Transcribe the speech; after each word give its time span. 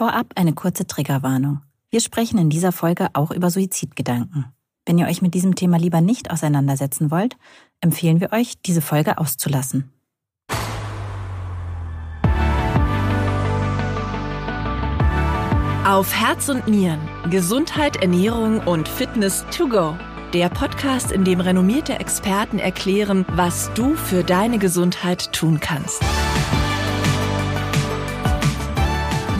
Vorab 0.00 0.32
eine 0.36 0.54
kurze 0.54 0.86
Triggerwarnung. 0.86 1.60
Wir 1.90 2.00
sprechen 2.00 2.38
in 2.38 2.48
dieser 2.48 2.72
Folge 2.72 3.08
auch 3.12 3.30
über 3.30 3.50
Suizidgedanken. 3.50 4.46
Wenn 4.86 4.96
ihr 4.96 5.06
euch 5.06 5.20
mit 5.20 5.34
diesem 5.34 5.56
Thema 5.56 5.76
lieber 5.76 6.00
nicht 6.00 6.30
auseinandersetzen 6.30 7.10
wollt, 7.10 7.36
empfehlen 7.82 8.18
wir 8.18 8.32
euch, 8.32 8.54
diese 8.62 8.80
Folge 8.80 9.18
auszulassen. 9.18 9.92
Auf 15.84 16.18
Herz 16.18 16.48
und 16.48 16.66
Nieren. 16.66 17.06
Gesundheit, 17.28 17.96
Ernährung 17.96 18.60
und 18.60 18.88
Fitness 18.88 19.44
to 19.54 19.68
go. 19.68 19.98
Der 20.32 20.48
Podcast, 20.48 21.12
in 21.12 21.24
dem 21.24 21.40
renommierte 21.40 22.00
Experten 22.00 22.58
erklären, 22.58 23.26
was 23.34 23.70
du 23.74 23.94
für 23.96 24.24
deine 24.24 24.58
Gesundheit 24.58 25.30
tun 25.34 25.60
kannst. 25.60 26.02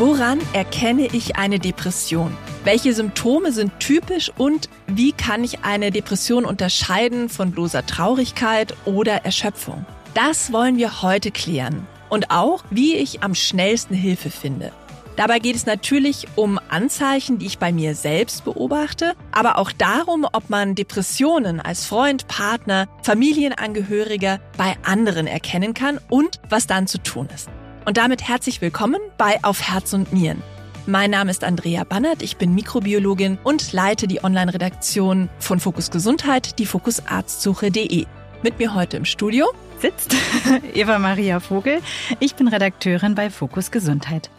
Woran 0.01 0.39
erkenne 0.55 1.09
ich 1.12 1.37
eine 1.37 1.59
Depression? 1.59 2.35
Welche 2.64 2.95
Symptome 2.95 3.53
sind 3.53 3.79
typisch 3.81 4.32
und 4.39 4.71
wie 4.86 5.13
kann 5.13 5.45
ich 5.45 5.63
eine 5.63 5.91
Depression 5.91 6.46
unterscheiden 6.46 7.29
von 7.29 7.50
bloßer 7.50 7.85
Traurigkeit 7.85 8.75
oder 8.86 9.27
Erschöpfung? 9.27 9.85
Das 10.14 10.55
wollen 10.55 10.79
wir 10.79 11.03
heute 11.03 11.31
klären. 11.31 11.86
Und 12.08 12.31
auch, 12.31 12.64
wie 12.71 12.96
ich 12.96 13.22
am 13.22 13.35
schnellsten 13.35 13.93
Hilfe 13.93 14.31
finde. 14.31 14.72
Dabei 15.17 15.39
geht 15.39 15.57
es 15.57 15.67
natürlich 15.67 16.29
um 16.35 16.58
Anzeichen, 16.71 17.39
die 17.39 17.44
ich 17.44 17.58
bei 17.58 17.71
mir 17.71 17.94
selbst 17.94 18.46
beobachte, 18.46 19.13
aber 19.32 19.58
auch 19.58 19.71
darum, 19.71 20.27
ob 20.32 20.49
man 20.49 20.75
Depressionen 20.75 21.61
als 21.61 21.85
Freund, 21.85 22.27
Partner, 22.27 22.89
Familienangehöriger 23.03 24.41
bei 24.57 24.79
anderen 24.82 25.27
erkennen 25.27 25.75
kann 25.75 26.00
und 26.08 26.41
was 26.49 26.67
dann 26.67 26.86
zu 26.86 26.96
tun 27.03 27.29
ist. 27.35 27.50
Und 27.86 27.96
damit 27.96 28.29
herzlich 28.29 28.61
willkommen 28.61 29.00
bei 29.16 29.43
Auf 29.43 29.62
Herz 29.62 29.94
und 29.94 30.12
Nieren. 30.12 30.43
Mein 30.86 31.11
Name 31.11 31.30
ist 31.30 31.44
Andrea 31.44 31.84
Bannert, 31.84 32.22
ich 32.22 32.36
bin 32.36 32.55
Mikrobiologin 32.55 33.38
und 33.42 33.72
leite 33.72 34.06
die 34.06 34.22
Online-Redaktion 34.22 35.30
von 35.38 35.60
Fokus 35.60 35.90
Gesundheit, 35.90 36.58
die 36.58 36.66
fokusarztsuche.de. 36.66 38.06
Mit 38.42 38.58
mir 38.58 38.74
heute 38.74 38.98
im 38.98 39.05
Studio 39.05 39.46
sitzt 39.78 40.14
Eva 40.74 40.98
Maria 40.98 41.40
Vogel. 41.40 41.80
Ich 42.18 42.34
bin 42.34 42.48
Redakteurin 42.48 43.14
bei 43.14 43.30
Fokus 43.30 43.70
Gesundheit. 43.70 44.30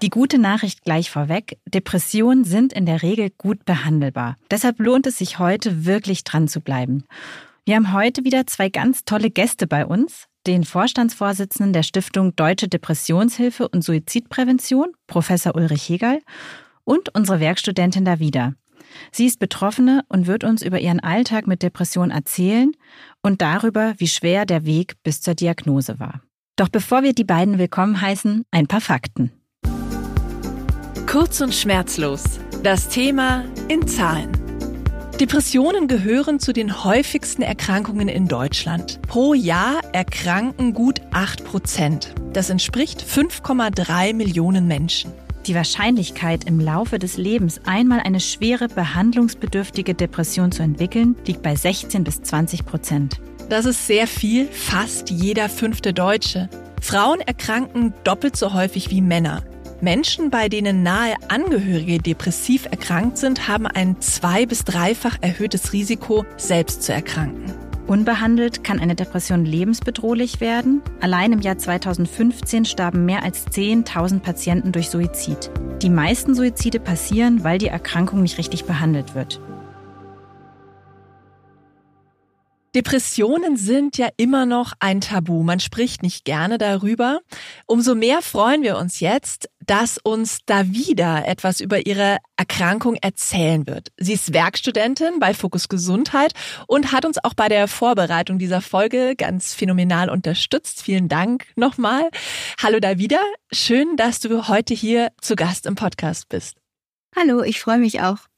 Die 0.00 0.10
gute 0.10 0.38
Nachricht 0.38 0.84
gleich 0.84 1.10
vorweg, 1.10 1.58
Depressionen 1.66 2.44
sind 2.44 2.72
in 2.72 2.86
der 2.86 3.02
Regel 3.02 3.30
gut 3.36 3.64
behandelbar. 3.64 4.36
Deshalb 4.50 4.78
lohnt 4.78 5.06
es 5.06 5.18
sich 5.18 5.38
heute 5.38 5.84
wirklich 5.86 6.24
dran 6.24 6.46
zu 6.46 6.60
bleiben. 6.60 7.04
Wir 7.66 7.76
haben 7.76 7.92
heute 7.92 8.24
wieder 8.24 8.46
zwei 8.46 8.68
ganz 8.68 9.04
tolle 9.04 9.30
Gäste 9.30 9.66
bei 9.66 9.84
uns. 9.84 10.29
Den 10.46 10.64
Vorstandsvorsitzenden 10.64 11.72
der 11.72 11.82
Stiftung 11.82 12.34
Deutsche 12.34 12.68
Depressionshilfe 12.68 13.68
und 13.68 13.84
Suizidprävention, 13.84 14.88
Professor 15.06 15.54
Ulrich 15.54 15.88
Hegel, 15.88 16.20
und 16.84 17.14
unsere 17.14 17.40
Werkstudentin 17.40 18.04
Davida. 18.04 18.54
Sie 19.12 19.26
ist 19.26 19.38
Betroffene 19.38 20.02
und 20.08 20.26
wird 20.26 20.44
uns 20.44 20.62
über 20.62 20.80
ihren 20.80 21.00
Alltag 21.00 21.46
mit 21.46 21.62
Depression 21.62 22.10
erzählen 22.10 22.72
und 23.22 23.42
darüber, 23.42 23.94
wie 23.98 24.08
schwer 24.08 24.46
der 24.46 24.64
Weg 24.64 24.94
bis 25.02 25.20
zur 25.20 25.34
Diagnose 25.34 26.00
war. 26.00 26.22
Doch 26.56 26.68
bevor 26.68 27.02
wir 27.02 27.12
die 27.12 27.24
beiden 27.24 27.58
willkommen 27.58 28.00
heißen, 28.00 28.44
ein 28.50 28.66
paar 28.66 28.80
Fakten. 28.80 29.32
Kurz 31.06 31.40
und 31.40 31.54
schmerzlos. 31.54 32.40
Das 32.62 32.88
Thema 32.88 33.44
in 33.68 33.86
Zahlen. 33.86 34.49
Depressionen 35.20 35.86
gehören 35.86 36.40
zu 36.40 36.54
den 36.54 36.82
häufigsten 36.82 37.42
Erkrankungen 37.42 38.08
in 38.08 38.26
Deutschland. 38.26 39.02
Pro 39.02 39.34
Jahr 39.34 39.82
erkranken 39.92 40.72
gut 40.72 41.02
8 41.10 41.44
Prozent. 41.44 42.14
Das 42.32 42.48
entspricht 42.48 43.04
5,3 43.04 44.14
Millionen 44.14 44.66
Menschen. 44.66 45.12
Die 45.44 45.54
Wahrscheinlichkeit, 45.54 46.44
im 46.44 46.58
Laufe 46.58 46.98
des 46.98 47.18
Lebens 47.18 47.60
einmal 47.66 48.00
eine 48.00 48.18
schwere 48.18 48.68
behandlungsbedürftige 48.68 49.92
Depression 49.92 50.52
zu 50.52 50.62
entwickeln, 50.62 51.14
liegt 51.26 51.42
bei 51.42 51.54
16 51.54 52.02
bis 52.02 52.22
20 52.22 52.64
Prozent. 52.64 53.20
Das 53.50 53.66
ist 53.66 53.86
sehr 53.86 54.06
viel, 54.06 54.46
fast 54.46 55.10
jeder 55.10 55.50
fünfte 55.50 55.92
Deutsche. 55.92 56.48
Frauen 56.80 57.20
erkranken 57.20 57.92
doppelt 58.04 58.36
so 58.36 58.54
häufig 58.54 58.88
wie 58.88 59.02
Männer. 59.02 59.42
Menschen, 59.82 60.30
bei 60.30 60.48
denen 60.48 60.82
nahe 60.82 61.14
Angehörige 61.28 61.98
depressiv 61.98 62.66
erkrankt 62.66 63.16
sind, 63.16 63.48
haben 63.48 63.66
ein 63.66 64.00
zwei- 64.00 64.44
bis 64.44 64.64
dreifach 64.64 65.16
erhöhtes 65.22 65.72
Risiko, 65.72 66.24
selbst 66.36 66.82
zu 66.82 66.92
erkranken. 66.92 67.54
Unbehandelt 67.86 68.62
kann 68.62 68.78
eine 68.78 68.94
Depression 68.94 69.44
lebensbedrohlich 69.44 70.40
werden. 70.40 70.82
Allein 71.00 71.32
im 71.32 71.40
Jahr 71.40 71.58
2015 71.58 72.64
starben 72.64 73.04
mehr 73.04 73.24
als 73.24 73.46
10.000 73.46 74.22
Patienten 74.22 74.70
durch 74.70 74.90
Suizid. 74.90 75.50
Die 75.82 75.90
meisten 75.90 76.34
Suizide 76.34 76.78
passieren, 76.78 77.42
weil 77.42 77.58
die 77.58 77.68
Erkrankung 77.68 78.22
nicht 78.22 78.38
richtig 78.38 78.64
behandelt 78.64 79.14
wird. 79.14 79.40
Depressionen 82.76 83.56
sind 83.56 83.98
ja 83.98 84.08
immer 84.16 84.46
noch 84.46 84.74
ein 84.78 85.00
Tabu. 85.00 85.42
Man 85.42 85.58
spricht 85.58 86.04
nicht 86.04 86.24
gerne 86.24 86.56
darüber. 86.56 87.18
Umso 87.66 87.96
mehr 87.96 88.22
freuen 88.22 88.62
wir 88.62 88.78
uns 88.78 89.00
jetzt, 89.00 89.48
dass 89.70 89.98
uns 89.98 90.40
da 90.46 90.66
wieder 90.66 91.28
etwas 91.28 91.60
über 91.60 91.86
ihre 91.86 92.18
Erkrankung 92.36 92.96
erzählen 92.96 93.68
wird. 93.68 93.92
Sie 93.98 94.14
ist 94.14 94.34
Werkstudentin 94.34 95.20
bei 95.20 95.32
Fokus 95.32 95.68
Gesundheit 95.68 96.32
und 96.66 96.90
hat 96.90 97.04
uns 97.04 97.22
auch 97.22 97.34
bei 97.34 97.46
der 97.48 97.68
Vorbereitung 97.68 98.40
dieser 98.40 98.62
Folge 98.62 99.14
ganz 99.14 99.54
phänomenal 99.54 100.10
unterstützt. 100.10 100.82
Vielen 100.82 101.08
Dank 101.08 101.46
nochmal. 101.54 102.10
Hallo 102.60 102.80
Davida. 102.80 103.20
Schön, 103.52 103.96
dass 103.96 104.18
du 104.18 104.48
heute 104.48 104.74
hier 104.74 105.12
zu 105.20 105.36
Gast 105.36 105.66
im 105.66 105.76
Podcast 105.76 106.28
bist. 106.28 106.56
Hallo, 107.14 107.44
ich 107.44 107.60
freue 107.60 107.78
mich 107.78 108.00
auch 108.00 108.29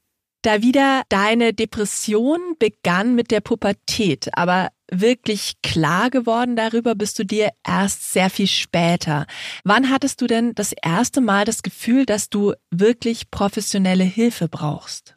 da 0.45 0.61
wieder 0.61 1.03
deine 1.09 1.53
Depression 1.53 2.39
begann 2.59 3.15
mit 3.15 3.31
der 3.31 3.41
Pubertät, 3.41 4.29
aber 4.33 4.69
wirklich 4.91 5.55
klar 5.63 6.09
geworden 6.09 6.55
darüber 6.55 6.95
bist 6.95 7.17
du 7.17 7.25
dir 7.25 7.49
erst 7.65 8.13
sehr 8.13 8.29
viel 8.29 8.47
später. 8.47 9.25
Wann 9.63 9.89
hattest 9.89 10.21
du 10.21 10.27
denn 10.27 10.53
das 10.53 10.73
erste 10.81 11.21
Mal 11.21 11.45
das 11.45 11.63
Gefühl, 11.63 12.05
dass 12.05 12.29
du 12.29 12.53
wirklich 12.69 13.31
professionelle 13.31 14.03
Hilfe 14.03 14.47
brauchst? 14.47 15.12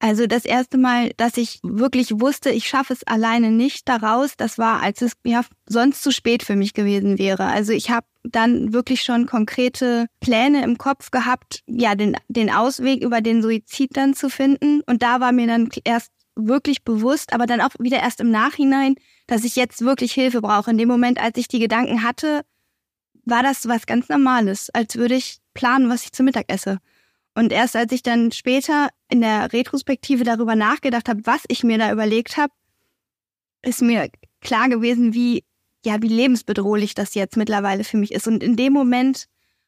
Also 0.00 0.26
das 0.26 0.44
erste 0.44 0.76
Mal, 0.76 1.12
dass 1.16 1.36
ich 1.36 1.60
wirklich 1.62 2.20
wusste, 2.20 2.50
ich 2.50 2.68
schaffe 2.68 2.92
es 2.92 3.04
alleine 3.04 3.50
nicht 3.50 3.88
daraus, 3.88 4.36
das 4.36 4.58
war, 4.58 4.82
als 4.82 5.00
es 5.00 5.12
ja 5.24 5.42
sonst 5.66 6.02
zu 6.02 6.10
spät 6.10 6.42
für 6.42 6.56
mich 6.56 6.74
gewesen 6.74 7.18
wäre. 7.18 7.46
Also 7.46 7.72
ich 7.72 7.90
habe 7.90 8.06
dann 8.22 8.72
wirklich 8.72 9.02
schon 9.02 9.26
konkrete 9.26 10.06
Pläne 10.20 10.62
im 10.62 10.78
Kopf 10.78 11.10
gehabt, 11.10 11.62
ja, 11.66 11.94
den, 11.94 12.16
den 12.28 12.50
Ausweg 12.50 13.02
über 13.02 13.20
den 13.20 13.42
Suizid 13.42 13.96
dann 13.96 14.14
zu 14.14 14.28
finden. 14.28 14.82
Und 14.82 15.02
da 15.02 15.20
war 15.20 15.32
mir 15.32 15.46
dann 15.46 15.70
erst 15.84 16.10
wirklich 16.36 16.82
bewusst, 16.82 17.32
aber 17.32 17.46
dann 17.46 17.60
auch 17.60 17.70
wieder 17.78 18.00
erst 18.00 18.20
im 18.20 18.30
Nachhinein, 18.30 18.96
dass 19.26 19.44
ich 19.44 19.56
jetzt 19.56 19.82
wirklich 19.82 20.12
Hilfe 20.12 20.40
brauche. 20.40 20.70
In 20.70 20.78
dem 20.78 20.88
Moment, 20.88 21.20
als 21.20 21.38
ich 21.38 21.48
die 21.48 21.60
Gedanken 21.60 22.02
hatte, 22.02 22.42
war 23.24 23.42
das 23.42 23.68
was 23.68 23.86
ganz 23.86 24.08
Normales, 24.08 24.70
als 24.70 24.96
würde 24.96 25.14
ich 25.14 25.38
planen, 25.54 25.88
was 25.88 26.04
ich 26.04 26.12
zu 26.12 26.22
Mittag 26.22 26.46
esse. 26.48 26.78
Und 27.34 27.52
erst 27.52 27.74
als 27.74 27.92
ich 27.92 28.02
dann 28.02 28.32
später 28.32 28.88
in 29.08 29.20
der 29.20 29.52
Retrospektive 29.52 30.24
darüber 30.24 30.54
nachgedacht 30.54 31.08
habe, 31.08 31.20
was 31.24 31.42
ich 31.48 31.64
mir 31.64 31.78
da 31.78 31.90
überlegt 31.90 32.36
habe, 32.36 32.52
ist 33.62 33.82
mir 33.82 34.08
klar 34.40 34.68
gewesen, 34.68 35.14
wie 35.14 35.44
ja, 35.84 36.00
wie 36.00 36.08
lebensbedrohlich 36.08 36.94
das 36.94 37.14
jetzt 37.14 37.36
mittlerweile 37.36 37.84
für 37.84 37.96
mich 37.96 38.12
ist. 38.12 38.26
Und 38.26 38.42
in 38.42 38.56
dem 38.56 38.72
Moment 38.72 39.26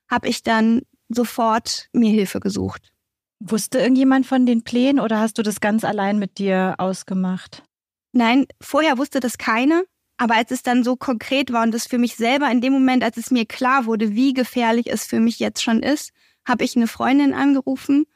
habe 0.08 0.28
ich 0.28 0.42
dann 0.42 0.82
sofort 1.08 1.88
mir 1.92 2.10
Hilfe 2.10 2.40
gesucht. 2.40 2.90
Wusste 3.38 3.78
irgendjemand 3.78 4.26
von 4.26 4.46
den 4.46 4.64
Plänen 4.64 4.98
oder 4.98 5.20
hast 5.20 5.36
du 5.38 5.42
das 5.42 5.60
ganz 5.60 5.84
allein 5.84 6.18
mit 6.18 6.38
dir 6.38 6.74
ausgemacht? 6.78 7.62
Nein, 8.12 8.46
vorher 8.60 8.96
wusste 8.98 9.20
das 9.20 9.36
keine. 9.36 9.84
Aber 10.18 10.36
als 10.36 10.50
es 10.50 10.62
dann 10.62 10.82
so 10.82 10.96
konkret 10.96 11.52
war 11.52 11.62
und 11.62 11.74
das 11.74 11.86
für 11.86 11.98
mich 11.98 12.16
selber 12.16 12.50
in 12.50 12.62
dem 12.62 12.72
Moment, 12.72 13.04
als 13.04 13.18
es 13.18 13.30
mir 13.30 13.44
klar 13.44 13.84
wurde, 13.84 14.14
wie 14.14 14.32
gefährlich 14.32 14.90
es 14.90 15.04
für 15.04 15.20
mich 15.20 15.38
jetzt 15.38 15.62
schon 15.62 15.82
ist, 15.82 16.12
habe 16.46 16.64
ich 16.64 16.76
eine 16.76 16.86
Freundin 16.86 17.34
angerufen, 17.34 18.06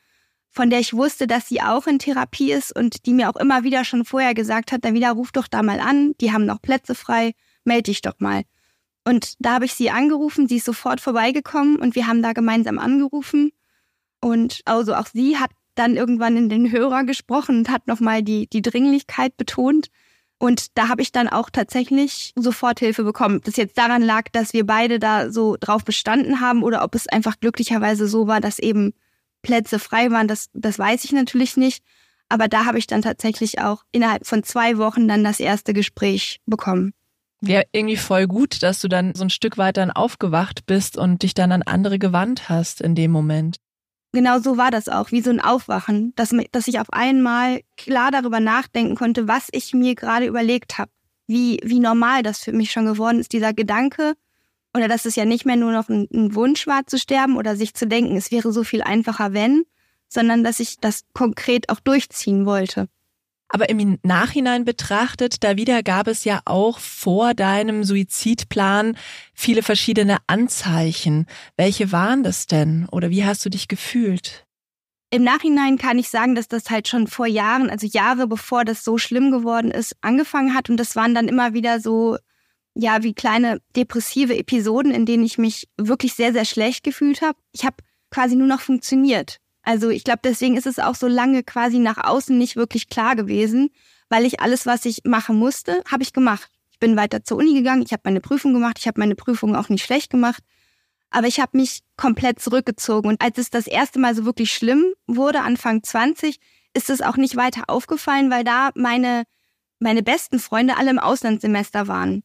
von 0.50 0.71
der 0.71 0.81
ich 0.81 0.94
wusste, 0.94 1.27
dass 1.27 1.49
sie 1.49 1.62
auch 1.62 1.87
in 1.87 1.99
Therapie 1.99 2.53
ist 2.53 2.75
und 2.75 3.06
die 3.06 3.12
mir 3.12 3.31
auch 3.31 3.37
immer 3.37 3.62
wieder 3.62 3.85
schon 3.85 4.05
vorher 4.05 4.35
gesagt 4.35 4.73
hat, 4.73 4.85
dann 4.85 4.94
wieder 4.94 5.12
ruf 5.12 5.32
doch 5.32 5.47
da 5.47 5.62
mal 5.62 5.81
an, 5.81 6.15
die 6.21 6.32
haben 6.32 6.47
noch 6.47 6.61
Plätze 6.62 6.94
frei 6.94 7.35
melde 7.65 7.85
dich 7.85 8.03
doch 8.03 8.19
mal. 8.19 8.43
Und 9.05 9.35
da 9.38 9.55
habe 9.55 9.65
ich 9.65 9.75
sie 9.75 9.91
angerufen, 9.91 10.47
sie 10.47 10.56
ist 10.56 10.67
sofort 10.67 11.00
vorbeigekommen 11.00 11.77
und 11.77 11.94
wir 11.94 12.06
haben 12.06 12.23
da 12.23 12.32
gemeinsam 12.32 12.79
angerufen. 12.79 13.53
Und 14.21 14.61
also 14.67 14.94
auch 14.94 15.06
sie 15.06 15.38
hat 15.38 15.50
dann 15.75 15.97
irgendwann 15.97 16.37
in 16.37 16.49
den 16.49 16.71
Hörer 16.71 17.05
gesprochen 17.05 17.59
und 17.59 17.71
hat 17.71 17.87
nochmal 17.87 18.23
die, 18.23 18.47
die 18.49 18.62
Dringlichkeit 18.62 19.37
betont. 19.37 19.88
Und 20.41 20.79
da 20.79 20.89
habe 20.89 21.03
ich 21.03 21.13
dann 21.13 21.29
auch 21.29 21.51
tatsächlich 21.51 22.33
sofort 22.35 22.81
Hilfe 22.81 23.05
bekommen. 23.05 23.37
Ob 23.37 23.45
das 23.45 23.57
jetzt 23.57 23.77
daran 23.77 24.01
lag, 24.01 24.25
dass 24.33 24.55
wir 24.55 24.65
beide 24.65 24.99
da 24.99 25.31
so 25.31 25.59
drauf 25.61 25.85
bestanden 25.85 26.41
haben 26.41 26.63
oder 26.63 26.83
ob 26.83 26.95
es 26.95 27.07
einfach 27.07 27.39
glücklicherweise 27.41 28.09
so 28.09 28.27
war, 28.27 28.41
dass 28.41 28.59
eben 28.59 28.95
Plätze 29.43 29.79
frei 29.79 30.11
waren, 30.11 30.29
das, 30.29 30.49
das 30.55 30.79
weiß 30.79 31.05
ich 31.05 31.13
natürlich 31.13 31.59
nicht. 31.59 31.85
Aber 32.31 32.49
da 32.49 32.65
habe 32.65 32.79
ich 32.79 32.87
dann 32.87 33.03
tatsächlich 33.03 33.61
auch 33.61 33.85
innerhalb 33.93 34.27
von 34.27 34.43
zwei 34.43 34.79
Wochen 34.79 35.09
dann 35.09 35.25
das 35.25 35.41
erste 35.41 35.75
Gespräch 35.75 36.41
bekommen. 36.47 36.95
Ja, 37.43 37.61
irgendwie 37.73 37.99
voll 37.99 38.27
gut, 38.27 38.63
dass 38.63 38.81
du 38.81 38.89
dann 38.89 39.15
so 39.15 39.25
ein 39.25 39.31
Stück 39.31 39.59
weit 39.59 39.77
dann 39.77 39.91
aufgewacht 39.91 40.65
bist 40.65 40.97
und 40.97 41.23
dich 41.23 41.35
dann 41.35 41.53
an 41.53 41.63
andere 41.63 41.99
gewandt 41.99 42.49
hast 42.49 42.81
in 42.81 42.95
dem 42.95 43.11
Moment. 43.11 43.59
Genau 44.12 44.41
so 44.41 44.57
war 44.57 44.71
das 44.71 44.89
auch, 44.89 45.12
wie 45.12 45.21
so 45.21 45.31
ein 45.31 45.41
Aufwachen, 45.41 46.12
dass, 46.17 46.35
dass 46.51 46.67
ich 46.67 46.81
auf 46.81 46.93
einmal 46.93 47.61
klar 47.77 48.11
darüber 48.11 48.41
nachdenken 48.41 48.97
konnte, 48.97 49.29
was 49.29 49.49
ich 49.53 49.73
mir 49.73 49.95
gerade 49.95 50.27
überlegt 50.27 50.79
habe. 50.79 50.91
Wie, 51.29 51.61
wie 51.62 51.79
normal 51.79 52.25
das 52.25 52.41
für 52.41 52.53
mich 52.53 52.73
schon 52.73 52.87
geworden 52.87 53.21
ist, 53.21 53.33
dieser 53.33 53.53
Gedanke. 53.53 54.15
Oder 54.75 54.89
dass 54.89 55.05
es 55.05 55.15
ja 55.15 55.25
nicht 55.25 55.47
mehr 55.47 55.55
nur 55.55 55.71
noch 55.71 55.89
ein, 55.89 56.09
ein 56.12 56.35
Wunsch 56.35 56.67
war 56.67 56.87
zu 56.87 56.99
sterben 56.99 57.37
oder 57.37 57.55
sich 57.55 57.75
zu 57.75 57.87
denken, 57.87 58.17
es 58.17 58.33
wäre 58.33 58.53
so 58.53 58.65
viel 58.65 58.83
einfacher, 58.83 59.33
wenn, 59.33 59.65
sondern 60.09 60.43
dass 60.43 60.59
ich 60.59 60.79
das 60.81 61.05
konkret 61.13 61.69
auch 61.69 61.79
durchziehen 61.81 62.47
wollte. 62.47 62.89
Aber 63.52 63.69
im 63.69 63.99
Nachhinein 64.05 64.64
betrachtet, 64.64 65.43
da 65.43 65.56
wieder 65.56 65.82
gab 65.82 66.06
es 66.06 66.25
ja 66.25 66.41
auch 66.44 66.79
vor 66.79 67.35
deinem 67.35 67.82
Suizidplan 67.82 68.97
viele 69.35 69.62
verschiedene 69.62 70.19
Anzeichen. 70.29 71.26
Welche 71.56 71.91
waren 71.91 72.23
das 72.23 72.47
denn? 72.47 72.87
Oder 72.93 73.11
wie 73.11 73.25
hast 73.25 73.44
du 73.44 73.50
dich 73.50 73.67
gefühlt? 73.67 74.47
Im 75.12 75.25
Nachhinein 75.25 75.76
kann 75.76 75.99
ich 75.99 76.08
sagen, 76.08 76.37
dass 76.37 76.47
das 76.47 76.70
halt 76.70 76.87
schon 76.87 77.08
vor 77.08 77.26
Jahren, 77.26 77.69
also 77.69 77.88
Jahre 77.88 78.29
bevor 78.29 78.64
das 78.64 78.85
so 78.85 78.97
schlimm 78.97 79.32
geworden 79.32 79.73
ist, 79.73 79.96
angefangen 80.00 80.55
hat. 80.55 80.70
Und 80.70 80.76
das 80.76 80.94
waren 80.94 81.17
dann 81.17 81.26
immer 81.26 81.53
wieder 81.53 81.81
so, 81.81 82.17
ja, 82.75 83.03
wie 83.03 83.14
kleine 83.14 83.61
depressive 83.75 84.37
Episoden, 84.37 84.93
in 84.93 85.06
denen 85.06 85.25
ich 85.25 85.38
mich 85.38 85.69
wirklich 85.76 86.14
sehr, 86.14 86.32
sehr 86.32 86.44
schlecht 86.44 86.85
gefühlt 86.85 87.23
habe. 87.23 87.37
Ich 87.50 87.64
habe 87.64 87.76
quasi 88.11 88.37
nur 88.37 88.46
noch 88.46 88.61
funktioniert. 88.61 89.41
Also 89.62 89.91
ich 89.91 90.05
glaube, 90.05 90.21
deswegen 90.25 90.57
ist 90.57 90.67
es 90.67 90.79
auch 90.79 90.95
so 90.95 91.07
lange 91.07 91.43
quasi 91.43 91.79
nach 91.79 91.99
außen 91.99 92.37
nicht 92.37 92.57
wirklich 92.57 92.89
klar 92.89 93.17
gewesen, 93.17 93.71
weil 94.09 94.25
ich 94.25 94.41
alles, 94.41 94.67
was 94.67 94.85
ich 94.85 95.03
machen 95.05 95.37
musste, 95.37 95.83
habe 95.91 96.03
ich 96.03 96.12
gemacht. 96.12 96.51
Ich 96.71 96.79
bin 96.79 96.97
weiter 96.97 97.23
zur 97.23 97.39
Uni 97.39 97.55
gegangen, 97.55 97.83
ich 97.83 97.93
habe 97.93 98.03
meine 98.05 98.21
Prüfung 98.21 98.55
gemacht, 98.55 98.79
ich 98.79 98.87
habe 98.87 98.99
meine 98.99 99.15
Prüfung 99.15 99.55
auch 99.55 99.69
nicht 99.69 99.85
schlecht 99.85 100.11
gemacht, 100.11 100.43
aber 101.11 101.27
ich 101.27 101.41
habe 101.41 101.57
mich 101.59 101.81
komplett 101.97 102.41
zurückgezogen. 102.41 103.09
Und 103.09 103.21
als 103.21 103.39
es 103.39 103.51
das 103.51 103.67
erste 103.67 103.99
Mal 103.99 104.15
so 104.15 104.25
wirklich 104.25 104.53
schlimm 104.53 104.85
wurde, 105.07 105.43
Anfang 105.43 105.83
20, 105.83 106.39
ist 106.73 106.89
es 106.89 107.03
auch 107.03 107.17
nicht 107.17 107.37
weiter 107.37 107.65
aufgefallen, 107.69 108.31
weil 108.31 108.45
da 108.45 108.71
meine, 108.75 109.25
meine 109.79 110.03
besten 110.03 110.39
Freunde 110.39 110.77
alle 110.77 110.91
im 110.91 110.99
Auslandssemester 110.99 111.87
waren 111.89 112.23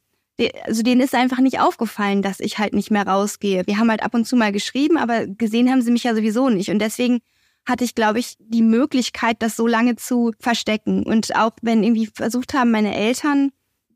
also 0.66 0.84
denen 0.84 1.02
ist 1.02 1.16
einfach 1.16 1.40
nicht 1.40 1.60
aufgefallen, 1.60 2.22
dass 2.22 2.40
ich 2.40 2.58
halt 2.58 2.74
nicht 2.74 2.92
mehr 2.92 3.08
rausgehe. 3.08 3.64
Wir 3.66 3.78
haben 3.78 3.90
halt 3.90 4.04
ab 4.04 4.14
und 4.14 4.26
zu 4.26 4.36
mal 4.36 4.52
geschrieben, 4.52 4.98
aber 4.98 5.28
gesehen 5.28 5.70
haben 5.70 5.82
sie 5.82 5.92
mich 5.92 6.04
ja 6.04 6.14
sowieso 6.14 6.50
nicht. 6.50 6.70
Und 6.70 6.80
deswegen 6.80 7.22
hatte 7.66 7.84
ich, 7.84 7.96
glaube 7.96 8.20
ich, 8.20 8.36
die 8.40 8.62
Möglichkeit, 8.62 9.38
das 9.42 9.56
so 9.56 9.66
lange 9.66 9.96
zu 9.96 10.34
verstecken. 10.40 11.04
Und 11.04 11.36
auch 11.36 11.52
wenn 11.62 11.84
irgendwie 11.84 12.10
versucht 12.14 12.54
haben, 12.54 12.72
meine 12.72 12.96
Eltern, 12.96 13.52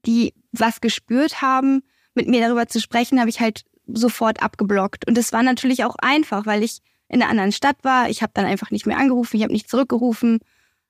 die 0.06 0.34
was 0.52 0.82
gespürt 0.82 1.42
haben, 1.42 1.84
mit 2.16 2.28
mir 2.28 2.42
darüber 2.42 2.68
zu 2.68 2.80
sprechen, 2.80 3.20
habe 3.20 3.30
ich 3.30 3.40
halt 3.40 3.66
sofort 3.86 4.42
abgeblockt. 4.42 5.08
Und 5.08 5.18
es 5.18 5.34
war 5.34 5.44
natürlich 5.44 5.84
auch 5.84 5.96
einfach, 6.00 6.46
weil 6.46 6.64
ich 6.64 6.80
in 7.10 7.22
einer 7.22 7.32
anderen 7.32 7.52
Stadt 7.52 7.78
war. 7.84 8.10
Ich 8.10 8.22
habe 8.22 8.32
dann 8.34 8.46
einfach 8.46 8.72
nicht 8.72 8.86
mehr 8.86 8.98
angerufen, 8.98 9.38
ich 9.38 9.44
habe 9.44 9.54
nicht 9.54 9.70
zurückgerufen, 9.70 10.40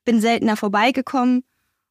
bin 0.06 0.22
seltener 0.22 0.58
vorbeigekommen 0.58 1.44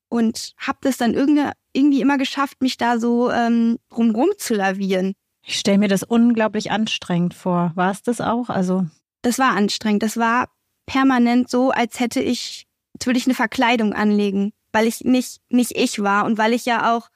und 0.09 0.55
habe 0.59 0.79
das 0.83 0.97
dann 0.97 1.15
irgendwie, 1.15 1.51
irgendwie 1.73 2.01
immer 2.01 2.19
geschafft, 2.19 2.61
mich 2.61 2.77
da 2.77 2.99
so 2.99 3.31
ähm, 3.31 3.79
rumrum 3.95 4.31
zu 4.39 4.55
lavieren. 4.55 5.15
Ich 5.43 5.59
stelle 5.59 5.79
mir 5.79 5.89
das 5.89 6.03
unglaublich 6.03 6.71
anstrengend 6.71 7.35
vor. 7.35 7.73
War 7.75 7.91
es 7.91 8.03
das 8.03 8.21
auch? 8.21 8.49
Also 8.49 8.87
das 9.23 9.39
war 9.39 9.57
anstrengend. 9.57 10.03
Das 10.03 10.17
war 10.17 10.49
permanent 10.87 11.51
so, 11.51 11.71
als 11.71 12.01
hätte 12.01 12.21
ich, 12.21 12.67
als 12.95 13.07
würde 13.07 13.19
ich 13.19 13.27
eine 13.27 13.35
Verkleidung 13.35 13.93
anlegen, 13.93 14.53
weil 14.73 14.87
ich 14.87 15.05
nicht 15.05 15.41
nicht 15.49 15.73
ich 15.77 16.03
war 16.03 16.25
und 16.25 16.39
weil 16.39 16.53
ich 16.53 16.65
ja 16.65 16.95
auch 16.95 17.09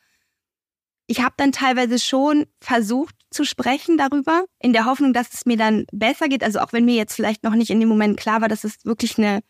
ich 1.07 1.21
habe 1.21 1.35
dann 1.37 1.53
teilweise 1.53 1.99
schon 1.99 2.47
versucht 2.61 3.15
zu 3.31 3.45
sprechen 3.45 3.99
darüber, 3.99 4.45
in 4.61 4.73
der 4.73 4.87
Hoffnung, 4.87 5.13
dass 5.13 5.33
es 5.33 5.47
mir 5.47 5.57
dann 5.57 5.85
besser 5.93 6.29
geht. 6.29 6.43
Also 6.43 6.61
auch 6.61 6.73
wenn 6.73 6.85
mir 6.85 6.95
jetzt 6.95 7.15
vielleicht 7.15 7.45
noch 7.45 7.55
nicht 7.55 7.71
in 7.71 7.81
dem 7.81 7.89
Moment 7.89 8.19
klar 8.19 8.41
war, 8.41 8.49
dass 8.49 8.65
es 8.65 8.85
wirklich 8.85 9.19
eine 9.19 9.41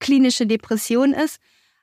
klinische 0.00 0.46
Depression 0.46 1.12
ist. 1.12 1.38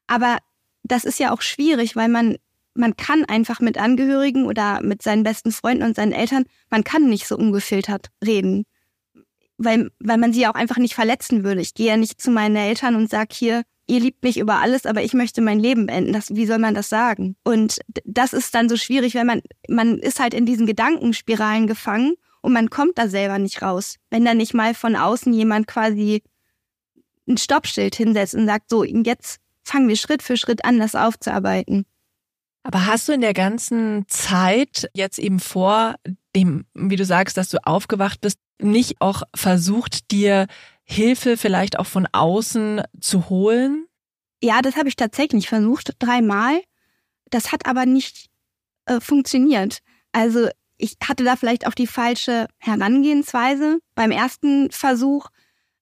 Aber 0.08 0.38
das 0.84 1.04
ist 1.04 1.20
ja 1.20 1.32
auch 1.32 1.42
schwierig, 1.42 1.96
weil 1.96 2.10
man 2.10 2.38
man 2.78 2.96
kann 2.96 3.26
einfach 3.26 3.60
mit 3.60 3.78
Angehörigen 3.78 4.46
oder 4.46 4.82
mit 4.82 5.02
seinen 5.02 5.24
besten 5.24 5.52
Freunden 5.52 5.84
und 5.84 5.96
seinen 5.96 6.12
Eltern, 6.12 6.46
man 6.70 6.84
kann 6.84 7.10
nicht 7.10 7.28
so 7.28 7.38
ungefiltert 7.38 8.10
reden. 8.24 8.66
Weil, 9.58 9.90
weil 10.00 10.18
man 10.18 10.34
sie 10.34 10.46
auch 10.46 10.54
einfach 10.54 10.78
nicht 10.78 10.94
verletzen 10.94 11.44
würde. 11.44 11.62
Ich 11.62 11.74
gehe 11.74 11.88
ja 11.88 11.98
nicht 11.98 12.22
zu 12.22 12.30
meinen 12.30 12.56
Eltern 12.56 12.96
und 12.96 13.10
sag 13.10 13.34
hier, 13.34 13.64
ihr 13.88 14.00
liebt 14.00 14.22
mich 14.22 14.38
über 14.38 14.62
alles, 14.62 14.86
aber 14.86 15.02
ich 15.02 15.14
möchte 15.14 15.42
mein 15.42 15.60
Leben 15.60 15.88
beenden. 15.88 16.14
Das, 16.14 16.36
wie 16.36 16.46
soll 16.46 16.60
man 16.60 16.76
das 16.76 16.90
sagen? 16.90 17.36
Und 17.44 17.80
das 18.06 18.34
ist 18.34 18.54
dann 18.54 18.70
so 18.70 18.78
schwierig, 18.78 19.16
weil 19.16 19.26
man, 19.26 19.42
man 19.68 19.98
ist 19.98 20.20
halt 20.20 20.36
in 20.36 20.46
diesen 20.46 20.68
Gedankenspiralen 20.68 21.66
gefangen 21.66 22.14
und 22.42 22.54
man 22.54 22.70
kommt 22.70 23.00
da 23.00 23.08
selber 23.08 23.40
nicht 23.40 23.64
raus. 23.64 23.96
Wenn 24.12 24.26
da 24.26 24.36
nicht 24.36 24.54
mal 24.54 24.76
von 24.76 24.96
außen 24.96 25.34
jemand 25.34 25.66
quasi 25.66 26.22
ein 27.28 27.38
Stoppschild 27.38 27.96
hinsetzt 27.96 28.36
und 28.36 28.46
sagt, 28.46 28.70
so, 28.70 28.84
jetzt 28.84 29.40
fangen 29.64 29.88
wir 29.88 29.96
Schritt 29.96 30.22
für 30.22 30.38
Schritt 30.38 30.64
an, 30.66 30.80
das 30.80 30.94
aufzuarbeiten. 30.94 31.86
Aber 32.68 32.86
hast 32.86 33.08
du 33.08 33.14
in 33.14 33.22
der 33.22 33.34
ganzen 33.34 34.04
Zeit 34.10 34.90
jetzt 34.94 35.20
eben 35.20 35.40
vor 35.40 35.96
dem, 36.36 36.66
wie 36.74 36.98
du 36.98 37.06
sagst, 37.06 37.38
dass 37.38 37.48
du 37.48 37.66
aufgewacht 37.66 38.20
bist, 38.20 38.40
nicht 38.62 39.00
auch 39.00 39.24
versucht, 39.34 40.12
dir 40.12 40.48
Hilfe 40.84 41.38
vielleicht 41.38 41.80
auch 41.80 41.86
von 41.86 42.10
außen 42.12 42.82
zu 43.00 43.30
holen? 43.30 43.88
Ja, 44.44 44.62
das 44.62 44.76
habe 44.76 44.90
ich 44.90 44.98
tatsächlich 44.98 45.48
versucht, 45.48 45.92
dreimal. 46.00 46.62
Das 47.30 47.54
hat 47.54 47.66
aber 47.68 47.86
nicht 47.86 48.28
äh, 48.86 49.00
funktioniert. 49.00 49.80
Also 50.12 50.50
ich 50.78 50.98
hatte 51.02 51.24
da 51.24 51.38
vielleicht 51.38 51.68
auch 51.68 51.74
die 51.74 51.88
falsche 51.88 52.48
Herangehensweise. 52.58 53.80
Beim 53.96 54.12
ersten 54.12 54.72
Versuch 54.72 55.30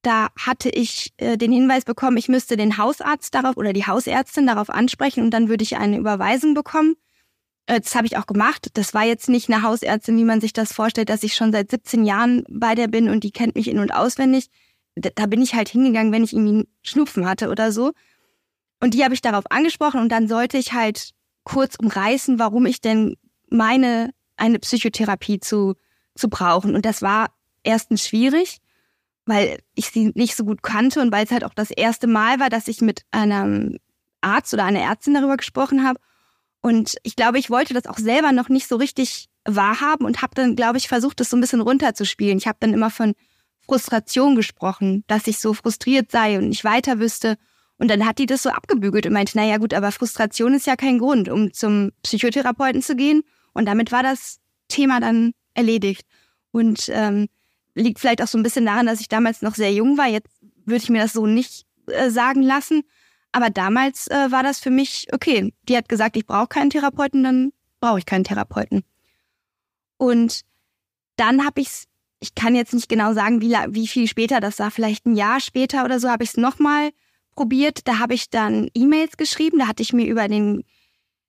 da 0.06 0.30
hatte 0.38 0.70
ich 0.70 1.14
äh, 1.18 1.38
den 1.38 1.52
Hinweis 1.52 1.84
bekommen, 1.84 2.18
ich 2.18 2.28
müsste 2.28 2.58
den 2.58 2.78
Hausarzt 2.78 3.34
darauf 3.34 3.58
oder 3.58 3.74
die 3.74 3.88
Hausärztin 3.88 4.46
darauf 4.46 4.70
ansprechen 4.70 5.24
und 5.24 5.32
dann 5.32 5.50
würde 5.50 5.64
ich 5.64 5.78
eine 5.78 5.98
Überweisung 5.98 6.54
bekommen. 6.54 6.96
Äh, 7.66 7.80
das 7.82 7.96
habe 7.96 8.06
ich 8.06 8.18
auch 8.18 8.28
gemacht. 8.28 8.70
Das 8.76 8.94
war 8.94 9.04
jetzt 9.04 9.30
nicht 9.30 9.50
eine 9.50 9.64
Hausärztin, 9.64 10.18
wie 10.18 10.24
man 10.24 10.42
sich 10.42 10.54
das 10.54 10.74
vorstellt, 10.74 11.10
dass 11.10 11.24
ich 11.24 11.34
schon 11.34 11.52
seit 11.52 11.72
17 11.72 12.06
Jahren 12.06 12.44
bei 12.50 12.76
der 12.76 12.88
bin 12.88 13.10
und 13.10 13.24
die 13.24 13.32
kennt 13.32 13.56
mich 13.56 13.68
in- 13.68 13.80
und 13.80 13.92
auswendig. 13.92 14.50
Da, 14.96 15.10
da 15.14 15.26
bin 15.26 15.42
ich 15.42 15.56
halt 15.56 15.70
hingegangen, 15.70 16.14
wenn 16.14 16.24
ich 16.24 16.34
irgendwie 16.34 16.68
Schnupfen 16.84 17.28
hatte 17.28 17.50
oder 17.50 17.72
so. 17.72 17.92
Und 18.80 18.94
die 18.94 19.04
habe 19.04 19.16
ich 19.16 19.22
darauf 19.22 19.46
angesprochen 19.50 20.02
und 20.02 20.10
dann 20.10 20.28
sollte 20.28 20.58
ich 20.58 20.74
halt 20.74 21.12
kurz 21.44 21.76
umreißen, 21.76 22.38
warum 22.38 22.66
ich 22.68 22.82
denn 22.82 23.16
meine, 23.50 24.12
eine 24.38 24.60
Psychotherapie 24.60 25.40
zu, 25.40 25.76
zu 26.14 26.30
brauchen. 26.30 26.76
Und 26.76 26.86
das 26.86 27.02
war 27.02 27.32
erstens 27.64 28.08
schwierig 28.08 28.60
weil 29.26 29.60
ich 29.74 29.88
sie 29.88 30.12
nicht 30.16 30.36
so 30.36 30.46
gut 30.46 30.64
kannte 30.64 31.02
und 31.02 31.12
weil 31.12 31.26
es 31.26 31.32
halt 31.32 31.44
auch 31.44 31.54
das 31.54 31.72
erste 31.72 32.08
Mal 32.08 32.40
war, 32.40 32.50
dass 32.50 32.68
ich 32.68 32.82
mit 32.82 33.04
einem 33.12 33.78
Arzt 34.22 34.54
oder 34.54 34.66
einer 34.66 34.82
Ärztin 34.82 35.14
darüber 35.14 35.38
gesprochen 35.38 35.86
habe. 35.86 36.00
Und 36.62 36.96
ich 37.04 37.16
glaube, 37.16 37.38
ich 37.40 37.50
wollte 37.50 37.74
das 37.74 37.86
auch 37.86 37.98
selber 37.98 38.32
noch 38.32 38.50
nicht 38.50 38.68
so 38.68 38.76
richtig 38.76 39.30
wahrhaben 39.46 40.06
und 40.06 40.22
habe 40.22 40.34
dann, 40.36 40.56
glaube 40.56 40.78
ich, 40.78 40.88
versucht, 40.88 41.20
das 41.20 41.30
so 41.30 41.38
ein 41.38 41.42
bisschen 41.42 41.62
runterzuspielen. 41.62 42.38
Ich 42.38 42.48
habe 42.48 42.58
dann 42.60 42.74
immer 42.74 42.90
von 42.90 43.14
Frustration 43.66 44.36
gesprochen, 44.36 45.04
dass 45.08 45.28
ich 45.28 45.40
so 45.40 45.54
frustriert 45.54 46.12
sei 46.12 46.38
und 46.38 46.50
nicht 46.50 46.64
weiter 46.64 47.00
wüsste. 47.00 47.38
Und 47.78 47.90
dann 47.90 48.06
hat 48.06 48.20
die 48.20 48.26
das 48.26 48.44
so 48.44 48.50
abgebügelt 48.50 49.06
und 49.06 49.14
meinte, 49.14 49.38
naja 49.38 49.58
gut, 49.58 49.74
aber 49.74 49.92
Frustration 49.92 50.54
ist 50.54 50.66
ja 50.66 50.76
kein 50.76 50.98
Grund, 50.98 51.30
um 51.30 51.54
zum 51.54 51.92
Psychotherapeuten 52.04 52.82
zu 52.82 52.96
gehen. 52.96 53.24
Und 53.54 53.66
damit 53.66 53.92
war 53.92 54.02
das 54.02 54.40
Thema 54.68 55.00
dann 55.00 55.34
erledigt. 55.54 56.06
Und 56.52 56.90
ähm, 56.90 57.28
liegt 57.76 58.00
vielleicht 58.00 58.22
auch 58.22 58.28
so 58.28 58.38
ein 58.38 58.44
bisschen 58.44 58.66
daran, 58.66 58.86
dass 58.86 59.02
ich 59.02 59.08
damals 59.08 59.42
noch 59.42 59.56
sehr 59.56 59.72
jung 59.72 59.98
war. 59.98 60.08
Jetzt 60.08 60.30
würde 60.66 60.84
ich 60.84 60.90
mir 60.90 61.02
das 61.02 61.14
so 61.14 61.26
nicht 61.26 61.66
äh, 61.88 62.10
sagen 62.10 62.42
lassen. 62.42 62.84
Aber 63.32 63.50
damals 63.50 64.08
äh, 64.08 64.32
war 64.32 64.44
das 64.44 64.60
für 64.60 64.72
mich 64.72 65.08
okay. 65.14 65.54
Die 65.68 65.78
hat 65.78 65.90
gesagt, 65.90 66.16
ich 66.16 66.26
brauche 66.26 66.48
keinen 66.48 66.70
Therapeuten, 66.70 67.24
dann 67.24 67.52
brauche 67.82 68.00
ich 68.00 68.06
keinen 68.06 68.24
Therapeuten. 68.24 68.84
Und 69.98 70.42
dann 71.18 71.46
habe 71.46 71.62
ich 71.62 71.86
ich 72.20 72.34
kann 72.34 72.56
jetzt 72.56 72.74
nicht 72.74 72.90
genau 72.90 73.14
sagen, 73.14 73.42
wie, 73.42 73.56
wie 73.70 73.88
viel 73.88 74.08
später 74.08 74.40
das 74.40 74.58
war, 74.60 74.72
vielleicht 74.72 75.06
ein 75.06 75.16
Jahr 75.16 75.40
später 75.40 75.86
oder 75.86 76.00
so, 76.00 76.10
habe 76.10 76.24
ich 76.24 76.32
es 76.32 76.38
nochmal 76.38 76.90
probiert. 77.36 77.88
Da 77.88 78.00
habe 78.00 78.14
ich 78.14 78.30
dann 78.30 78.70
E-Mails 78.74 79.18
geschrieben. 79.18 79.60
Da 79.60 79.68
hatte 79.68 79.84
ich 79.84 79.94
mir 79.94 80.08
über 80.08 80.28
den, 80.28 80.64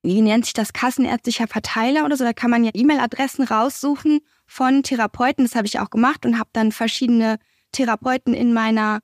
wie 0.01 0.21
nennt 0.21 0.45
sich 0.45 0.53
das, 0.53 0.73
kassenärztlicher 0.73 1.47
Verteiler 1.47 2.05
oder 2.05 2.17
so, 2.17 2.23
da 2.23 2.33
kann 2.33 2.49
man 2.49 2.63
ja 2.63 2.71
E-Mail-Adressen 2.73 3.43
raussuchen 3.43 4.21
von 4.47 4.81
Therapeuten. 4.81 5.45
Das 5.45 5.55
habe 5.55 5.67
ich 5.67 5.79
auch 5.79 5.89
gemacht 5.89 6.25
und 6.25 6.39
habe 6.39 6.49
dann 6.53 6.71
verschiedene 6.71 7.37
Therapeuten 7.71 8.33
in 8.33 8.53
meiner 8.53 8.99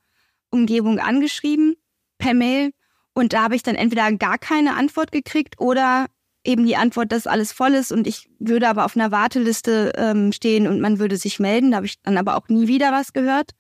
Umgebung 0.50 1.00
angeschrieben 1.00 1.76
per 2.18 2.34
Mail. 2.34 2.72
Und 3.14 3.34
da 3.34 3.44
habe 3.44 3.56
ich 3.56 3.64
dann 3.64 3.76
entweder 3.76 4.12
gar 4.14 4.38
keine 4.38 4.76
Antwort 4.76 5.12
gekriegt 5.12 5.60
oder 5.60 6.08
eben 6.44 6.66
die 6.66 6.76
Antwort, 6.76 7.12
dass 7.12 7.28
alles 7.28 7.52
voll 7.52 7.74
ist 7.74 7.92
und 7.92 8.08
ich 8.08 8.30
würde 8.40 8.68
aber 8.68 8.86
auf 8.86 8.96
einer 8.96 9.12
Warteliste 9.12 9.94
ähm, 9.96 10.32
stehen 10.32 10.68
und 10.68 10.82
man 10.82 11.00
würde 11.00 11.18
sich 11.18 11.40
melden. 11.40 11.72
Da 11.72 11.78
habe 11.78 11.86
ich 11.86 12.02
dann 12.02 12.18
aber 12.18 12.36
auch 12.36 12.50
nie 12.50 12.68
wieder 12.68 12.92
was 12.92 13.14
gehört. 13.14 13.52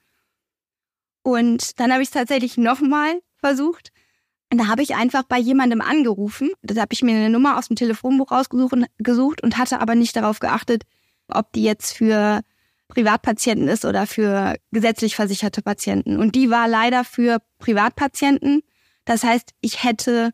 Und 1.23 1.79
dann 1.79 1.91
habe 1.91 2.01
ich 2.01 2.09
es 2.09 2.13
tatsächlich 2.13 2.57
nochmal 2.57 3.21
versucht. 3.37 3.91
Und 4.51 4.59
da 4.59 4.67
habe 4.67 4.83
ich 4.83 4.95
einfach 4.95 5.23
bei 5.23 5.39
jemandem 5.39 5.81
angerufen. 5.81 6.51
Da 6.61 6.79
habe 6.81 6.93
ich 6.93 7.01
mir 7.01 7.15
eine 7.15 7.29
Nummer 7.29 7.57
aus 7.57 7.67
dem 7.67 7.75
Telefonbuch 7.75 8.31
rausgesucht 8.31 9.41
und, 9.41 9.57
hatte 9.57 9.79
aber 9.79 9.95
nicht 9.95 10.15
darauf 10.15 10.39
geachtet, 10.39 10.83
ob 11.27 11.51
die 11.53 11.63
jetzt 11.63 11.93
für 11.93 12.41
Privatpatienten 12.87 13.67
ist 13.67 13.85
oder 13.85 14.05
für 14.05 14.55
gesetzlich 14.71 15.15
versicherte 15.15 15.61
Patienten. 15.61 16.17
Und 16.17 16.35
die 16.35 16.49
war 16.49 16.67
leider 16.67 17.03
für 17.03 17.39
Privatpatienten. 17.59 18.61
Das 19.05 19.23
heißt, 19.23 19.51
ich 19.61 19.83
hätte 19.83 20.31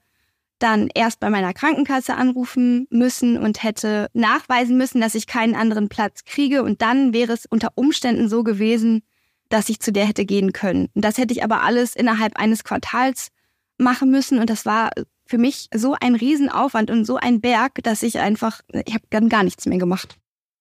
dann 0.59 0.89
erst 0.93 1.21
bei 1.21 1.29
meiner 1.29 1.53
Krankenkasse 1.53 2.15
anrufen 2.15 2.85
müssen 2.89 3.37
und 3.37 3.63
hätte 3.63 4.09
nachweisen 4.13 4.77
müssen, 4.77 4.99
dass 4.99 5.15
ich 5.15 5.25
keinen 5.25 5.55
anderen 5.55 5.87
Platz 5.87 6.25
kriege. 6.25 6.63
Und 6.63 6.81
dann 6.81 7.13
wäre 7.13 7.31
es 7.31 7.45
unter 7.45 7.69
Umständen 7.75 8.27
so 8.27 8.43
gewesen, 8.43 9.03
dass 9.47 9.69
ich 9.69 9.79
zu 9.79 9.91
der 9.91 10.05
hätte 10.05 10.25
gehen 10.25 10.51
können. 10.51 10.89
Und 10.93 11.05
das 11.05 11.17
hätte 11.17 11.33
ich 11.33 11.43
aber 11.43 11.63
alles 11.63 11.95
innerhalb 11.95 12.37
eines 12.37 12.63
Quartals 12.63 13.29
machen 13.77 14.11
müssen. 14.11 14.37
Und 14.37 14.49
das 14.49 14.65
war 14.65 14.91
für 15.25 15.37
mich 15.37 15.69
so 15.73 15.95
ein 15.99 16.15
Riesenaufwand 16.15 16.91
und 16.91 17.05
so 17.05 17.15
ein 17.15 17.39
Berg, 17.39 17.75
dass 17.83 18.03
ich 18.03 18.19
einfach, 18.19 18.61
ich 18.85 18.93
habe 18.93 19.05
dann 19.09 19.29
gar 19.29 19.43
nichts 19.43 19.65
mehr 19.65 19.77
gemacht. 19.77 20.18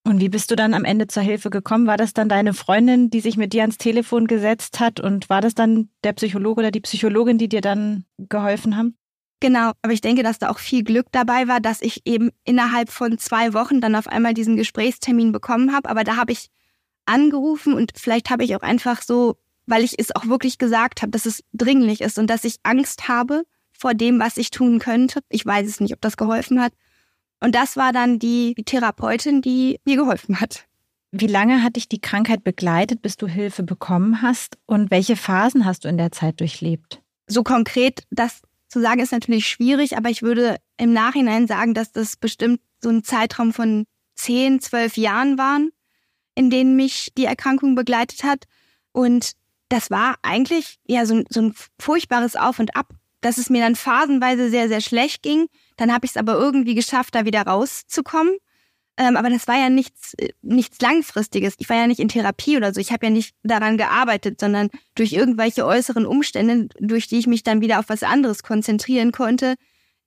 Und 0.08 0.22
wie 0.22 0.30
bist 0.30 0.50
du 0.50 0.56
dann 0.56 0.72
am 0.72 0.86
Ende 0.86 1.06
zur 1.06 1.22
Hilfe 1.22 1.50
gekommen? 1.50 1.86
War 1.86 1.98
das 1.98 2.14
dann 2.14 2.30
deine 2.30 2.54
Freundin, 2.54 3.10
die 3.10 3.20
sich 3.20 3.36
mit 3.36 3.52
dir 3.52 3.60
ans 3.60 3.76
Telefon 3.76 4.26
gesetzt 4.26 4.80
hat? 4.80 5.00
Und 5.00 5.28
war 5.28 5.42
das 5.42 5.54
dann 5.54 5.90
der 6.02 6.14
Psychologe 6.14 6.60
oder 6.60 6.70
die 6.70 6.80
Psychologin, 6.80 7.36
die 7.36 7.50
dir 7.50 7.60
dann 7.60 8.06
geholfen 8.16 8.78
haben? 8.78 8.96
Genau, 9.40 9.72
aber 9.82 9.92
ich 9.92 10.00
denke, 10.00 10.22
dass 10.22 10.38
da 10.38 10.48
auch 10.48 10.60
viel 10.60 10.82
Glück 10.82 11.08
dabei 11.12 11.46
war, 11.46 11.60
dass 11.60 11.82
ich 11.82 12.06
eben 12.06 12.30
innerhalb 12.44 12.88
von 12.88 13.18
zwei 13.18 13.52
Wochen 13.52 13.82
dann 13.82 13.94
auf 13.94 14.08
einmal 14.08 14.32
diesen 14.32 14.56
Gesprächstermin 14.56 15.30
bekommen 15.30 15.74
habe. 15.74 15.90
Aber 15.90 16.04
da 16.04 16.16
habe 16.16 16.32
ich 16.32 16.48
angerufen 17.04 17.74
und 17.74 17.92
vielleicht 17.94 18.30
habe 18.30 18.44
ich 18.44 18.56
auch 18.56 18.62
einfach 18.62 19.02
so, 19.02 19.36
weil 19.66 19.84
ich 19.84 19.98
es 19.98 20.16
auch 20.16 20.26
wirklich 20.26 20.56
gesagt 20.56 21.02
habe, 21.02 21.10
dass 21.10 21.26
es 21.26 21.44
dringlich 21.52 22.00
ist 22.00 22.18
und 22.18 22.28
dass 22.28 22.44
ich 22.44 22.56
Angst 22.62 23.08
habe 23.08 23.42
vor 23.72 23.92
dem, 23.92 24.18
was 24.18 24.38
ich 24.38 24.50
tun 24.50 24.78
könnte. 24.78 25.20
Ich 25.28 25.44
weiß 25.44 25.68
es 25.68 25.80
nicht, 25.80 25.92
ob 25.92 26.00
das 26.00 26.16
geholfen 26.16 26.62
hat. 26.62 26.72
Und 27.40 27.54
das 27.54 27.76
war 27.76 27.92
dann 27.92 28.18
die, 28.18 28.54
Therapeutin, 28.54 29.42
die 29.42 29.78
mir 29.84 29.96
geholfen 29.96 30.40
hat. 30.40 30.66
Wie 31.10 31.26
lange 31.26 31.62
hat 31.62 31.76
dich 31.76 31.88
die 31.88 32.00
Krankheit 32.00 32.44
begleitet, 32.44 33.00
bis 33.00 33.16
du 33.16 33.26
Hilfe 33.26 33.62
bekommen 33.62 34.20
hast? 34.20 34.58
Und 34.66 34.90
welche 34.90 35.16
Phasen 35.16 35.64
hast 35.64 35.84
du 35.84 35.88
in 35.88 35.96
der 35.96 36.12
Zeit 36.12 36.40
durchlebt? 36.40 37.00
So 37.26 37.42
konkret, 37.42 38.02
das 38.10 38.42
zu 38.68 38.80
sagen 38.80 39.00
ist 39.00 39.12
natürlich 39.12 39.48
schwierig, 39.48 39.96
aber 39.96 40.10
ich 40.10 40.22
würde 40.22 40.56
im 40.76 40.92
Nachhinein 40.92 41.46
sagen, 41.46 41.72
dass 41.72 41.92
das 41.92 42.16
bestimmt 42.16 42.60
so 42.82 42.90
ein 42.90 43.04
Zeitraum 43.04 43.52
von 43.52 43.84
zehn, 44.14 44.60
zwölf 44.60 44.96
Jahren 44.96 45.38
waren 45.38 45.70
in 46.38 46.50
denen 46.50 46.76
mich 46.76 47.12
die 47.18 47.24
Erkrankung 47.24 47.74
begleitet 47.74 48.22
hat. 48.22 48.44
Und 48.92 49.32
das 49.68 49.90
war 49.90 50.14
eigentlich 50.22 50.78
ja 50.86 51.04
so, 51.04 51.24
so 51.28 51.42
ein 51.42 51.54
furchtbares 51.80 52.36
Auf 52.36 52.60
und 52.60 52.76
Ab, 52.76 52.94
dass 53.20 53.38
es 53.38 53.50
mir 53.50 53.60
dann 53.60 53.74
phasenweise 53.74 54.48
sehr, 54.48 54.68
sehr 54.68 54.80
schlecht 54.80 55.24
ging. 55.24 55.48
Dann 55.78 55.92
habe 55.92 56.04
ich 56.04 56.10
es 56.12 56.16
aber 56.18 56.34
irgendwie 56.34 56.74
geschafft, 56.74 57.14
da 57.14 57.24
wieder 57.24 57.42
rauszukommen. 57.42 58.36
Ähm, 58.98 59.16
aber 59.16 59.30
das 59.30 59.46
war 59.46 59.56
ja 59.56 59.70
nichts, 59.70 60.14
nichts 60.42 60.80
Langfristiges. 60.80 61.54
Ich 61.58 61.70
war 61.70 61.76
ja 61.76 61.86
nicht 61.86 62.00
in 62.00 62.08
Therapie 62.08 62.56
oder 62.56 62.74
so. 62.74 62.80
Ich 62.80 62.90
habe 62.92 63.06
ja 63.06 63.10
nicht 63.10 63.34
daran 63.44 63.78
gearbeitet, 63.78 64.40
sondern 64.40 64.70
durch 64.96 65.12
irgendwelche 65.12 65.64
äußeren 65.64 66.04
Umstände, 66.04 66.68
durch 66.80 67.06
die 67.06 67.18
ich 67.18 67.28
mich 67.28 67.44
dann 67.44 67.60
wieder 67.60 67.78
auf 67.78 67.88
was 67.88 68.02
anderes 68.02 68.42
konzentrieren 68.42 69.12
konnte, 69.12 69.54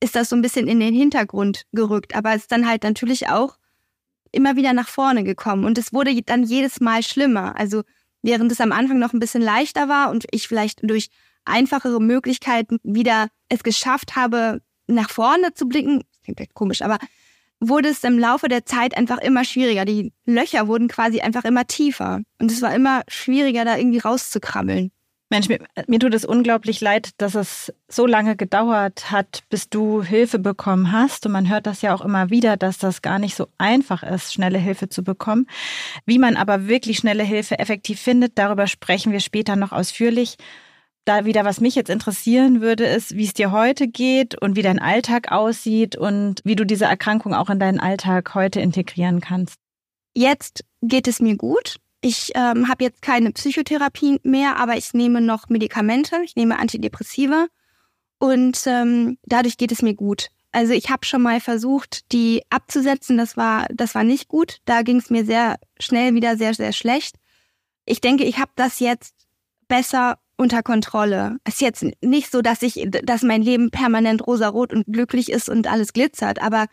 ist 0.01 0.15
das 0.15 0.29
so 0.29 0.35
ein 0.35 0.41
bisschen 0.41 0.67
in 0.67 0.81
den 0.81 0.93
Hintergrund 0.93 1.63
gerückt. 1.71 2.15
Aber 2.15 2.31
es 2.31 2.43
ist 2.43 2.51
dann 2.51 2.67
halt 2.67 2.83
natürlich 2.83 3.29
auch 3.29 3.57
immer 4.33 4.57
wieder 4.57 4.73
nach 4.73 4.89
vorne 4.89 5.23
gekommen 5.23 5.63
und 5.63 5.77
es 5.77 5.93
wurde 5.93 6.21
dann 6.23 6.43
jedes 6.43 6.81
Mal 6.81 7.01
schlimmer. 7.01 7.57
Also 7.57 7.83
während 8.21 8.51
es 8.51 8.59
am 8.59 8.73
Anfang 8.73 8.99
noch 8.99 9.13
ein 9.13 9.19
bisschen 9.19 9.41
leichter 9.41 9.87
war 9.87 10.11
und 10.11 10.25
ich 10.31 10.49
vielleicht 10.49 10.79
durch 10.83 11.09
einfachere 11.45 12.01
Möglichkeiten 12.01 12.77
wieder 12.83 13.29
es 13.47 13.63
geschafft 13.63 14.15
habe, 14.17 14.61
nach 14.95 15.09
vorne 15.09 15.53
zu 15.53 15.67
blicken, 15.67 16.03
klingt 16.23 16.37
vielleicht 16.37 16.53
komisch, 16.53 16.81
aber 16.81 16.97
wurde 17.59 17.89
es 17.89 18.03
im 18.03 18.17
Laufe 18.17 18.47
der 18.47 18.65
Zeit 18.65 18.97
einfach 18.97 19.19
immer 19.19 19.45
schwieriger. 19.45 19.85
Die 19.85 20.11
Löcher 20.25 20.67
wurden 20.67 20.87
quasi 20.87 21.21
einfach 21.21 21.45
immer 21.45 21.67
tiefer 21.67 22.21
und 22.39 22.51
es 22.51 22.61
war 22.61 22.73
immer 22.73 23.03
schwieriger, 23.07 23.65
da 23.65 23.77
irgendwie 23.77 23.99
rauszukrabbeln. 23.99 24.91
Mensch, 25.31 25.47
mir, 25.47 25.59
mir, 25.87 25.97
tut 25.97 26.13
es 26.13 26.25
unglaublich 26.25 26.81
leid, 26.81 27.11
dass 27.17 27.35
es 27.35 27.73
so 27.87 28.05
lange 28.05 28.35
gedauert 28.35 29.11
hat, 29.11 29.43
bis 29.49 29.69
du 29.69 30.03
Hilfe 30.03 30.39
bekommen 30.39 30.91
hast. 30.91 31.25
Und 31.25 31.31
man 31.31 31.47
hört 31.47 31.67
das 31.67 31.81
ja 31.81 31.95
auch 31.95 32.03
immer 32.03 32.29
wieder, 32.29 32.57
dass 32.57 32.79
das 32.79 33.01
gar 33.01 33.17
nicht 33.17 33.35
so 33.35 33.47
einfach 33.57 34.03
ist, 34.03 34.33
schnelle 34.33 34.57
Hilfe 34.57 34.89
zu 34.89 35.05
bekommen. 35.05 35.47
Wie 36.05 36.19
man 36.19 36.35
aber 36.35 36.67
wirklich 36.67 36.97
schnelle 36.97 37.23
Hilfe 37.23 37.59
effektiv 37.59 38.01
findet, 38.01 38.37
darüber 38.37 38.67
sprechen 38.67 39.13
wir 39.13 39.21
später 39.21 39.55
noch 39.55 39.71
ausführlich. 39.71 40.35
Da 41.05 41.25
wieder, 41.25 41.45
was 41.45 41.59
mich 41.59 41.73
jetzt 41.73 41.89
interessieren 41.89 42.61
würde, 42.61 42.85
ist, 42.85 43.15
wie 43.15 43.25
es 43.25 43.33
dir 43.33 43.51
heute 43.51 43.87
geht 43.87 44.39
und 44.39 44.55
wie 44.55 44.61
dein 44.61 44.79
Alltag 44.79 45.31
aussieht 45.31 45.95
und 45.95 46.41
wie 46.43 46.55
du 46.55 46.63
diese 46.63 46.85
Erkrankung 46.85 47.33
auch 47.33 47.49
in 47.49 47.59
deinen 47.59 47.79
Alltag 47.79 48.35
heute 48.35 48.61
integrieren 48.61 49.19
kannst. 49.19 49.55
Jetzt 50.13 50.63
geht 50.81 51.07
es 51.07 51.19
mir 51.19 51.37
gut. 51.37 51.77
Ich 52.01 52.31
ähm, 52.35 52.67
habe 52.67 52.83
jetzt 52.83 53.01
keine 53.01 53.31
Psychotherapie 53.31 54.19
mehr, 54.23 54.57
aber 54.57 54.75
ich 54.75 54.93
nehme 54.93 55.21
noch 55.21 55.49
Medikamente, 55.49 56.17
ich 56.23 56.35
nehme 56.35 56.59
Antidepressiva 56.59 57.47
und 58.19 58.61
ähm, 58.65 59.17
dadurch 59.23 59.57
geht 59.57 59.71
es 59.71 59.81
mir 59.81 59.95
gut. 59.95 60.29
Also 60.51 60.73
ich 60.73 60.89
habe 60.89 61.05
schon 61.05 61.21
mal 61.21 61.39
versucht, 61.39 62.11
die 62.11 62.43
abzusetzen, 62.49 63.17
das 63.17 63.37
war 63.37 63.67
das 63.73 63.95
war 63.95 64.03
nicht 64.03 64.27
gut. 64.27 64.57
Da 64.65 64.81
ging 64.81 64.97
es 64.97 65.09
mir 65.09 65.25
sehr 65.25 65.57
schnell 65.79 66.13
wieder 66.13 66.37
sehr 66.37 66.53
sehr 66.53 66.73
schlecht. 66.73 67.15
Ich 67.85 68.01
denke, 68.01 68.23
ich 68.23 68.37
habe 68.37 68.51
das 68.55 68.79
jetzt 68.79 69.15
besser 69.67 70.19
unter 70.41 70.63
Kontrolle. 70.63 71.37
Es 71.43 71.55
ist 71.55 71.61
jetzt 71.61 71.85
nicht 72.01 72.31
so, 72.31 72.41
dass 72.41 72.63
ich, 72.63 72.87
dass 72.89 73.21
mein 73.21 73.43
Leben 73.43 73.69
permanent 73.69 74.25
rosarot 74.25 74.73
und 74.73 74.85
glücklich 74.91 75.31
ist 75.31 75.49
und 75.49 75.67
alles 75.67 75.93
glitzert, 75.93 76.41
aber 76.41 76.65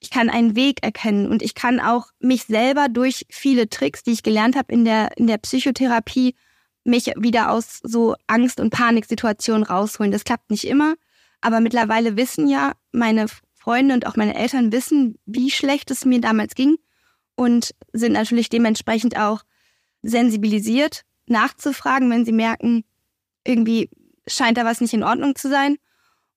ich 0.00 0.08
kann 0.08 0.30
einen 0.30 0.56
Weg 0.56 0.82
erkennen 0.82 1.30
und 1.30 1.42
ich 1.42 1.54
kann 1.54 1.80
auch 1.80 2.06
mich 2.18 2.44
selber 2.44 2.88
durch 2.88 3.26
viele 3.28 3.68
Tricks, 3.68 4.02
die 4.02 4.12
ich 4.12 4.22
gelernt 4.22 4.56
habe 4.56 4.72
in 4.72 4.86
der, 4.86 5.18
in 5.18 5.26
der 5.26 5.36
Psychotherapie, 5.36 6.34
mich 6.84 7.12
wieder 7.18 7.50
aus 7.50 7.80
so 7.82 8.14
Angst- 8.26 8.58
und 8.58 8.70
Paniksituationen 8.70 9.64
rausholen. 9.64 10.12
Das 10.12 10.24
klappt 10.24 10.50
nicht 10.50 10.64
immer, 10.64 10.94
aber 11.42 11.60
mittlerweile 11.60 12.16
wissen 12.16 12.48
ja 12.48 12.72
meine 12.90 13.26
Freunde 13.54 13.92
und 13.92 14.06
auch 14.06 14.16
meine 14.16 14.34
Eltern 14.34 14.72
wissen, 14.72 15.18
wie 15.26 15.50
schlecht 15.50 15.90
es 15.90 16.06
mir 16.06 16.22
damals 16.22 16.54
ging 16.54 16.78
und 17.36 17.74
sind 17.92 18.12
natürlich 18.12 18.48
dementsprechend 18.48 19.18
auch 19.18 19.42
sensibilisiert, 20.00 21.02
nachzufragen, 21.26 22.10
wenn 22.10 22.24
sie 22.24 22.32
merken, 22.32 22.84
irgendwie 23.44 23.90
scheint 24.26 24.58
da 24.58 24.64
was 24.64 24.80
nicht 24.80 24.94
in 24.94 25.02
Ordnung 25.02 25.34
zu 25.34 25.48
sein. 25.48 25.76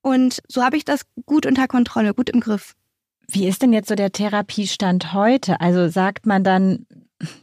Und 0.01 0.41
so 0.47 0.63
habe 0.63 0.77
ich 0.77 0.85
das 0.85 1.05
gut 1.25 1.45
unter 1.45 1.67
Kontrolle, 1.67 2.13
gut 2.13 2.29
im 2.29 2.39
Griff. 2.39 2.75
Wie 3.27 3.47
ist 3.47 3.61
denn 3.61 3.73
jetzt 3.73 3.87
so 3.87 3.95
der 3.95 4.11
Therapiestand 4.11 5.13
heute? 5.13 5.61
Also 5.61 5.87
sagt 5.87 6.25
man 6.25 6.43
dann, 6.43 6.85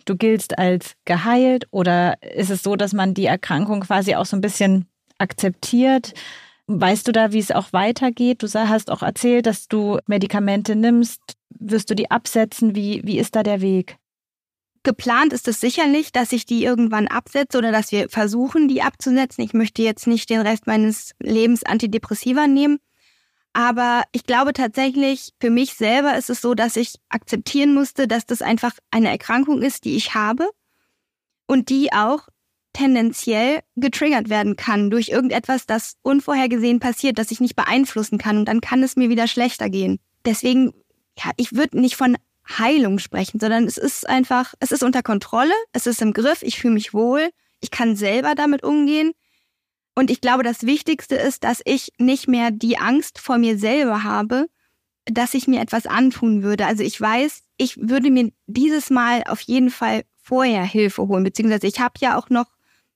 du 0.05 0.17
giltst 0.17 0.59
als 0.59 0.95
geheilt 1.05 1.67
oder 1.71 2.23
ist 2.23 2.51
es 2.51 2.63
so, 2.63 2.77
dass 2.77 2.93
man 2.93 3.15
die 3.15 3.25
Erkrankung 3.25 3.81
quasi 3.81 4.15
auch 4.15 4.27
so 4.27 4.37
ein 4.37 4.43
bisschen 4.43 4.87
akzeptiert? 5.19 6.13
Weißt 6.67 7.09
du 7.09 7.13
da, 7.13 7.33
wie 7.33 7.39
es 7.39 7.51
auch 7.51 7.73
weitergeht? 7.73 8.43
Du 8.43 8.47
hast 8.47 8.91
auch 8.91 9.03
erzählt, 9.03 9.47
dass 9.47 9.67
du 9.69 9.99
Medikamente 10.07 10.77
nimmst. 10.77 11.21
Wirst 11.59 11.91
du 11.91 11.95
die 11.95 12.11
absetzen? 12.11 12.77
Wie, 12.77 13.01
wie 13.05 13.19
ist 13.19 13.35
da 13.35 13.43
der 13.43 13.61
Weg? 13.61 13.97
Geplant 14.83 15.33
ist 15.35 15.47
es 15.47 15.61
sicherlich, 15.61 16.11
dass 16.11 16.33
ich 16.33 16.47
die 16.47 16.65
irgendwann 16.65 17.07
absetze 17.07 17.59
oder 17.59 17.71
dass 17.71 17.93
wir 17.93 18.09
versuchen, 18.09 18.67
die 18.67 18.83
abzusetzen. 18.83 19.45
Ich 19.45 19.53
möchte 19.53 19.83
jetzt 19.83 20.07
nicht 20.07 20.31
den 20.31 20.41
Rest 20.41 20.67
meines 20.67 21.13
Lebens 21.21 21.65
Antidepressiva 21.65 22.47
nehmen. 22.47 22.79
Aber 23.53 24.05
ich 24.13 24.25
glaube 24.25 24.53
tatsächlich, 24.53 25.33
für 25.41 25.51
mich 25.51 25.75
selber 25.75 26.17
ist 26.17 26.31
es 26.31 26.41
so, 26.41 26.55
dass 26.55 26.77
ich 26.77 26.95
akzeptieren 27.09 27.75
musste, 27.75 28.07
dass 28.07 28.25
das 28.25 28.43
einfach 28.43 28.73
eine 28.91 29.11
Erkrankung 29.11 29.61
ist, 29.61 29.85
die 29.85 29.97
ich 29.97 30.15
habe 30.15 30.49
und 31.47 31.69
die 31.69 31.93
auch 31.93 32.29
tendenziell 32.73 33.61
getriggert 33.77 34.31
werden 34.31 34.57
kann 34.57 34.91
durch 34.91 35.09
irgendetwas, 35.09 35.67
das 35.67 35.95
unvorhergesehen 36.03 36.79
passiert, 36.79 37.19
das 37.19 37.33
ich 37.33 37.41
nicht 37.41 37.57
beeinflussen 37.57 38.19
kann 38.19 38.39
und 38.39 38.45
dann 38.47 38.61
kann 38.61 38.83
es 38.83 38.97
mir 38.97 39.11
wieder 39.11 39.27
schlechter 39.27 39.69
gehen. 39.69 39.99
Deswegen, 40.25 40.73
ja, 41.19 41.33
ich 41.37 41.55
würde 41.55 41.81
nicht 41.81 41.97
von 41.97 42.17
Heilung 42.59 42.99
sprechen, 42.99 43.41
sondern 43.41 43.65
es 43.65 43.77
ist 43.77 44.09
einfach, 44.09 44.55
es 44.61 44.73
ist 44.73 44.83
unter 44.83 45.03
Kontrolle, 45.03 45.53
es 45.73 45.87
ist 45.87 46.03
im 46.03 46.13
Griff, 46.13 46.43
ich 46.43 46.59
fühle 46.59 46.75
mich 46.75 46.93
wohl, 46.93 47.31
ich 47.61 47.71
kann 47.71 47.97
selber 47.97 48.35
damit 48.35 48.63
umgehen 48.63 49.13
und 49.95 50.11
ich 50.11 50.21
glaube, 50.21 50.43
das 50.43 50.65
Wichtigste 50.65 51.17
ist, 51.17 51.45
dass 51.45 51.61
ich 51.65 51.93
nicht 51.99 52.29
mehr 52.29 52.51
die 52.51 52.79
Angst 52.79 53.19
vor 53.19 53.39
mir 53.39 53.59
selber 53.59 54.03
habe, 54.03 54.47
dass 55.05 55.35
ich 55.35 55.49
mir 55.49 55.61
etwas 55.61 55.87
antun 55.87 56.43
würde. 56.43 56.67
Also 56.67 56.83
ich 56.83 57.01
weiß, 57.01 57.43
ich 57.57 57.77
würde 57.77 58.11
mir 58.11 58.31
dieses 58.47 58.91
Mal 58.91 59.23
auf 59.27 59.41
jeden 59.41 59.71
Fall 59.71 60.05
vorher 60.23 60.63
Hilfe 60.63 61.09
holen, 61.09 61.25
beziehungsweise 61.25 61.67
ich 61.67 61.81
habe 61.81 61.95
ja 61.99 62.17
auch 62.17 62.31
noch 62.31 62.47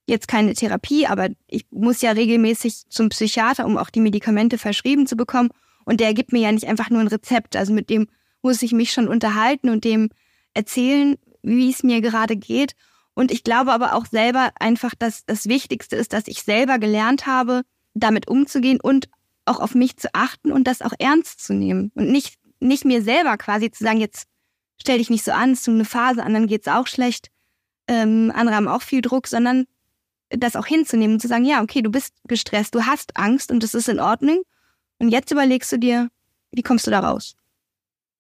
jetzt 0.07 0.29
keine 0.29 0.55
Therapie, 0.55 1.07
aber 1.07 1.31
ich 1.47 1.67
muss 1.71 2.03
ja 2.03 2.13
regelmäßig 2.13 2.89
zum 2.89 3.09
Psychiater, 3.09 3.67
um 3.67 3.79
auch 3.79 3.91
die 3.91 4.01
Medikamente 4.01 4.59
verschrieben 4.59 5.07
zu 5.07 5.17
bekommen. 5.17 5.51
Und 5.85 6.01
der 6.01 6.15
gibt 6.15 6.33
mir 6.33 6.41
ja 6.41 6.53
nicht 6.53 6.67
einfach 6.67 6.91
nur 6.91 7.01
ein 7.01 7.09
Rezept. 7.09 7.57
Also 7.57 7.73
mit 7.73 7.91
dem 7.91 8.09
muss 8.45 8.63
ich 8.63 8.73
mich 8.73 8.93
schon 8.93 9.09
unterhalten 9.09 9.71
und 9.71 9.85
dem 9.85 10.11
erzählen, 10.53 11.17
wie 11.43 11.71
es 11.71 11.83
mir 11.83 12.01
gerade 12.01 12.37
geht. 12.37 12.75
Und 13.15 13.31
ich 13.31 13.45
glaube 13.45 13.73
aber 13.73 13.95
auch 13.95 14.07
selber 14.07 14.53
einfach, 14.59 14.95
dass 14.95 15.25
das 15.25 15.49
Wichtigste 15.49 15.97
ist, 15.97 16.13
dass 16.13 16.27
ich 16.27 16.43
selber 16.43 16.79
gelernt 16.79 17.27
habe, 17.27 17.63
damit 17.95 18.29
umzugehen 18.29 18.81
und 18.81 19.09
auch 19.45 19.61
auf 19.61 19.75
mich 19.75 19.97
zu 19.97 20.09
achten 20.15 20.53
und 20.53 20.65
das 20.65 20.83
auch 20.83 20.93
ernst 20.99 21.45
zu 21.45 21.55
nehmen 21.55 21.93
und 21.95 22.11
nicht, 22.11 22.37
nicht 22.61 22.85
mir 22.85 23.03
selber 23.03 23.37
quasi 23.37 23.71
zu 23.71 23.85
sagen, 23.85 24.01
jetzt 24.01 24.27
stell 24.81 24.99
dich 24.99 25.11
nicht 25.11 25.25
so 25.25 25.33
an, 25.33 25.53
es 25.53 25.61
ist 25.61 25.69
eine 25.69 25.85
Phase, 25.85 26.23
anderen 26.23 26.47
geht's 26.47 26.67
auch 26.67 26.87
schlecht, 26.87 27.29
ähm, 27.87 28.33
andere 28.35 28.57
haben 28.57 28.69
auch 28.69 28.83
viel 28.83 29.03
Druck, 29.03 29.27
sondern 29.27 29.67
das 30.31 30.57
auch 30.57 30.67
hinzunehmen 30.67 31.17
und 31.17 31.21
zu 31.21 31.29
sagen, 31.29 31.45
ja, 31.45 31.63
okay, 31.63 31.83
du 31.83 31.91
bist 31.91 32.15
gestresst, 32.27 32.75
du 32.75 32.87
hast 32.87 33.17
Angst 33.17 33.51
und 33.51 33.63
das 33.63 33.75
ist 33.75 33.89
in 33.89 34.01
Ordnung. 34.01 34.43
Und 34.99 35.11
jetzt 35.11 35.31
überlegst 35.31 35.71
du 35.73 35.79
dir, 35.79 36.09
wie 36.51 36.63
kommst 36.63 36.87
du 36.87 36.91
da 36.91 37.01
raus? 37.01 37.37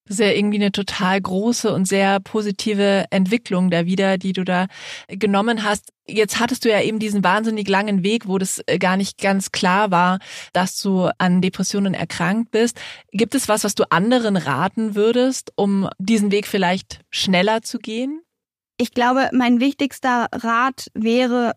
Das 0.06 0.18
ist 0.18 0.26
ja 0.26 0.32
irgendwie 0.32 0.58
eine 0.58 0.70
total 0.70 1.18
große 1.18 1.72
und 1.72 1.86
sehr 1.88 2.20
positive 2.20 3.06
Entwicklung 3.10 3.70
da 3.70 3.86
wieder, 3.86 4.18
die 4.18 4.34
du 4.34 4.44
da 4.44 4.66
genommen 5.08 5.64
hast. 5.64 5.92
Jetzt 6.06 6.40
hattest 6.40 6.66
du 6.66 6.70
ja 6.70 6.82
eben 6.82 6.98
diesen 6.98 7.24
wahnsinnig 7.24 7.66
langen 7.68 8.02
Weg, 8.02 8.28
wo 8.28 8.36
das 8.36 8.60
äh, 8.66 8.78
gar 8.78 8.98
nicht 8.98 9.18
ganz 9.18 9.50
klar 9.50 9.90
war, 9.90 10.18
dass 10.52 10.78
du 10.78 11.08
an 11.16 11.40
Depressionen 11.40 11.94
erkrankt 11.94 12.50
bist. 12.50 12.78
Gibt 13.12 13.34
es 13.34 13.48
was, 13.48 13.64
was 13.64 13.74
du 13.74 13.84
anderen 13.90 14.36
raten 14.36 14.94
würdest, 14.94 15.52
um 15.56 15.88
diesen 15.98 16.30
Weg 16.30 16.46
vielleicht 16.46 17.00
schneller 17.08 17.62
zu 17.62 17.78
gehen? 17.78 18.20
Ich 18.76 18.92
glaube, 18.92 19.30
mein 19.32 19.60
wichtigster 19.60 20.26
Rat 20.32 20.88
wäre, 20.92 21.52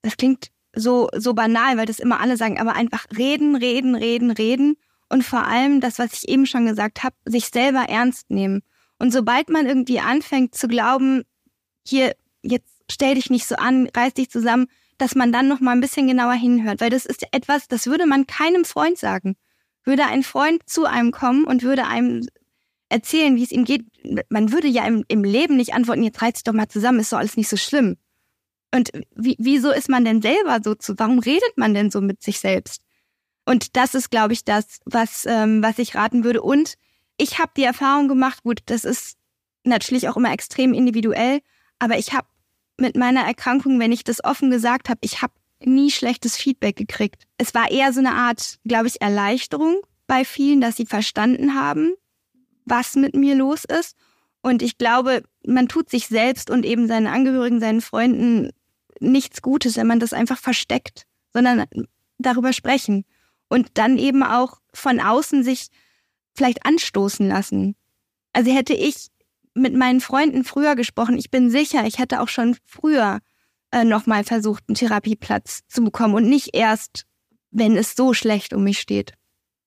das 0.00 0.16
klingt 0.16 0.48
so, 0.74 1.08
so 1.14 1.34
banal, 1.34 1.76
weil 1.76 1.86
das 1.86 1.98
immer 1.98 2.20
alle 2.20 2.38
sagen, 2.38 2.58
aber 2.58 2.74
einfach 2.76 3.04
reden, 3.14 3.56
reden, 3.56 3.94
reden, 3.94 4.30
reden 4.30 4.76
und 5.10 5.22
vor 5.24 5.46
allem 5.46 5.80
das, 5.80 5.98
was 5.98 6.12
ich 6.14 6.28
eben 6.28 6.46
schon 6.46 6.66
gesagt 6.66 7.02
habe, 7.02 7.16
sich 7.24 7.46
selber 7.46 7.88
ernst 7.88 8.30
nehmen. 8.30 8.62
Und 8.98 9.12
sobald 9.12 9.50
man 9.50 9.66
irgendwie 9.66 10.00
anfängt 10.00 10.54
zu 10.54 10.68
glauben, 10.68 11.24
hier, 11.86 12.14
jetzt 12.42 12.70
stell 12.90 13.16
dich 13.16 13.28
nicht 13.28 13.46
so 13.46 13.56
an, 13.56 13.88
reiß 13.94 14.14
dich 14.14 14.30
zusammen, 14.30 14.66
dass 14.98 15.14
man 15.14 15.32
dann 15.32 15.48
noch 15.48 15.60
mal 15.60 15.72
ein 15.72 15.80
bisschen 15.80 16.06
genauer 16.06 16.34
hinhört, 16.34 16.80
weil 16.80 16.90
das 16.90 17.06
ist 17.06 17.26
etwas, 17.32 17.68
das 17.68 17.86
würde 17.86 18.06
man 18.06 18.26
keinem 18.26 18.64
Freund 18.64 18.98
sagen. 18.98 19.36
Würde 19.84 20.04
ein 20.04 20.22
Freund 20.22 20.68
zu 20.68 20.84
einem 20.84 21.10
kommen 21.10 21.44
und 21.44 21.62
würde 21.62 21.86
einem 21.86 22.26
erzählen, 22.90 23.36
wie 23.36 23.44
es 23.44 23.52
ihm 23.52 23.64
geht, 23.64 23.86
man 24.28 24.52
würde 24.52 24.68
ja 24.68 24.84
im, 24.86 25.04
im 25.08 25.24
Leben 25.24 25.56
nicht 25.56 25.72
antworten, 25.74 26.02
jetzt 26.02 26.20
reiß 26.20 26.34
dich 26.34 26.44
doch 26.44 26.52
mal 26.52 26.68
zusammen, 26.68 27.00
ist 27.00 27.12
doch 27.12 27.18
alles 27.18 27.36
nicht 27.36 27.48
so 27.48 27.56
schlimm. 27.56 27.96
Und 28.74 28.90
wie, 29.16 29.36
wieso 29.38 29.70
ist 29.70 29.88
man 29.88 30.04
denn 30.04 30.22
selber 30.22 30.60
so 30.62 30.74
zu, 30.74 30.98
warum 30.98 31.18
redet 31.18 31.56
man 31.56 31.72
denn 31.72 31.90
so 31.90 32.00
mit 32.00 32.22
sich 32.22 32.38
selbst? 32.38 32.82
Und 33.50 33.74
das 33.76 33.96
ist, 33.96 34.12
glaube 34.12 34.32
ich, 34.32 34.44
das, 34.44 34.78
was, 34.84 35.26
ähm, 35.26 35.60
was 35.60 35.80
ich 35.80 35.96
raten 35.96 36.22
würde. 36.22 36.40
Und 36.40 36.74
ich 37.16 37.40
habe 37.40 37.50
die 37.56 37.64
Erfahrung 37.64 38.06
gemacht, 38.06 38.44
gut, 38.44 38.60
das 38.66 38.84
ist 38.84 39.16
natürlich 39.64 40.08
auch 40.08 40.16
immer 40.16 40.32
extrem 40.32 40.72
individuell, 40.72 41.40
aber 41.80 41.98
ich 41.98 42.12
habe 42.12 42.28
mit 42.76 42.96
meiner 42.96 43.22
Erkrankung, 43.22 43.80
wenn 43.80 43.90
ich 43.90 44.04
das 44.04 44.22
offen 44.22 44.52
gesagt 44.52 44.88
habe, 44.88 45.00
ich 45.02 45.20
habe 45.20 45.32
nie 45.64 45.90
schlechtes 45.90 46.36
Feedback 46.36 46.76
gekriegt. 46.76 47.24
Es 47.38 47.52
war 47.52 47.72
eher 47.72 47.92
so 47.92 47.98
eine 47.98 48.12
Art, 48.12 48.60
glaube 48.64 48.86
ich, 48.86 49.02
Erleichterung 49.02 49.80
bei 50.06 50.24
vielen, 50.24 50.60
dass 50.60 50.76
sie 50.76 50.86
verstanden 50.86 51.56
haben, 51.56 51.94
was 52.66 52.94
mit 52.94 53.16
mir 53.16 53.34
los 53.34 53.64
ist. 53.64 53.96
Und 54.42 54.62
ich 54.62 54.78
glaube, 54.78 55.24
man 55.44 55.66
tut 55.66 55.90
sich 55.90 56.06
selbst 56.06 56.50
und 56.50 56.64
eben 56.64 56.86
seinen 56.86 57.08
Angehörigen, 57.08 57.58
seinen 57.58 57.80
Freunden 57.80 58.50
nichts 59.00 59.42
Gutes, 59.42 59.76
wenn 59.76 59.88
man 59.88 59.98
das 59.98 60.12
einfach 60.12 60.38
versteckt, 60.38 61.08
sondern 61.32 61.64
darüber 62.18 62.52
sprechen 62.52 63.04
und 63.50 63.68
dann 63.74 63.98
eben 63.98 64.22
auch 64.22 64.60
von 64.72 65.00
außen 65.00 65.44
sich 65.44 65.66
vielleicht 66.34 66.64
anstoßen 66.64 67.28
lassen. 67.28 67.76
Also 68.32 68.50
hätte 68.52 68.72
ich 68.72 69.08
mit 69.52 69.74
meinen 69.74 70.00
Freunden 70.00 70.44
früher 70.44 70.76
gesprochen, 70.76 71.18
ich 71.18 71.30
bin 71.30 71.50
sicher, 71.50 71.84
ich 71.84 71.98
hätte 71.98 72.20
auch 72.20 72.28
schon 72.28 72.56
früher 72.64 73.18
äh, 73.72 73.84
nochmal 73.84 74.24
versucht, 74.24 74.64
einen 74.68 74.76
Therapieplatz 74.76 75.60
zu 75.68 75.82
bekommen 75.82 76.14
und 76.14 76.28
nicht 76.28 76.54
erst, 76.54 77.04
wenn 77.50 77.76
es 77.76 77.96
so 77.96 78.14
schlecht 78.14 78.54
um 78.54 78.64
mich 78.64 78.80
steht. 78.80 79.12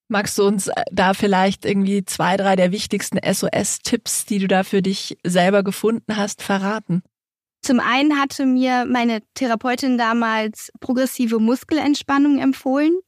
Magst 0.08 0.38
du 0.38 0.46
uns 0.46 0.68
äh, 0.68 0.84
da 0.92 1.14
vielleicht 1.14 1.66
irgendwie 1.66 2.06
zwei, 2.06 2.38
drei 2.38 2.56
der 2.56 2.72
wichtigsten 2.72 3.18
SOS-Tipps, 3.18 4.26
die 4.26 4.40
du 4.40 4.48
da 4.48 4.64
für 4.64 4.82
dich 4.82 5.18
selber 5.24 5.64
gefunden 5.64 6.16
hast, 6.16 6.42
verraten? 6.42 7.04
Zum 7.62 7.80
einen 7.80 8.20
hatte 8.20 8.46
mir 8.46 8.86
meine 8.86 9.22
Therapeutin 9.36 9.98
damals 9.98 10.72
progressive 10.80 11.40
Muskelentspannung 11.40 12.40
empfohlen. 12.40 13.00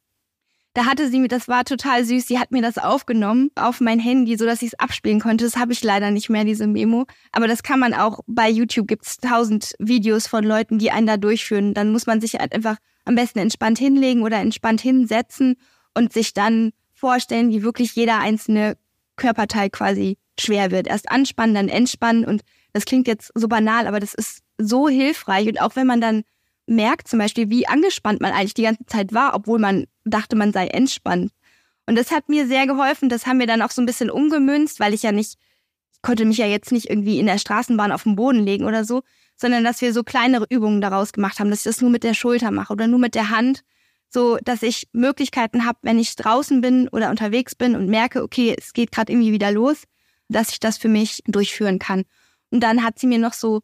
Da 0.75 0.85
hatte 0.85 1.09
sie 1.09 1.21
mir, 1.21 1.29
das 1.29 1.47
war 1.47 1.63
total 1.63 2.03
süß, 2.03 2.27
sie 2.27 2.37
hat 2.37 2.51
mir 2.51 2.61
das 2.61 2.77
aufgenommen 2.77 3.49
auf 3.55 3.79
mein 3.79 3.97
Handy, 3.97 4.35
so 4.35 4.45
dass 4.45 4.61
ich 4.61 4.73
es 4.73 4.79
abspielen 4.79 5.21
konnte. 5.21 5.45
Das 5.45 5.55
habe 5.55 5.71
ich 5.71 5.81
leider 5.81 6.11
nicht 6.11 6.29
mehr, 6.29 6.43
diese 6.43 6.67
Memo. 6.67 7.05
Aber 7.31 7.47
das 7.47 7.63
kann 7.63 7.79
man 7.79 7.93
auch 7.93 8.19
bei 8.27 8.49
YouTube 8.49 8.85
gibt's 8.85 9.15
tausend 9.15 9.73
Videos 9.79 10.27
von 10.27 10.43
Leuten, 10.43 10.77
die 10.77 10.91
einen 10.91 11.07
da 11.07 11.15
durchführen. 11.15 11.73
Dann 11.73 11.93
muss 11.93 12.07
man 12.07 12.19
sich 12.19 12.33
halt 12.33 12.53
einfach 12.53 12.75
am 13.05 13.15
besten 13.15 13.39
entspannt 13.39 13.79
hinlegen 13.79 14.21
oder 14.21 14.39
entspannt 14.39 14.81
hinsetzen 14.81 15.55
und 15.93 16.11
sich 16.11 16.33
dann 16.33 16.73
vorstellen, 16.93 17.51
wie 17.51 17.63
wirklich 17.63 17.95
jeder 17.95 18.19
einzelne 18.19 18.75
Körperteil 19.15 19.69
quasi 19.69 20.17
schwer 20.37 20.71
wird. 20.71 20.87
Erst 20.87 21.09
anspannen, 21.09 21.55
dann 21.55 21.69
entspannen 21.69 22.25
und 22.25 22.41
das 22.73 22.83
klingt 22.83 23.07
jetzt 23.07 23.31
so 23.33 23.47
banal, 23.47 23.87
aber 23.87 24.01
das 24.01 24.13
ist 24.13 24.41
so 24.57 24.89
hilfreich. 24.89 25.47
Und 25.47 25.61
auch 25.61 25.77
wenn 25.77 25.87
man 25.87 26.01
dann 26.01 26.23
merkt 26.67 27.07
zum 27.07 27.19
Beispiel, 27.19 27.49
wie 27.49 27.67
angespannt 27.67 28.21
man 28.21 28.31
eigentlich 28.31 28.53
die 28.53 28.63
ganze 28.63 28.85
Zeit 28.85 29.13
war, 29.13 29.35
obwohl 29.35 29.59
man 29.59 29.85
dachte, 30.03 30.35
man 30.35 30.53
sei 30.53 30.67
entspannt. 30.67 31.31
Und 31.87 31.95
das 31.95 32.11
hat 32.11 32.29
mir 32.29 32.47
sehr 32.47 32.65
geholfen. 32.65 33.09
Das 33.09 33.25
haben 33.25 33.39
wir 33.39 33.47
dann 33.47 33.61
auch 33.61 33.71
so 33.71 33.81
ein 33.81 33.85
bisschen 33.85 34.09
umgemünzt, 34.09 34.79
weil 34.79 34.93
ich 34.93 35.03
ja 35.03 35.11
nicht, 35.11 35.37
ich 35.93 36.01
konnte 36.01 36.25
mich 36.25 36.37
ja 36.37 36.47
jetzt 36.47 36.71
nicht 36.71 36.89
irgendwie 36.89 37.19
in 37.19 37.27
der 37.27 37.37
Straßenbahn 37.37 37.91
auf 37.91 38.03
den 38.03 38.15
Boden 38.15 38.43
legen 38.43 38.65
oder 38.65 38.85
so, 38.85 39.03
sondern 39.35 39.63
dass 39.63 39.81
wir 39.81 39.93
so 39.93 40.03
kleinere 40.03 40.45
Übungen 40.49 40.81
daraus 40.81 41.13
gemacht 41.13 41.39
haben, 41.39 41.49
dass 41.49 41.59
ich 41.59 41.65
das 41.65 41.81
nur 41.81 41.91
mit 41.91 42.03
der 42.03 42.13
Schulter 42.13 42.51
mache 42.51 42.73
oder 42.73 42.87
nur 42.87 42.99
mit 42.99 43.15
der 43.15 43.29
Hand, 43.29 43.63
so 44.09 44.37
dass 44.43 44.63
ich 44.63 44.87
Möglichkeiten 44.93 45.65
habe, 45.65 45.79
wenn 45.81 45.99
ich 45.99 46.15
draußen 46.15 46.61
bin 46.61 46.87
oder 46.89 47.09
unterwegs 47.09 47.53
bin 47.53 47.75
und 47.75 47.87
merke, 47.87 48.23
okay, 48.23 48.55
es 48.57 48.73
geht 48.73 48.91
gerade 48.91 49.11
irgendwie 49.11 49.33
wieder 49.33 49.51
los, 49.51 49.83
dass 50.29 50.51
ich 50.51 50.59
das 50.59 50.77
für 50.77 50.87
mich 50.87 51.21
durchführen 51.27 51.79
kann. 51.79 52.03
Und 52.49 52.61
dann 52.61 52.83
hat 52.83 52.97
sie 52.97 53.07
mir 53.07 53.19
noch 53.19 53.33
so 53.33 53.61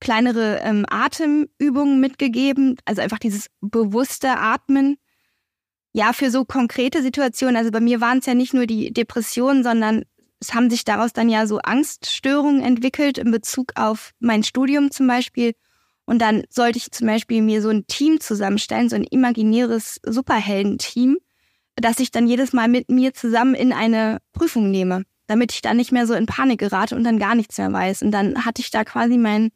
kleinere 0.00 0.60
ähm, 0.62 0.84
Atemübungen 0.88 2.00
mitgegeben, 2.00 2.76
also 2.84 3.02
einfach 3.02 3.18
dieses 3.18 3.46
bewusste 3.60 4.38
Atmen. 4.38 4.96
Ja, 5.92 6.12
für 6.12 6.30
so 6.30 6.44
konkrete 6.44 7.02
Situationen, 7.02 7.56
also 7.56 7.70
bei 7.70 7.80
mir 7.80 8.00
waren 8.00 8.18
es 8.18 8.26
ja 8.26 8.34
nicht 8.34 8.54
nur 8.54 8.66
die 8.66 8.92
Depressionen, 8.92 9.62
sondern 9.62 10.04
es 10.40 10.54
haben 10.54 10.70
sich 10.70 10.84
daraus 10.84 11.12
dann 11.12 11.28
ja 11.28 11.46
so 11.46 11.58
Angststörungen 11.58 12.62
entwickelt 12.62 13.18
in 13.18 13.30
Bezug 13.30 13.72
auf 13.74 14.12
mein 14.20 14.42
Studium 14.42 14.90
zum 14.90 15.06
Beispiel. 15.06 15.52
Und 16.06 16.20
dann 16.20 16.44
sollte 16.48 16.78
ich 16.78 16.90
zum 16.90 17.06
Beispiel 17.06 17.42
mir 17.42 17.60
so 17.62 17.68
ein 17.68 17.86
Team 17.86 18.20
zusammenstellen, 18.20 18.88
so 18.88 18.96
ein 18.96 19.04
imaginäres 19.04 20.00
Superhelden-Team, 20.04 21.18
das 21.76 22.00
ich 22.00 22.10
dann 22.10 22.26
jedes 22.26 22.52
Mal 22.52 22.68
mit 22.68 22.90
mir 22.90 23.12
zusammen 23.14 23.54
in 23.54 23.72
eine 23.72 24.18
Prüfung 24.32 24.70
nehme, 24.70 25.04
damit 25.26 25.52
ich 25.52 25.60
dann 25.60 25.76
nicht 25.76 25.92
mehr 25.92 26.06
so 26.06 26.14
in 26.14 26.26
Panik 26.26 26.58
gerate 26.58 26.96
und 26.96 27.04
dann 27.04 27.18
gar 27.18 27.34
nichts 27.34 27.58
mehr 27.58 27.72
weiß. 27.72 28.02
Und 28.02 28.10
dann 28.10 28.44
hatte 28.44 28.62
ich 28.62 28.70
da 28.70 28.84
quasi 28.84 29.18
mein 29.18 29.50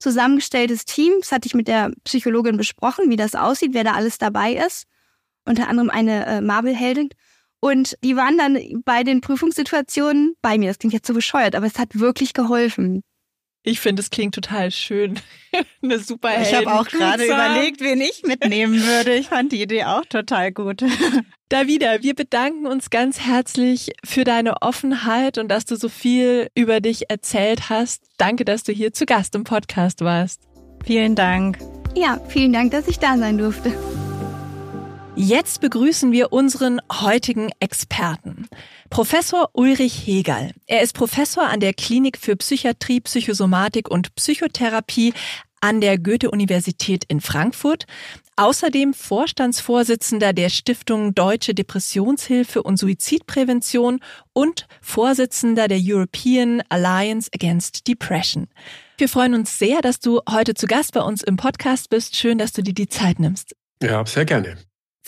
zusammengestelltes 0.00 0.84
Team. 0.84 1.12
Das 1.20 1.30
hatte 1.30 1.46
ich 1.46 1.54
mit 1.54 1.68
der 1.68 1.92
Psychologin 2.04 2.56
besprochen, 2.56 3.10
wie 3.10 3.16
das 3.16 3.34
aussieht, 3.34 3.74
wer 3.74 3.84
da 3.84 3.92
alles 3.92 4.18
dabei 4.18 4.54
ist. 4.54 4.86
Unter 5.44 5.68
anderem 5.68 5.90
eine 5.90 6.26
äh, 6.26 6.40
Marvel-Heldin. 6.40 7.10
Und 7.60 7.96
die 8.02 8.16
waren 8.16 8.38
dann 8.38 8.58
bei 8.84 9.04
den 9.04 9.20
Prüfungssituationen 9.20 10.34
bei 10.40 10.58
mir. 10.58 10.68
Das 10.68 10.78
klingt 10.78 10.94
jetzt 10.94 11.06
so 11.06 11.14
bescheuert, 11.14 11.54
aber 11.54 11.66
es 11.66 11.78
hat 11.78 11.98
wirklich 11.98 12.32
geholfen. 12.32 13.02
Ich 13.62 13.80
finde, 13.80 14.00
es 14.00 14.10
klingt 14.10 14.34
total 14.34 14.70
schön. 14.70 15.20
Eine 15.82 15.98
super 15.98 16.30
Ich 16.40 16.54
habe 16.54 16.72
auch 16.72 16.88
gerade 16.88 17.24
überlegt, 17.24 17.80
wen 17.80 18.00
ich 18.00 18.22
mitnehmen 18.24 18.82
würde. 18.82 19.14
Ich 19.14 19.28
fand 19.28 19.52
die 19.52 19.60
Idee 19.60 19.84
auch 19.84 20.06
total 20.06 20.50
gut. 20.52 20.82
Davida, 21.50 22.02
wir 22.02 22.14
bedanken 22.14 22.66
uns 22.66 22.90
ganz 22.90 23.20
herzlich 23.20 23.90
für 24.04 24.24
deine 24.24 24.62
Offenheit 24.62 25.36
und 25.36 25.48
dass 25.48 25.64
du 25.64 25.76
so 25.76 25.88
viel 25.88 26.48
über 26.54 26.80
dich 26.80 27.10
erzählt 27.10 27.68
hast. 27.68 28.02
Danke, 28.18 28.44
dass 28.44 28.62
du 28.62 28.72
hier 28.72 28.92
zu 28.92 29.04
Gast 29.04 29.34
im 29.34 29.44
Podcast 29.44 30.00
warst. 30.00 30.42
Vielen 30.84 31.14
Dank. 31.14 31.58
Ja, 31.94 32.20
vielen 32.28 32.52
Dank, 32.52 32.70
dass 32.70 32.88
ich 32.88 32.98
da 32.98 33.18
sein 33.18 33.36
durfte. 33.36 33.74
Jetzt 35.16 35.60
begrüßen 35.60 36.12
wir 36.12 36.32
unseren 36.32 36.80
heutigen 36.90 37.50
Experten. 37.60 38.48
Professor 38.90 39.50
Ulrich 39.52 40.06
Hegel. 40.06 40.52
Er 40.66 40.82
ist 40.82 40.94
Professor 40.94 41.48
an 41.48 41.60
der 41.60 41.74
Klinik 41.74 42.16
für 42.16 42.36
Psychiatrie, 42.36 43.00
Psychosomatik 43.00 43.90
und 43.90 44.14
Psychotherapie 44.14 45.12
an 45.60 45.80
der 45.80 45.98
Goethe-Universität 45.98 47.04
in 47.08 47.20
Frankfurt. 47.20 47.86
Außerdem 48.36 48.94
Vorstandsvorsitzender 48.94 50.32
der 50.32 50.48
Stiftung 50.48 51.14
Deutsche 51.14 51.54
Depressionshilfe 51.54 52.62
und 52.62 52.78
Suizidprävention 52.78 54.00
und 54.32 54.66
Vorsitzender 54.80 55.68
der 55.68 55.80
European 55.82 56.62
Alliance 56.70 57.28
Against 57.34 57.86
Depression. 57.86 58.46
Wir 58.96 59.08
freuen 59.08 59.34
uns 59.34 59.58
sehr, 59.58 59.82
dass 59.82 60.00
du 60.00 60.20
heute 60.28 60.54
zu 60.54 60.66
Gast 60.66 60.94
bei 60.94 61.02
uns 61.02 61.22
im 61.22 61.36
Podcast 61.36 61.90
bist. 61.90 62.16
Schön, 62.16 62.38
dass 62.38 62.52
du 62.52 62.62
dir 62.62 62.74
die 62.74 62.88
Zeit 62.88 63.18
nimmst. 63.18 63.54
Ja, 63.82 64.04
sehr 64.06 64.24
gerne. 64.24 64.56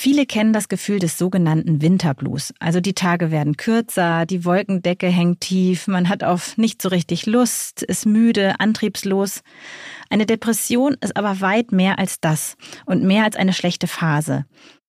Viele 0.05 0.27
kennen 0.27 0.53
das 0.53 0.69
Gefühl 0.69 0.99
des 0.99 1.17
sogenannten 1.17 1.81
Winterblues. 1.81 2.53
Also 2.59 2.81
die 2.81 2.93
Tage 2.93 3.31
werden 3.31 3.57
kürzer, 3.57 4.27
die 4.27 4.45
Wolkendecke 4.45 5.07
hängt 5.07 5.43
tief, 5.43 5.87
man 5.87 6.09
hat 6.09 6.25
auf 6.25 6.59
nicht 6.59 6.83
so 6.83 6.89
richtig 6.89 7.25
Lust, 7.27 7.85
ist 7.85 8.05
müde, 8.05 8.59
antriebslos. 8.59 9.43
Eine 10.11 10.27
Depression 10.27 10.97
ist 11.01 11.17
aber 11.17 11.41
weit 11.41 11.71
mehr 11.71 12.01
als 12.01 12.19
das 12.19 12.57
und 12.85 13.05
mehr 13.05 13.23
als 13.23 13.37
eine 13.37 13.53
schlechte 13.53 13.87
Phase. 13.87 14.45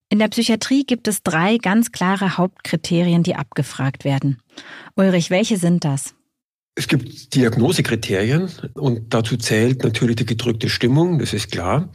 In 0.10 0.18
der 0.18 0.30
Psychiatrie 0.30 0.84
gibt 0.84 1.08
es 1.08 1.22
drei 1.22 1.58
ganz 1.58 1.92
klare 1.92 2.40
Hauptkriterien, 2.40 3.22
die 3.22 3.36
abgefragt 3.36 4.06
werden. 4.06 4.42
Ulrich, 4.96 5.30
welche 5.30 5.58
sind 5.58 5.86
das? 5.86 6.16
Es 6.74 6.88
gibt 6.88 7.36
Diagnosekriterien 7.36 8.50
und 8.74 9.14
dazu 9.14 9.38
zählt 9.38 9.84
natürlich 9.84 10.16
die 10.16 10.26
gedrückte 10.26 10.70
Stimmung, 10.70 11.20
das 11.20 11.34
ist 11.34 11.52
klar. 11.52 11.92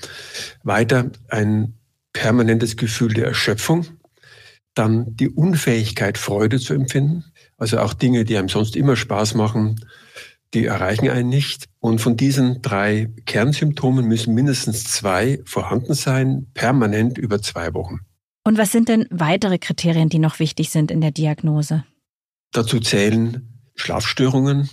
Weiter 0.63 1.11
ein 1.27 1.78
permanentes 2.13 2.77
Gefühl 2.77 3.15
der 3.15 3.27
Erschöpfung. 3.27 3.87
Dann 4.75 5.17
die 5.17 5.29
Unfähigkeit, 5.29 6.19
Freude 6.19 6.59
zu 6.59 6.75
empfinden. 6.75 7.25
Also 7.57 7.79
auch 7.79 7.95
Dinge, 7.95 8.25
die 8.25 8.37
einem 8.37 8.49
sonst 8.49 8.77
immer 8.77 8.97
Spaß 8.97 9.35
machen, 9.35 9.81
die 10.55 10.67
erreichen 10.67 11.09
einen 11.11 11.29
nicht. 11.29 11.67
Und 11.81 12.01
von 12.01 12.17
diesen 12.17 12.63
drei 12.63 13.13
Kernsymptomen 13.27 14.07
müssen 14.07 14.35
mindestens 14.35 14.85
zwei 14.85 15.41
vorhanden 15.45 15.95
sein, 15.95 16.47
permanent 16.55 17.19
über 17.19 17.43
zwei 17.43 17.75
Wochen. 17.75 18.01
Und 18.45 18.57
was 18.57 18.73
sind 18.73 18.89
denn 18.89 19.07
weitere 19.11 19.59
Kriterien, 19.59 20.09
die 20.09 20.19
noch 20.19 20.39
wichtig 20.39 20.71
sind 20.71 20.91
in 20.91 21.01
der 21.01 21.11
Diagnose? 21.11 21.85
Dazu 22.53 22.81
zählen 22.81 23.61
Schlafstörungen. 23.75 24.71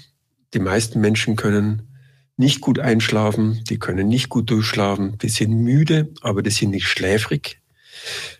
Die 0.54 0.60
meisten 0.60 1.02
Menschen 1.02 1.36
können 1.36 1.95
nicht 2.38 2.62
gut 2.62 2.80
einschlafen, 2.80 3.64
die 3.70 3.80
können 3.80 4.08
nicht 4.08 4.30
gut 4.30 4.50
durchschlafen, 4.50 5.18
die 5.20 5.30
sind 5.30 5.52
müde, 5.52 6.14
aber 6.22 6.42
die 6.44 6.50
sind 6.50 6.72
nicht 6.72 6.88
schläfrig. 6.88 7.62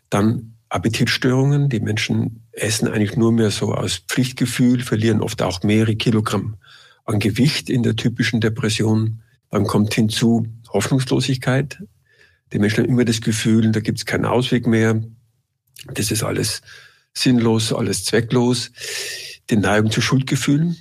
Dann 0.10 0.56
Appetitstörungen. 0.70 1.70
Die 1.70 1.80
Menschen 1.80 2.42
essen 2.52 2.88
eigentlich 2.88 3.16
nur 3.16 3.32
mehr 3.32 3.52
so 3.52 3.74
aus 3.74 3.98
Pflichtgefühl, 4.08 4.82
verlieren 4.82 5.22
oft 5.22 5.42
auch 5.42 5.64
mehrere 5.64 5.96
Kilogramm 5.96 6.58
an 7.06 7.20
Gewicht 7.20 7.70
in 7.70 7.84
der 7.84 7.96
typischen 7.96 8.42
Depression. 8.42 9.22
Dann 9.52 9.66
kommt 9.66 9.94
hinzu 9.94 10.48
Hoffnungslosigkeit. 10.70 11.82
Die 12.52 12.60
Menschen 12.60 12.84
haben 12.84 12.90
immer 12.90 13.06
das 13.06 13.22
Gefühl, 13.22 13.72
da 13.72 13.80
gibt 13.80 14.00
es 14.00 14.06
keinen 14.06 14.26
Ausweg 14.26 14.68
mehr. 14.68 15.02
Das 15.94 16.12
ist 16.12 16.24
alles 16.24 16.62
sinnlos, 17.14 17.72
alles 17.72 18.04
zwecklos 18.04 18.72
die 19.50 19.58
Neigung 19.58 19.92
zu 19.92 20.02
Schuldgefühlen, 20.02 20.76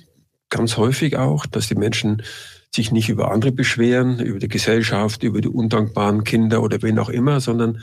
ganz 0.49 0.77
häufig 0.77 1.17
auch, 1.17 1.45
dass 1.45 1.67
die 1.67 1.75
Menschen 1.75 2.23
sich 2.75 2.91
nicht 2.91 3.09
über 3.09 3.31
andere 3.31 3.51
beschweren, 3.51 4.19
über 4.19 4.39
die 4.39 4.47
Gesellschaft, 4.47 5.23
über 5.23 5.41
die 5.41 5.47
undankbaren 5.47 6.23
Kinder 6.23 6.61
oder 6.61 6.81
wen 6.81 6.99
auch 6.99 7.09
immer, 7.09 7.39
sondern 7.39 7.81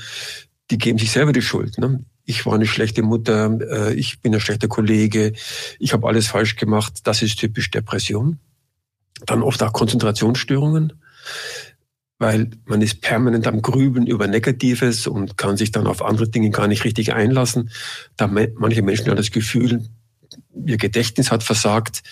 die 0.71 0.79
geben 0.79 0.99
sich 0.99 1.11
selber 1.11 1.33
die 1.33 1.43
Schuld. 1.43 1.79
Ne? 1.79 2.05
Ich 2.25 2.47
war 2.47 2.55
eine 2.55 2.67
schlechte 2.67 3.03
Mutter, 3.03 3.59
äh, 3.61 3.95
ich 3.95 4.21
bin 4.21 4.35
ein 4.35 4.41
schlechter 4.41 4.69
Kollege, 4.69 5.33
ich 5.79 5.93
habe 5.93 6.07
alles 6.07 6.29
falsch 6.29 6.57
gemacht. 6.57 7.01
Das 7.05 7.23
ist 7.23 7.39
typisch 7.39 7.71
Depression. 7.71 8.39
Dann 9.27 9.43
oft 9.43 9.63
auch 9.63 9.73
Konzentrationsstörungen, 9.73 10.93
weil 12.19 12.51
man 12.67 12.83
ist 12.83 13.01
permanent 13.01 13.47
am 13.47 13.63
Grübeln 13.63 14.07
über 14.07 14.27
Negatives 14.27 15.07
und 15.07 15.37
kann 15.37 15.57
sich 15.57 15.73
dann 15.73 15.87
auf 15.87 16.03
andere 16.03 16.29
Dinge 16.29 16.51
gar 16.51 16.69
nicht 16.69 16.85
richtig 16.85 17.13
einlassen. 17.13 17.71
Da 18.17 18.27
manche 18.27 18.83
Menschen 18.83 19.09
haben 19.09 19.17
das 19.17 19.31
Gefühl, 19.31 19.85
ihr 20.67 20.77
Gedächtnis 20.77 21.31
hat 21.31 21.43
versagt. 21.43 22.03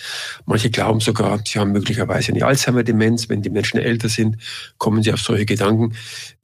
Manche 0.46 0.70
glauben 0.70 1.00
sogar, 1.00 1.40
sie 1.46 1.59
haben 1.59 1.72
möglicherweise 1.72 2.33
eine 2.33 2.44
Alzheimer-Demenz. 2.44 3.29
Wenn 3.29 3.42
die 3.42 3.50
Menschen 3.50 3.79
älter 3.81 4.09
sind, 4.09 4.37
kommen 4.79 5.03
sie 5.03 5.12
auf 5.12 5.20
solche 5.20 5.46
Gedanken. 5.46 5.94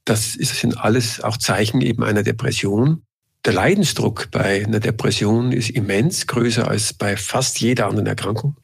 Das 0.04 0.34
sind 0.34 0.78
alles 0.78 1.20
auch 1.20 1.36
Zeichen 1.36 1.80
eben 1.80 2.04
einer 2.04 2.22
Depression. 2.22 3.02
Der 3.44 3.52
Leidensdruck 3.52 4.30
bei 4.30 4.64
einer 4.64 4.80
Depression 4.80 5.52
ist 5.52 5.70
immens 5.70 6.26
größer 6.26 6.68
als 6.68 6.92
bei 6.92 7.16
fast 7.16 7.60
jeder 7.60 7.86
anderen 7.86 8.06
Erkrankung. 8.06 8.56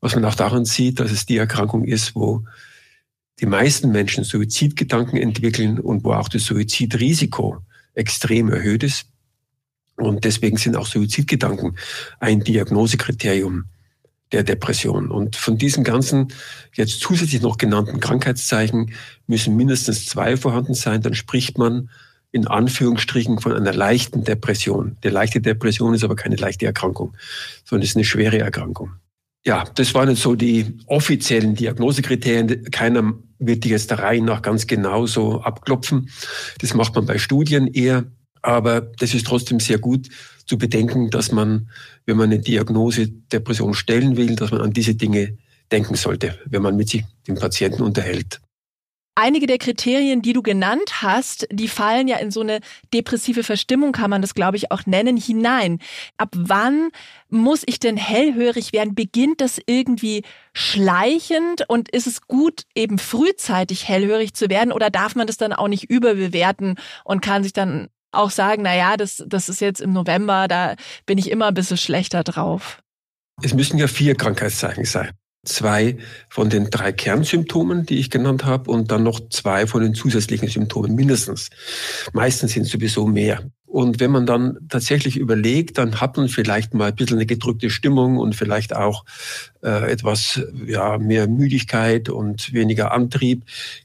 Was 0.00 0.14
man 0.14 0.24
auch 0.24 0.34
daran 0.34 0.64
sieht, 0.64 1.00
dass 1.00 1.10
es 1.10 1.26
die 1.26 1.36
Erkrankung 1.36 1.84
ist, 1.84 2.14
wo 2.14 2.44
die 3.40 3.46
meisten 3.46 3.90
Menschen 3.90 4.24
Suizidgedanken 4.24 5.18
entwickeln 5.18 5.78
und 5.80 6.04
wo 6.04 6.12
auch 6.12 6.28
das 6.28 6.44
Suizidrisiko 6.44 7.58
extrem 7.94 8.50
erhöht 8.50 8.82
ist. 8.82 9.06
Und 9.96 10.24
deswegen 10.24 10.56
sind 10.56 10.76
auch 10.76 10.86
Suizidgedanken 10.86 11.76
ein 12.20 12.40
Diagnosekriterium 12.40 13.64
der 14.32 14.42
Depression. 14.42 15.10
Und 15.10 15.36
von 15.36 15.58
diesen 15.58 15.84
ganzen 15.84 16.28
jetzt 16.74 17.00
zusätzlich 17.00 17.42
noch 17.42 17.58
genannten 17.58 18.00
Krankheitszeichen 18.00 18.92
müssen 19.26 19.56
mindestens 19.56 20.06
zwei 20.06 20.36
vorhanden 20.36 20.74
sein. 20.74 21.02
Dann 21.02 21.14
spricht 21.14 21.58
man 21.58 21.90
in 22.32 22.48
Anführungsstrichen 22.48 23.38
von 23.38 23.52
einer 23.52 23.72
leichten 23.72 24.24
Depression. 24.24 24.96
Die 25.04 25.08
leichte 25.08 25.40
Depression 25.40 25.94
ist 25.94 26.02
aber 26.02 26.16
keine 26.16 26.34
leichte 26.34 26.66
Erkrankung, 26.66 27.16
sondern 27.64 27.84
ist 27.84 27.96
eine 27.96 28.04
schwere 28.04 28.40
Erkrankung. 28.40 28.90
Ja, 29.46 29.64
das 29.74 29.94
waren 29.94 30.08
jetzt 30.08 30.22
so 30.22 30.34
die 30.34 30.78
offiziellen 30.86 31.54
Diagnosekriterien. 31.54 32.70
Keiner 32.70 33.12
wird 33.38 33.62
die 33.62 33.68
jetzt 33.68 33.90
der 33.90 34.00
Reihe 34.00 34.22
nach 34.22 34.42
ganz 34.42 34.66
genau 34.66 35.06
so 35.06 35.42
abklopfen. 35.42 36.10
Das 36.60 36.74
macht 36.74 36.94
man 36.94 37.06
bei 37.06 37.18
Studien 37.18 37.68
eher. 37.68 38.04
Aber 38.44 38.82
das 38.82 39.14
ist 39.14 39.26
trotzdem 39.26 39.58
sehr 39.58 39.78
gut 39.78 40.10
zu 40.44 40.58
bedenken, 40.58 41.08
dass 41.08 41.32
man, 41.32 41.70
wenn 42.04 42.18
man 42.18 42.30
eine 42.30 42.40
Diagnose 42.40 43.08
Depression 43.08 43.72
stellen 43.72 44.18
will, 44.18 44.36
dass 44.36 44.50
man 44.50 44.60
an 44.60 44.74
diese 44.74 44.94
Dinge 44.94 45.38
denken 45.72 45.94
sollte, 45.94 46.38
wenn 46.44 46.60
man 46.60 46.76
mit 46.76 46.90
sich, 46.90 47.04
dem 47.26 47.36
Patienten 47.36 47.82
unterhält. 47.82 48.42
Einige 49.16 49.46
der 49.46 49.56
Kriterien, 49.56 50.20
die 50.20 50.34
du 50.34 50.42
genannt 50.42 51.00
hast, 51.00 51.46
die 51.50 51.68
fallen 51.68 52.06
ja 52.06 52.18
in 52.18 52.30
so 52.30 52.40
eine 52.40 52.60
depressive 52.92 53.44
Verstimmung, 53.44 53.92
kann 53.92 54.10
man 54.10 54.20
das, 54.20 54.34
glaube 54.34 54.58
ich, 54.58 54.70
auch 54.72 54.84
nennen, 54.84 55.16
hinein. 55.16 55.78
Ab 56.18 56.34
wann 56.36 56.90
muss 57.30 57.62
ich 57.64 57.78
denn 57.78 57.96
hellhörig 57.96 58.74
werden? 58.74 58.94
Beginnt 58.94 59.40
das 59.40 59.58
irgendwie 59.66 60.22
schleichend 60.52 61.64
und 61.68 61.88
ist 61.90 62.06
es 62.06 62.22
gut, 62.22 62.64
eben 62.74 62.98
frühzeitig 62.98 63.88
hellhörig 63.88 64.34
zu 64.34 64.50
werden 64.50 64.72
oder 64.72 64.90
darf 64.90 65.14
man 65.14 65.26
das 65.26 65.38
dann 65.38 65.54
auch 65.54 65.68
nicht 65.68 65.84
überbewerten 65.84 66.74
und 67.04 67.22
kann 67.22 67.42
sich 67.42 67.54
dann 67.54 67.88
auch 68.14 68.30
sagen, 68.30 68.62
na 68.62 68.74
ja, 68.74 68.96
das, 68.96 69.22
das 69.26 69.48
ist 69.48 69.60
jetzt 69.60 69.80
im 69.80 69.92
November, 69.92 70.48
da 70.48 70.74
bin 71.06 71.18
ich 71.18 71.30
immer 71.30 71.46
ein 71.48 71.54
bisschen 71.54 71.76
schlechter 71.76 72.24
drauf. 72.24 72.80
Es 73.42 73.54
müssen 73.54 73.78
ja 73.78 73.86
vier 73.86 74.14
Krankheitszeichen 74.14 74.84
sein. 74.84 75.10
Zwei 75.44 75.98
von 76.30 76.48
den 76.48 76.70
drei 76.70 76.92
Kernsymptomen, 76.92 77.84
die 77.84 77.98
ich 77.98 78.10
genannt 78.10 78.44
habe, 78.44 78.70
und 78.70 78.90
dann 78.90 79.02
noch 79.02 79.28
zwei 79.28 79.66
von 79.66 79.82
den 79.82 79.94
zusätzlichen 79.94 80.48
Symptomen 80.48 80.94
mindestens. 80.94 81.50
Meistens 82.12 82.52
sind 82.52 82.62
es 82.62 82.70
sowieso 82.70 83.06
mehr. 83.06 83.42
Und 83.74 83.98
wenn 83.98 84.12
man 84.12 84.24
dann 84.24 84.56
tatsächlich 84.68 85.16
überlegt, 85.16 85.78
dann 85.78 86.00
hat 86.00 86.16
man 86.16 86.28
vielleicht 86.28 86.74
mal 86.74 86.90
ein 86.90 86.94
bisschen 86.94 87.16
eine 87.16 87.26
gedrückte 87.26 87.70
Stimmung 87.70 88.18
und 88.18 88.36
vielleicht 88.36 88.74
auch 88.74 89.04
äh, 89.64 89.90
etwas 89.90 90.40
ja, 90.64 90.96
mehr 90.96 91.26
Müdigkeit 91.26 92.08
und 92.08 92.52
weniger 92.52 92.92
Antrieb. 92.92 93.42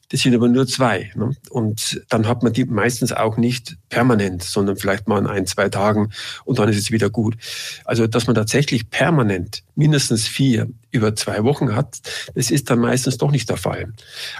Das 0.09 0.21
sind 0.21 0.33
aber 0.33 0.47
nur 0.47 0.65
zwei. 0.67 1.11
Ne? 1.15 1.35
Und 1.49 2.01
dann 2.09 2.27
hat 2.27 2.41
man 2.41 2.51
die 2.51 2.65
meistens 2.65 3.13
auch 3.13 3.37
nicht 3.37 3.77
permanent, 3.89 4.43
sondern 4.43 4.75
vielleicht 4.75 5.07
mal 5.07 5.19
in 5.19 5.27
ein, 5.27 5.45
zwei 5.45 5.69
Tagen 5.69 6.09
und 6.45 6.57
dann 6.57 6.67
ist 6.67 6.77
es 6.77 6.91
wieder 6.91 7.09
gut. 7.09 7.37
Also, 7.85 8.07
dass 8.07 8.25
man 8.25 8.35
tatsächlich 8.35 8.89
permanent 8.89 9.63
mindestens 9.75 10.27
vier 10.27 10.67
über 10.91 11.15
zwei 11.15 11.43
Wochen 11.43 11.75
hat, 11.75 11.99
das 12.33 12.49
ist 12.49 12.69
dann 12.69 12.79
meistens 12.79 13.17
doch 13.17 13.31
nicht 13.31 13.49
der 13.49 13.57
Fall. 13.57 13.93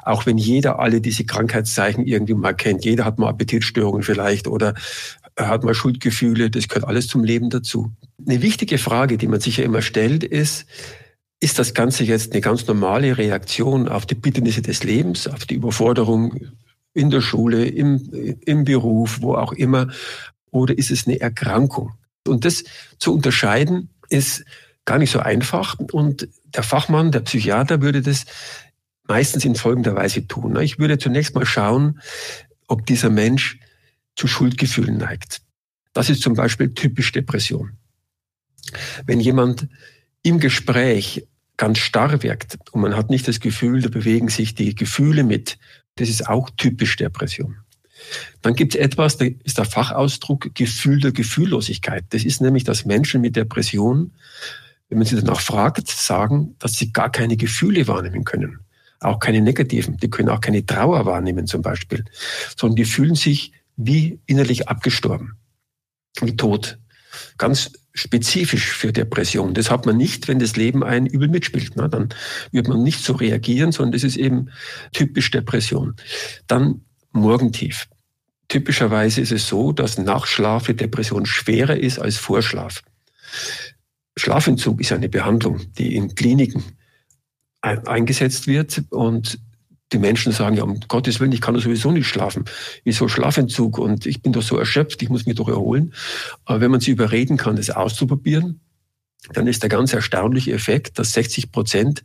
Auch 0.04 0.26
wenn 0.26 0.40
jeder 0.40 0.80
alle 0.80 1.02
diese 1.02 1.24
Krankheitszeichen 1.24 2.06
irgendwie 2.06 2.34
mal 2.34 2.54
kennt. 2.54 2.84
Jeder 2.84 3.06
hat 3.06 3.20
mal 3.20 3.30
Appetitstörungen 3.30 4.02
vielleicht 4.02 4.48
oder 4.48 4.74
er 5.36 5.48
hat 5.48 5.64
mal 5.64 5.76
Schuldgefühle, 5.76 6.50
das 6.50 6.68
gehört 6.68 6.86
alles 6.86 7.08
zum 7.08 7.24
Leben 7.24 7.50
dazu. 7.50 7.92
Eine 8.28 8.42
wichtige 8.42 8.78
Frage, 8.78 9.18
die 9.18 9.28
man 9.28 9.40
sich 9.40 9.58
ja 9.58 9.64
immer 9.64 9.82
stellt, 9.82 10.24
ist, 10.24 10.66
ist 11.40 11.60
das 11.60 11.74
Ganze 11.74 12.04
jetzt 12.04 12.34
eine 12.34 12.42
ganz 12.42 12.68
normale 12.68 13.18
Reaktion 13.18 13.88
auf 13.88 14.06
die 14.06 14.16
Bitternisse 14.16 14.62
des 14.62 14.84
Lebens, 14.84 15.28
auf 15.28 15.46
die 15.46 15.56
Überforderung 15.56 16.52
in 16.94 17.10
der 17.10 17.22
Schule, 17.22 17.66
im, 17.66 18.38
im 18.46 18.66
Beruf, 18.66 19.22
wo 19.22 19.36
auch 19.36 19.54
immer, 19.54 19.88
oder 20.52 20.78
ist 20.78 20.92
es 20.92 21.08
eine 21.08 21.20
Erkrankung? 21.20 21.94
Und 22.28 22.46
das 22.46 22.64
zu 22.98 23.14
unterscheiden 23.14 23.90
ist 24.10 24.44
gar 24.86 24.98
nicht 24.98 25.12
so 25.12 25.20
einfach. 25.20 25.78
Und 25.80 26.28
der 26.46 26.64
Fachmann, 26.64 27.12
der 27.12 27.22
Psychiater 27.22 27.82
würde 27.82 28.02
das 28.02 28.26
meistens 29.08 29.46
in 29.46 29.56
folgender 29.56 29.96
Weise 29.96 30.28
tun. 30.28 30.60
Ich 30.60 30.80
würde 30.80 30.98
zunächst 30.98 31.36
mal 31.36 31.46
schauen, 31.46 32.00
ob 32.68 32.86
dieser 32.86 33.10
Mensch 33.10 33.60
zu 34.16 34.28
Schuldgefühlen 34.28 34.98
neigt. 34.98 35.42
Das 35.94 36.10
ist 36.10 36.22
zum 36.22 36.34
Beispiel 36.34 36.74
typisch 36.74 37.12
Depression. 37.12 37.78
Wenn 39.06 39.20
jemand 39.20 39.68
im 40.22 40.40
Gespräch 40.40 41.28
ganz 41.60 41.78
starr 41.78 42.24
wirkt 42.24 42.58
und 42.72 42.82
man 42.82 42.96
hat 42.96 43.12
nicht 43.12 43.28
das 43.28 43.40
Gefühl, 43.40 43.82
da 43.82 43.90
bewegen 43.90 44.30
sich 44.30 44.56
die 44.56 44.74
Gefühle 44.74 45.24
mit, 45.24 45.60
das 45.96 46.10
ist 46.10 46.28
auch 46.28 46.50
typisch 46.58 46.96
Depression. 46.96 47.58
Dann 48.42 48.56
gibt 48.56 48.76
es 48.76 48.82
etwas, 48.82 49.18
da 49.18 49.26
ist 49.44 49.58
der 49.58 49.66
Fachausdruck 49.66 50.56
Gefühl 50.56 51.02
der 51.02 51.12
Gefühllosigkeit. 51.12 52.06
Das 52.12 52.24
ist 52.24 52.42
nämlich, 52.42 52.64
dass 52.64 52.86
Menschen 52.86 53.20
mit 53.20 53.36
Depression, 53.36 54.14
wenn 54.88 55.00
man 55.00 55.06
sie 55.06 55.18
danach 55.18 55.42
fragt, 55.42 55.90
sagen, 55.90 56.56
dass 56.60 56.74
sie 56.74 56.94
gar 56.94 57.12
keine 57.12 57.36
Gefühle 57.36 57.88
wahrnehmen 57.90 58.24
können. 58.24 58.60
Auch 59.02 59.20
keine 59.20 59.42
negativen. 59.42 59.98
Die 59.98 60.10
können 60.10 60.30
auch 60.30 60.40
keine 60.40 60.66
Trauer 60.66 61.06
wahrnehmen 61.06 61.46
zum 61.46 61.62
Beispiel. 61.62 62.06
Sondern 62.58 62.78
die 62.78 62.86
fühlen 62.86 63.16
sich 63.16 63.52
wie 63.76 64.20
innerlich 64.26 64.70
abgestorben, 64.70 65.38
wie 66.22 66.38
tot. 66.38 66.80
Ganz 67.38 67.72
spezifisch 67.94 68.72
für 68.72 68.94
Depression. 68.94 69.54
Das 69.54 69.72
hat 69.72 69.86
man 69.86 69.98
nicht, 69.98 70.28
wenn 70.28 70.40
das 70.40 70.56
Leben 70.56 70.84
ein 70.84 71.06
übel 71.06 71.28
mitspielt. 71.28 71.74
Na, 71.76 71.88
dann 71.88 72.10
wird 72.52 72.68
man 72.68 72.84
nicht 72.84 73.04
so 73.04 73.14
reagieren, 73.14 73.72
sondern 73.72 73.94
das 73.94 74.04
ist 74.04 74.18
eben 74.18 74.50
typisch 74.92 75.32
Depression. 75.32 75.96
Dann 76.48 76.82
Morgentief. 77.12 77.88
typischerweise 78.48 79.22
ist 79.22 79.32
es 79.32 79.48
so, 79.48 79.72
dass 79.72 79.98
nach 79.98 80.26
Schlaf 80.28 80.66
die 80.68 80.76
Depression 80.76 81.26
schwerer 81.26 81.78
ist 81.78 82.00
als 82.00 82.18
vor 82.18 82.42
Schlaf. 82.42 82.82
Schlafentzug 84.18 84.82
ist 84.82 84.92
eine 84.92 85.10
Behandlung, 85.10 85.62
die 85.74 85.96
in 85.96 86.14
Kliniken 86.16 86.64
eingesetzt 87.62 88.48
wird 88.48 88.84
und 88.90 89.40
die 89.92 89.98
Menschen 89.98 90.32
sagen, 90.32 90.56
ja, 90.56 90.64
um 90.64 90.80
Gottes 90.88 91.20
Willen, 91.20 91.32
ich 91.32 91.42
kann 91.42 91.56
doch 91.56 91.62
sowieso 91.62 91.92
nicht 91.92 92.08
schlafen. 92.08 92.46
Wieso 92.84 93.08
Schlafentzug? 93.08 93.80
Und 93.80 94.06
ich 94.06 94.22
bin 94.22 94.34
doch 94.34 94.44
so 94.44 94.58
erschöpft, 94.58 95.02
ich 95.02 95.10
muss 95.10 95.26
mich 95.26 95.36
doch 95.36 95.50
erholen. 95.50 95.94
Aber 96.46 96.62
wenn 96.62 96.72
man 96.72 96.80
sie 96.80 96.92
überreden 96.92 97.38
kann, 97.38 97.56
das 97.56 97.70
auszuprobieren, 97.70 98.62
dann 99.34 99.48
ist 99.48 99.64
der 99.64 99.70
ganz 99.70 99.94
erstaunliche 99.94 100.54
Effekt, 100.54 100.98
dass 100.98 101.14
60 101.14 101.52
Prozent 101.52 102.04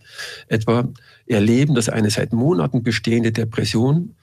etwa 0.49 0.89
erleben, 1.27 1.75
dass 1.75 1.89
eine 1.89 2.11
seit 2.11 2.33
Monaten 2.33 2.83
bestehende 2.83 3.33
Depression 3.33 4.17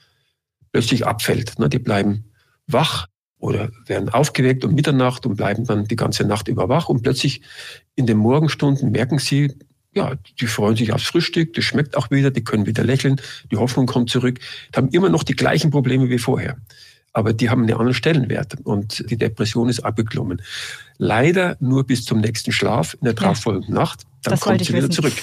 plötzlich 0.71 1.05
abfällt. 1.05 1.55
Die 1.71 1.79
bleiben 1.79 2.31
wach 2.67 3.07
oder 3.37 3.71
werden 3.85 4.09
aufgeweckt 4.09 4.65
um 4.65 4.73
Mitternacht 4.73 5.25
und 5.25 5.35
bleiben 5.35 5.65
dann 5.65 5.85
die 5.85 5.95
ganze 5.95 6.25
Nacht 6.25 6.47
über 6.47 6.69
wach 6.69 6.89
und 6.89 7.01
plötzlich 7.01 7.41
in 7.95 8.05
den 8.05 8.17
Morgenstunden 8.17 8.91
merken 8.91 9.19
sie, 9.19 9.53
ja, 9.93 10.13
die 10.39 10.47
freuen 10.47 10.75
sich 10.75 10.93
aufs 10.93 11.03
Frühstück, 11.03 11.53
das 11.53 11.65
schmeckt 11.65 11.97
auch 11.97 12.11
wieder, 12.11 12.31
die 12.31 12.43
können 12.43 12.65
wieder 12.65 12.83
lächeln, 12.83 13.19
die 13.51 13.57
Hoffnung 13.57 13.87
kommt 13.87 14.09
zurück, 14.09 14.39
die 14.39 14.77
haben 14.77 14.89
immer 14.89 15.09
noch 15.09 15.23
die 15.23 15.35
gleichen 15.35 15.71
Probleme 15.71 16.09
wie 16.09 16.19
vorher. 16.19 16.57
Aber 17.13 17.33
die 17.33 17.49
haben 17.49 17.63
einen 17.63 17.73
anderen 17.73 17.93
Stellenwert 17.93 18.55
und 18.63 19.09
die 19.09 19.17
Depression 19.17 19.67
ist 19.67 19.81
abgeklommen. 19.81 20.41
Leider 20.97 21.57
nur 21.59 21.85
bis 21.85 22.05
zum 22.05 22.21
nächsten 22.21 22.53
Schlaf 22.53 22.93
in 22.93 23.03
der 23.03 23.13
darauffolgenden 23.13 23.73
ja, 23.75 23.81
Nacht, 23.81 24.03
dann 24.23 24.39
kommt 24.39 24.63
sie 24.63 24.69
wieder 24.69 24.83
wissen. 24.83 24.91
zurück. 24.91 25.13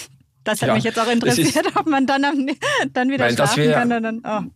Das 0.45 0.61
hat 0.61 0.69
ja, 0.69 0.75
mich 0.75 0.85
jetzt 0.85 0.99
auch 0.99 1.11
interessiert, 1.11 1.67
ist, 1.67 1.77
ob 1.77 1.87
man 1.87 2.07
dann, 2.07 2.23
dann 2.93 3.11
wieder 3.11 3.31
schlafen 3.31 3.63
wär, 3.63 3.73
kann. 3.73 3.89
Dann, 3.89 4.23
oh. 4.25 4.51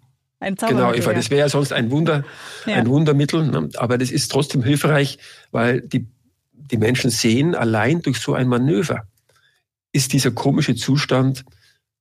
Genau, 0.67 0.93
Eva, 0.93 1.15
das 1.15 1.31
wäre 1.31 1.43
ja 1.43 1.49
sonst 1.49 1.73
ein 1.73 1.93
Wunder, 1.93 2.25
ja. 2.67 2.75
ein 2.75 2.89
Wundermittel. 2.89 3.47
Ne? 3.47 3.69
Aber 3.77 3.97
das 3.97 4.11
ist 4.11 4.31
trotzdem 4.31 4.63
hilfreich, 4.63 5.19
weil 5.53 5.83
die, 5.83 6.09
die 6.53 6.79
Menschen 6.79 7.11
sehen, 7.11 7.55
allein 7.55 8.03
durch 8.03 8.19
so 8.19 8.35
ein 8.35 8.49
Manöver 8.49 9.07
ist 9.93 10.13
dieser 10.13 10.31
komische 10.31 10.75
Zustand 10.75 11.45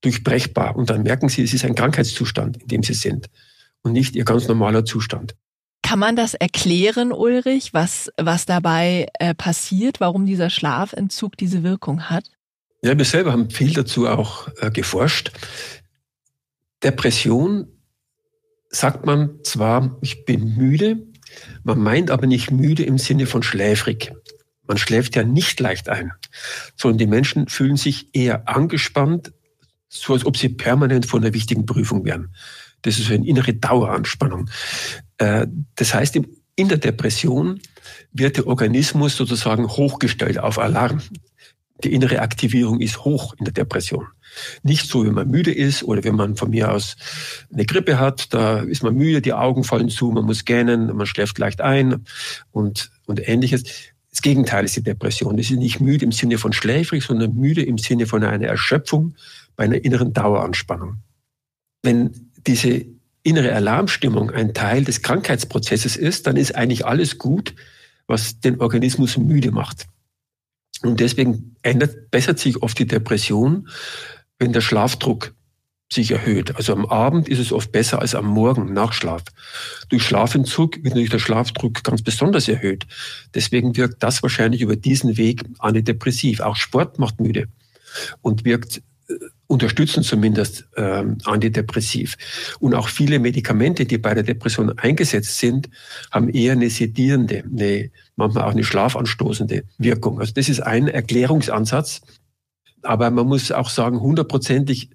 durchbrechbar. 0.01 0.75
Und 0.75 0.89
dann 0.89 1.03
merken 1.03 1.29
sie, 1.29 1.43
es 1.43 1.53
ist 1.53 1.65
ein 1.65 1.75
Krankheitszustand, 1.75 2.57
in 2.57 2.67
dem 2.67 2.83
sie 2.83 2.93
sind 2.93 3.27
und 3.83 3.93
nicht 3.93 4.15
ihr 4.15 4.25
ganz 4.25 4.47
normaler 4.47 4.85
Zustand. 4.85 5.35
Kann 5.83 5.99
man 5.99 6.15
das 6.15 6.33
erklären, 6.33 7.11
Ulrich, 7.11 7.73
was, 7.73 8.11
was 8.17 8.45
dabei 8.45 9.07
äh, 9.19 9.33
passiert, 9.33 9.99
warum 9.99 10.25
dieser 10.25 10.49
Schlafentzug 10.49 11.35
diese 11.37 11.63
Wirkung 11.63 12.03
hat? 12.03 12.31
Ja, 12.81 12.97
wir 12.97 13.05
selber 13.05 13.31
haben 13.31 13.49
viel 13.49 13.73
dazu 13.73 14.07
auch 14.07 14.47
äh, 14.59 14.71
geforscht. 14.71 15.31
Depression 16.83 17.67
sagt 18.69 19.05
man 19.05 19.39
zwar, 19.43 19.97
ich 20.01 20.25
bin 20.25 20.55
müde, 20.55 21.07
man 21.63 21.79
meint 21.79 22.09
aber 22.09 22.25
nicht 22.25 22.51
müde 22.51 22.83
im 22.83 22.97
Sinne 22.97 23.25
von 23.25 23.43
schläfrig. 23.43 24.13
Man 24.71 24.77
schläft 24.77 25.17
ja 25.17 25.23
nicht 25.23 25.59
leicht 25.59 25.89
ein, 25.89 26.13
sondern 26.77 26.97
die 26.97 27.05
Menschen 27.05 27.49
fühlen 27.49 27.75
sich 27.75 28.15
eher 28.15 28.47
angespannt, 28.47 29.33
so 29.89 30.13
als 30.13 30.25
ob 30.25 30.37
sie 30.37 30.47
permanent 30.47 31.05
vor 31.05 31.19
einer 31.19 31.33
wichtigen 31.33 31.65
Prüfung 31.65 32.05
wären. 32.05 32.33
Das 32.81 32.97
ist 32.97 33.11
eine 33.11 33.27
innere 33.27 33.53
Daueranspannung. 33.53 34.49
Äh, 35.17 35.47
das 35.75 35.93
heißt, 35.93 36.15
in 36.55 36.69
der 36.69 36.77
Depression 36.77 37.59
wird 38.13 38.37
der 38.37 38.47
Organismus 38.47 39.17
sozusagen 39.17 39.67
hochgestellt 39.67 40.39
auf 40.39 40.57
Alarm. 40.57 41.01
Die 41.83 41.91
innere 41.91 42.21
Aktivierung 42.21 42.79
ist 42.79 43.03
hoch 43.03 43.33
in 43.39 43.43
der 43.43 43.53
Depression. 43.53 44.07
Nicht 44.63 44.87
so, 44.87 45.05
wenn 45.05 45.15
man 45.15 45.29
müde 45.29 45.51
ist 45.51 45.83
oder 45.83 46.05
wenn 46.05 46.15
man 46.15 46.37
von 46.37 46.51
mir 46.51 46.71
aus 46.71 46.95
eine 47.51 47.65
Grippe 47.65 47.99
hat, 47.99 48.33
da 48.33 48.59
ist 48.59 48.83
man 48.83 48.95
müde, 48.95 49.21
die 49.21 49.33
Augen 49.33 49.65
fallen 49.65 49.89
zu, 49.89 50.11
man 50.11 50.23
muss 50.23 50.45
gähnen, 50.45 50.95
man 50.95 51.07
schläft 51.07 51.37
leicht 51.39 51.59
ein 51.59 52.05
und, 52.51 52.89
und 53.05 53.27
ähnliches. 53.27 53.63
Das 54.11 54.21
Gegenteil 54.21 54.65
ist 54.65 54.75
die 54.75 54.83
Depression. 54.83 55.37
Das 55.37 55.49
ist 55.49 55.57
nicht 55.57 55.79
müde 55.79 56.05
im 56.05 56.11
Sinne 56.11 56.37
von 56.37 56.53
schläfrig, 56.53 57.03
sondern 57.03 57.33
müde 57.33 57.63
im 57.63 57.77
Sinne 57.77 58.05
von 58.05 58.23
einer 58.23 58.47
Erschöpfung 58.47 59.15
bei 59.55 59.63
einer 59.63 59.83
inneren 59.83 60.13
Daueranspannung. 60.13 60.97
Wenn 61.81 62.31
diese 62.45 62.85
innere 63.23 63.53
Alarmstimmung 63.53 64.31
ein 64.31 64.53
Teil 64.53 64.83
des 64.83 65.01
Krankheitsprozesses 65.01 65.95
ist, 65.95 66.27
dann 66.27 66.35
ist 66.35 66.55
eigentlich 66.55 66.85
alles 66.85 67.17
gut, 67.17 67.55
was 68.07 68.39
den 68.39 68.59
Organismus 68.59 69.17
müde 69.17 69.51
macht. 69.51 69.87
Und 70.81 70.99
deswegen 70.99 71.55
ändert, 71.61 72.11
bessert 72.11 72.39
sich 72.39 72.61
oft 72.61 72.77
die 72.79 72.87
Depression, 72.87 73.69
wenn 74.39 74.51
der 74.51 74.61
Schlafdruck 74.61 75.33
sich 75.93 76.11
erhöht. 76.11 76.55
Also 76.55 76.73
am 76.73 76.85
Abend 76.85 77.27
ist 77.27 77.39
es 77.39 77.51
oft 77.51 77.71
besser 77.71 77.99
als 77.99 78.15
am 78.15 78.25
Morgen 78.25 78.73
nach 78.73 78.93
Schlaf. 78.93 79.23
Durch 79.89 80.03
Schlafentzug 80.03 80.77
wird 80.77 80.87
natürlich 80.87 81.09
der 81.09 81.19
Schlafdruck 81.19 81.83
ganz 81.83 82.01
besonders 82.01 82.47
erhöht. 82.47 82.87
Deswegen 83.33 83.75
wirkt 83.75 84.01
das 84.01 84.23
wahrscheinlich 84.23 84.61
über 84.61 84.75
diesen 84.75 85.17
Weg 85.17 85.43
antidepressiv. 85.59 86.39
Auch 86.39 86.55
Sport 86.55 86.97
macht 86.97 87.19
müde 87.19 87.47
und 88.21 88.45
wirkt 88.45 88.81
äh, 89.09 89.13
unterstützen 89.47 90.01
zumindest 90.03 90.69
äh, 90.77 91.03
antidepressiv. 91.25 92.15
Und 92.61 92.73
auch 92.73 92.87
viele 92.87 93.19
Medikamente, 93.19 93.85
die 93.85 93.97
bei 93.97 94.13
der 94.13 94.23
Depression 94.23 94.77
eingesetzt 94.79 95.39
sind, 95.39 95.69
haben 96.09 96.29
eher 96.29 96.53
eine 96.53 96.69
sedierende, 96.69 97.43
eine, 97.43 97.91
manchmal 98.15 98.45
auch 98.45 98.51
eine 98.51 98.63
schlafanstoßende 98.63 99.63
Wirkung. 99.77 100.21
Also 100.21 100.31
das 100.33 100.47
ist 100.47 100.61
ein 100.61 100.87
Erklärungsansatz. 100.87 101.99
Aber 102.83 103.11
man 103.11 103.27
muss 103.27 103.51
auch 103.51 103.69
sagen, 103.69 103.99
hundertprozentig 103.99 104.89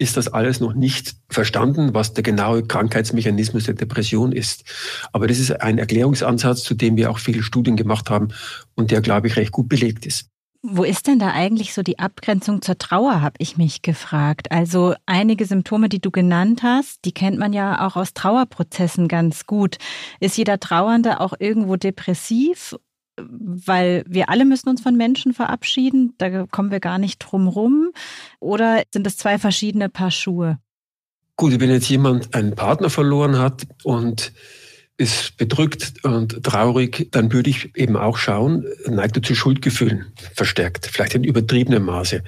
ist 0.00 0.16
das 0.16 0.28
alles 0.28 0.60
noch 0.60 0.72
nicht 0.72 1.14
verstanden, 1.28 1.92
was 1.92 2.14
der 2.14 2.22
genaue 2.22 2.62
Krankheitsmechanismus 2.62 3.64
der 3.64 3.74
Depression 3.74 4.32
ist. 4.32 4.64
Aber 5.12 5.26
das 5.26 5.38
ist 5.38 5.60
ein 5.60 5.76
Erklärungsansatz, 5.76 6.62
zu 6.62 6.74
dem 6.74 6.96
wir 6.96 7.10
auch 7.10 7.18
viele 7.18 7.42
Studien 7.42 7.76
gemacht 7.76 8.08
haben 8.08 8.28
und 8.74 8.90
der, 8.90 9.02
glaube 9.02 9.26
ich, 9.26 9.36
recht 9.36 9.52
gut 9.52 9.68
belegt 9.68 10.06
ist. 10.06 10.30
Wo 10.62 10.84
ist 10.84 11.06
denn 11.06 11.18
da 11.18 11.32
eigentlich 11.32 11.74
so 11.74 11.82
die 11.82 11.98
Abgrenzung 11.98 12.62
zur 12.62 12.78
Trauer, 12.78 13.20
habe 13.20 13.36
ich 13.38 13.56
mich 13.58 13.82
gefragt. 13.82 14.52
Also 14.52 14.94
einige 15.06 15.44
Symptome, 15.44 15.88
die 15.88 16.00
du 16.00 16.10
genannt 16.10 16.62
hast, 16.62 17.04
die 17.04 17.12
kennt 17.12 17.38
man 17.38 17.52
ja 17.52 17.86
auch 17.86 17.96
aus 17.96 18.14
Trauerprozessen 18.14 19.06
ganz 19.06 19.46
gut. 19.46 19.76
Ist 20.18 20.36
jeder 20.36 20.60
Trauernde 20.60 21.20
auch 21.20 21.34
irgendwo 21.38 21.76
depressiv? 21.76 22.76
Weil 23.28 24.04
wir 24.06 24.28
alle 24.28 24.44
müssen 24.44 24.68
uns 24.68 24.80
von 24.80 24.96
Menschen 24.96 25.32
verabschieden, 25.34 26.14
da 26.18 26.46
kommen 26.46 26.70
wir 26.70 26.80
gar 26.80 26.98
nicht 26.98 27.18
drum 27.18 27.48
rum. 27.48 27.90
Oder 28.38 28.82
sind 28.92 29.06
es 29.06 29.16
zwei 29.16 29.38
verschiedene 29.38 29.88
Paar 29.88 30.10
Schuhe? 30.10 30.58
Gut, 31.36 31.58
wenn 31.58 31.70
jetzt 31.70 31.88
jemand 31.88 32.34
einen 32.34 32.54
Partner 32.54 32.90
verloren 32.90 33.38
hat 33.38 33.66
und 33.82 34.32
ist 35.00 35.38
bedrückt 35.38 35.94
und 36.04 36.44
traurig, 36.44 37.08
dann 37.10 37.32
würde 37.32 37.48
ich 37.48 37.74
eben 37.74 37.96
auch 37.96 38.18
schauen, 38.18 38.66
neigt 38.86 39.16
er 39.16 39.22
zu 39.22 39.34
Schuldgefühlen 39.34 40.12
verstärkt, 40.34 40.90
vielleicht 40.92 41.14
in 41.14 41.24
übertriebenem 41.24 41.84
Maße. 41.86 42.22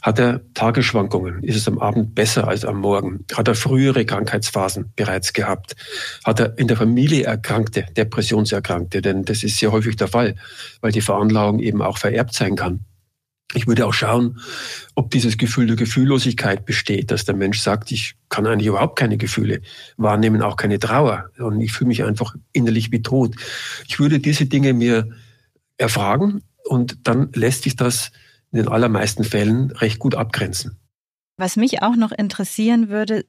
Hat 0.00 0.18
er 0.18 0.40
Tagesschwankungen? 0.54 1.42
Ist 1.42 1.56
es 1.56 1.68
am 1.68 1.78
Abend 1.78 2.14
besser 2.14 2.48
als 2.48 2.64
am 2.64 2.80
Morgen? 2.80 3.26
Hat 3.34 3.46
er 3.46 3.54
frühere 3.54 4.06
Krankheitsphasen 4.06 4.90
bereits 4.96 5.34
gehabt? 5.34 5.76
Hat 6.24 6.40
er 6.40 6.58
in 6.58 6.66
der 6.66 6.78
Familie 6.78 7.24
Erkrankte, 7.24 7.84
Depressionserkrankte? 7.94 9.02
Denn 9.02 9.26
das 9.26 9.42
ist 9.42 9.58
sehr 9.58 9.70
häufig 9.70 9.96
der 9.96 10.08
Fall, 10.08 10.34
weil 10.80 10.92
die 10.92 11.02
Veranlagung 11.02 11.58
eben 11.58 11.82
auch 11.82 11.98
vererbt 11.98 12.32
sein 12.32 12.56
kann. 12.56 12.87
Ich 13.54 13.66
würde 13.66 13.86
auch 13.86 13.94
schauen, 13.94 14.40
ob 14.94 15.10
dieses 15.10 15.38
Gefühl 15.38 15.66
der 15.66 15.76
Gefühllosigkeit 15.76 16.66
besteht, 16.66 17.10
dass 17.10 17.24
der 17.24 17.34
Mensch 17.34 17.60
sagt, 17.60 17.90
ich 17.92 18.14
kann 18.28 18.46
eigentlich 18.46 18.66
überhaupt 18.66 18.98
keine 18.98 19.16
Gefühle 19.16 19.62
wahrnehmen, 19.96 20.42
auch 20.42 20.56
keine 20.56 20.78
Trauer. 20.78 21.30
Und 21.38 21.60
ich 21.60 21.72
fühle 21.72 21.88
mich 21.88 22.04
einfach 22.04 22.34
innerlich 22.52 22.92
wie 22.92 23.00
tot. 23.00 23.36
Ich 23.86 23.98
würde 23.98 24.18
diese 24.20 24.44
Dinge 24.46 24.74
mir 24.74 25.08
erfragen 25.78 26.42
und 26.64 26.98
dann 27.04 27.32
lässt 27.32 27.62
sich 27.62 27.74
das 27.74 28.10
in 28.52 28.58
den 28.58 28.68
allermeisten 28.68 29.24
Fällen 29.24 29.70
recht 29.70 29.98
gut 29.98 30.14
abgrenzen. 30.14 30.76
Was 31.38 31.56
mich 31.56 31.82
auch 31.82 31.96
noch 31.96 32.12
interessieren 32.12 32.88
würde, 32.88 33.24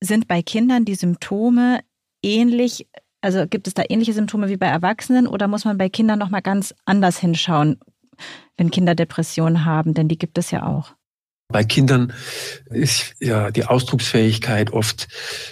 sind 0.00 0.26
bei 0.26 0.42
Kindern 0.42 0.84
die 0.84 0.94
Symptome 0.94 1.80
ähnlich, 2.22 2.88
also 3.20 3.46
gibt 3.46 3.68
es 3.68 3.74
da 3.74 3.82
ähnliche 3.88 4.12
Symptome 4.12 4.48
wie 4.48 4.56
bei 4.56 4.66
Erwachsenen 4.66 5.26
oder 5.26 5.46
muss 5.46 5.64
man 5.64 5.78
bei 5.78 5.88
Kindern 5.88 6.18
noch 6.18 6.30
mal 6.30 6.40
ganz 6.40 6.74
anders 6.84 7.18
hinschauen? 7.18 7.78
Wenn 8.56 8.70
Kinder 8.70 8.94
Depressionen 8.94 9.64
haben, 9.64 9.94
denn 9.94 10.08
die 10.08 10.18
gibt 10.18 10.38
es 10.38 10.50
ja 10.50 10.66
auch. 10.66 10.94
Bei 11.48 11.62
Kindern 11.62 12.12
ist 12.70 13.14
ja 13.20 13.50
die 13.50 13.64
Ausdrucksfähigkeit 13.64 14.72
oft 14.72 15.08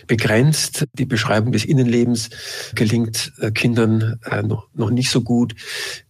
begrenzt. 0.07 0.87
Die 0.95 1.05
Beschreibung 1.05 1.53
des 1.53 1.65
Innenlebens 1.65 2.31
gelingt 2.75 3.33
äh, 3.41 3.51
Kindern 3.51 4.19
äh, 4.25 4.43
noch, 4.43 4.91
nicht 4.91 5.11
so 5.11 5.21
gut. 5.21 5.55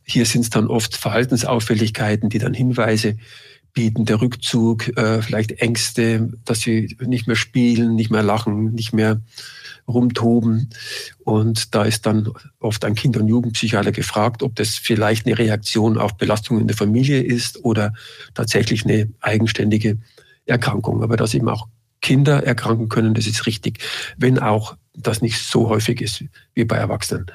Hier 0.05 0.25
sind 0.25 0.43
es 0.43 0.51
dann 0.51 0.69
oft 0.69 0.97
Verhaltensauffälligkeiten, 0.97 2.29
die 2.29 2.39
dann 2.39 2.55
Hinweise 2.55 3.17
bieten, 3.73 4.05
der 4.05 4.21
Rückzug, 4.21 4.97
äh, 4.97 5.21
vielleicht 5.21 5.53
Ängste, 5.53 6.31
dass 6.45 6.61
sie 6.61 6.97
nicht 7.01 7.27
mehr 7.27 7.37
spielen, 7.37 7.95
nicht 7.97 8.11
mehr 8.11 8.23
lachen, 8.23 8.73
nicht 8.73 8.93
mehr 8.93 9.21
rumtoben. 9.88 10.71
Und 11.25 11.75
da 11.75 11.85
ist 11.85 12.07
dann 12.07 12.29
oft 12.61 12.85
ein 12.85 12.95
Kinder- 12.95 13.21
und 13.21 13.29
Jugendpsychiater 13.29 13.92
gefragt, 13.92 14.42
ob 14.42 14.55
das 14.57 14.77
vielleicht 14.77 15.27
eine 15.27 15.38
Reaktion 15.38 15.99
auf 15.99 16.16
Belastungen 16.16 16.62
in 16.62 16.68
der 16.68 16.77
Familie 16.77 17.23
ist 17.23 17.64
oder 17.64 17.92
tatsächlich 18.35 18.85
eine 18.85 19.09
eigenständige 19.21 19.99
Erkrankung. 20.47 21.03
Aber 21.03 21.16
dass 21.16 21.35
eben 21.35 21.49
auch 21.49 21.68
Kinder 22.01 22.45
erkranken 22.45 22.88
können, 22.88 23.14
das 23.14 23.27
ist 23.27 23.47
richtig. 23.47 23.79
Wenn 24.16 24.38
auch 24.38 24.77
das 24.95 25.23
nicht 25.23 25.38
so 25.38 25.68
häufig 25.68 26.01
ist 26.01 26.25
wie 26.55 26.64
bei 26.64 26.77
Erwachsenen. 26.77 27.27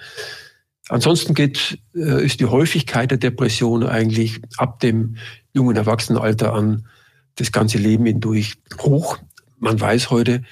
Ansonsten 0.89 1.33
geht, 1.33 1.79
äh, 1.95 2.25
ist 2.25 2.39
die 2.39 2.45
Häufigkeit 2.45 3.11
der 3.11 3.17
Depression 3.17 3.83
eigentlich 3.83 4.39
ab 4.57 4.79
dem 4.79 5.17
jungen 5.53 5.75
Erwachsenenalter 5.75 6.53
an 6.53 6.87
das 7.35 7.51
ganze 7.51 7.77
Leben 7.77 8.05
hindurch 8.05 8.55
hoch. 8.79 9.17
Man 9.57 9.79
weiß 9.79 10.11
heute, 10.11 10.43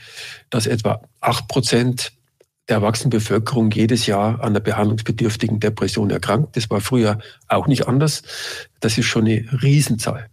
dass 0.50 0.68
etwa 0.68 1.02
acht 1.22 1.48
Prozent 1.48 2.12
der 2.68 2.78
Erwachsenenbevölkerung 2.78 3.70
jedes 3.72 4.08
Jahr 4.08 4.44
an 4.44 4.54
der 4.54 4.62
behandlungsbedürftigen 4.62 5.60
Depression 5.60 6.10
erkrankt. 6.10 6.58
Das 6.58 6.70
war 6.70 6.82
früher 6.82 7.20
auch 7.48 7.68
nicht 7.68 7.88
anders. 7.88 8.24
Das 8.80 8.98
ist 8.98 9.06
schon 9.06 9.26
eine 9.26 9.46
Riesenzahl. 9.62 10.28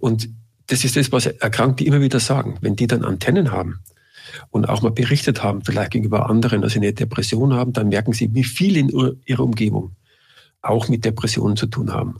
Und 0.00 0.28
das 0.66 0.84
ist 0.84 0.96
das, 0.96 1.12
was 1.12 1.26
Erkrankte 1.26 1.84
immer 1.84 2.00
wieder 2.00 2.18
sagen. 2.18 2.58
Wenn 2.60 2.74
die 2.74 2.86
dann 2.86 3.04
Antennen 3.04 3.52
haben 3.52 3.80
und 4.50 4.68
auch 4.68 4.82
mal 4.82 4.90
berichtet 4.90 5.42
haben, 5.42 5.62
vielleicht 5.64 5.92
gegenüber 5.92 6.28
anderen, 6.28 6.62
dass 6.62 6.72
sie 6.72 6.80
eine 6.80 6.92
Depression 6.92 7.54
haben, 7.54 7.72
dann 7.72 7.88
merken 7.88 8.12
sie, 8.12 8.34
wie 8.34 8.44
viel 8.44 8.76
in 8.76 9.16
ihrer 9.24 9.44
Umgebung 9.44 9.94
auch 10.62 10.88
mit 10.88 11.04
Depressionen 11.04 11.56
zu 11.56 11.66
tun 11.66 11.92
haben. 11.92 12.16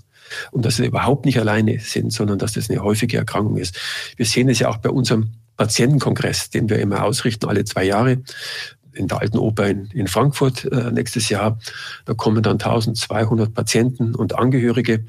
Und 0.52 0.64
dass 0.64 0.76
sie 0.76 0.86
überhaupt 0.86 1.26
nicht 1.26 1.38
alleine 1.38 1.80
sind, 1.80 2.12
sondern 2.12 2.38
dass 2.38 2.52
das 2.52 2.70
eine 2.70 2.82
häufige 2.82 3.16
Erkrankung 3.16 3.56
ist. 3.56 3.78
Wir 4.16 4.26
sehen 4.26 4.48
es 4.48 4.58
ja 4.58 4.68
auch 4.68 4.78
bei 4.78 4.90
unserem 4.90 5.30
Patientenkongress, 5.56 6.50
den 6.50 6.68
wir 6.68 6.78
immer 6.78 7.04
ausrichten, 7.04 7.46
alle 7.46 7.64
zwei 7.64 7.84
Jahre 7.84 8.22
in 8.94 9.08
der 9.08 9.20
Alten 9.20 9.38
Oper 9.38 9.68
in, 9.68 9.86
in 9.86 10.06
Frankfurt 10.06 10.64
äh, 10.70 10.90
nächstes 10.90 11.28
Jahr. 11.28 11.58
Da 12.04 12.14
kommen 12.14 12.42
dann 12.42 12.54
1200 12.54 13.52
Patienten 13.52 14.14
und 14.14 14.36
Angehörige 14.36 15.04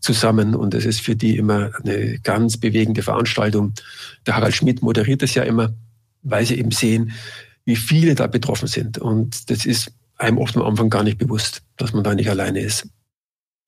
zusammen 0.00 0.54
und 0.54 0.74
es 0.74 0.84
ist 0.84 1.00
für 1.00 1.16
die 1.16 1.36
immer 1.36 1.70
eine 1.82 2.18
ganz 2.20 2.56
bewegende 2.56 3.02
Veranstaltung. 3.02 3.74
Der 4.26 4.36
Harald 4.36 4.54
Schmidt 4.54 4.82
moderiert 4.82 5.22
es 5.22 5.34
ja 5.34 5.42
immer, 5.42 5.74
weil 6.22 6.46
sie 6.46 6.58
eben 6.58 6.70
sehen, 6.70 7.12
wie 7.64 7.76
viele 7.76 8.14
da 8.14 8.26
betroffen 8.26 8.68
sind. 8.68 8.98
Und 8.98 9.50
das 9.50 9.66
ist 9.66 9.92
einem 10.16 10.38
oft 10.38 10.56
am 10.56 10.62
Anfang 10.62 10.90
gar 10.90 11.02
nicht 11.02 11.18
bewusst, 11.18 11.62
dass 11.76 11.92
man 11.92 12.04
da 12.04 12.14
nicht 12.14 12.28
alleine 12.28 12.60
ist. 12.60 12.88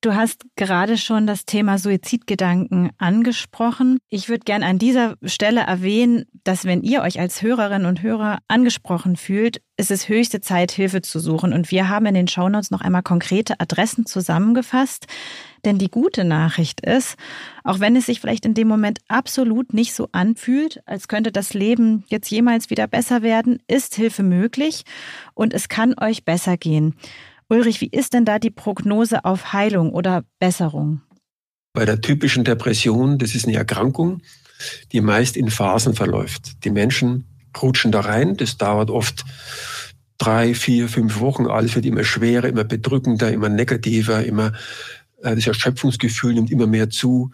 Du 0.03 0.15
hast 0.15 0.43
gerade 0.57 0.97
schon 0.97 1.27
das 1.27 1.45
Thema 1.45 1.77
Suizidgedanken 1.77 2.89
angesprochen. 2.97 3.99
Ich 4.09 4.27
würde 4.27 4.43
gern 4.43 4.61
an 4.61 4.77
dieser 4.77 5.15
Stelle 5.23 5.61
erwähnen, 5.61 6.25
dass 6.43 6.65
wenn 6.65 6.81
ihr 6.81 7.03
euch 7.03 7.21
als 7.21 7.41
Hörerinnen 7.41 7.87
und 7.87 8.01
Hörer 8.01 8.39
angesprochen 8.49 9.15
fühlt, 9.15 9.61
ist 9.77 9.91
es 9.91 10.09
höchste 10.09 10.41
Zeit, 10.41 10.73
Hilfe 10.73 11.01
zu 11.01 11.19
suchen. 11.19 11.53
Und 11.53 11.71
wir 11.71 11.87
haben 11.87 12.05
in 12.05 12.15
den 12.15 12.27
Shownotes 12.27 12.69
noch 12.69 12.81
einmal 12.81 13.01
konkrete 13.01 13.61
Adressen 13.61 14.05
zusammengefasst. 14.05 15.05
Denn 15.63 15.77
die 15.77 15.89
gute 15.89 16.25
Nachricht 16.25 16.85
ist, 16.85 17.15
auch 17.63 17.79
wenn 17.79 17.95
es 17.95 18.07
sich 18.07 18.19
vielleicht 18.19 18.45
in 18.45 18.55
dem 18.55 18.67
Moment 18.67 18.99
absolut 19.07 19.73
nicht 19.73 19.93
so 19.93 20.09
anfühlt, 20.11 20.81
als 20.85 21.07
könnte 21.07 21.31
das 21.31 21.53
Leben 21.53 22.03
jetzt 22.07 22.29
jemals 22.29 22.69
wieder 22.69 22.87
besser 22.87 23.21
werden, 23.21 23.59
ist 23.69 23.95
Hilfe 23.95 24.23
möglich 24.23 24.83
und 25.33 25.53
es 25.53 25.69
kann 25.69 25.95
euch 25.97 26.25
besser 26.25 26.57
gehen. 26.57 26.93
Ulrich, 27.49 27.81
wie 27.81 27.89
ist 27.89 28.13
denn 28.13 28.25
da 28.25 28.39
die 28.39 28.49
Prognose 28.49 29.25
auf 29.25 29.53
Heilung 29.53 29.91
oder 29.91 30.23
Besserung? 30.39 31.01
Bei 31.73 31.85
der 31.85 32.01
typischen 32.01 32.43
Depression, 32.43 33.17
das 33.17 33.35
ist 33.35 33.47
eine 33.47 33.57
Erkrankung, 33.57 34.21
die 34.91 35.01
meist 35.01 35.35
in 35.37 35.49
Phasen 35.49 35.95
verläuft. 35.95 36.63
Die 36.63 36.69
Menschen 36.69 37.25
rutschen 37.61 37.91
da 37.91 38.01
rein, 38.01 38.37
das 38.37 38.57
dauert 38.57 38.89
oft 38.89 39.25
drei, 40.17 40.53
vier, 40.53 40.87
fünf 40.87 41.19
Wochen, 41.19 41.47
alles 41.47 41.75
wird 41.75 41.85
immer 41.85 42.03
schwerer, 42.03 42.47
immer 42.47 42.63
bedrückender, 42.63 43.31
immer 43.31 43.49
negativer, 43.49 44.23
immer 44.23 44.53
äh, 45.21 45.35
das 45.35 45.47
Erschöpfungsgefühl 45.47 46.33
nimmt 46.33 46.51
immer 46.51 46.67
mehr 46.67 46.89
zu 46.89 47.31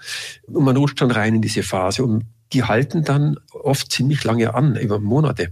und 0.48 0.64
man 0.64 0.78
rutscht 0.78 1.02
dann 1.02 1.12
rein 1.12 1.36
in 1.36 1.42
diese 1.42 1.64
Phase 1.64 2.04
und 2.04 2.26
die 2.54 2.64
halten 2.64 3.04
dann 3.04 3.38
oft 3.52 3.92
ziemlich 3.92 4.24
lange 4.24 4.54
an, 4.54 4.76
über 4.76 5.00
Monate 5.00 5.52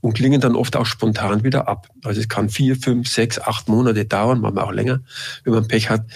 und 0.00 0.14
klingen 0.14 0.40
dann 0.40 0.56
oft 0.56 0.76
auch 0.76 0.86
spontan 0.86 1.44
wieder 1.44 1.68
ab. 1.68 1.88
Also 2.04 2.20
es 2.20 2.28
kann 2.28 2.48
vier, 2.48 2.76
fünf, 2.76 3.08
sechs, 3.08 3.38
acht 3.38 3.68
Monate 3.68 4.04
dauern, 4.04 4.40
manchmal 4.40 4.64
auch 4.64 4.72
länger, 4.72 5.00
wenn 5.44 5.54
man 5.54 5.68
Pech 5.68 5.90
hat, 5.90 6.06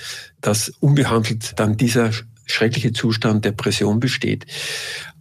dass 0.40 0.68
unbehandelt 0.80 1.58
dann 1.58 1.76
dieser 1.76 2.10
schreckliche 2.46 2.92
Zustand 2.92 3.44
Depression 3.44 4.00
besteht. 4.00 4.46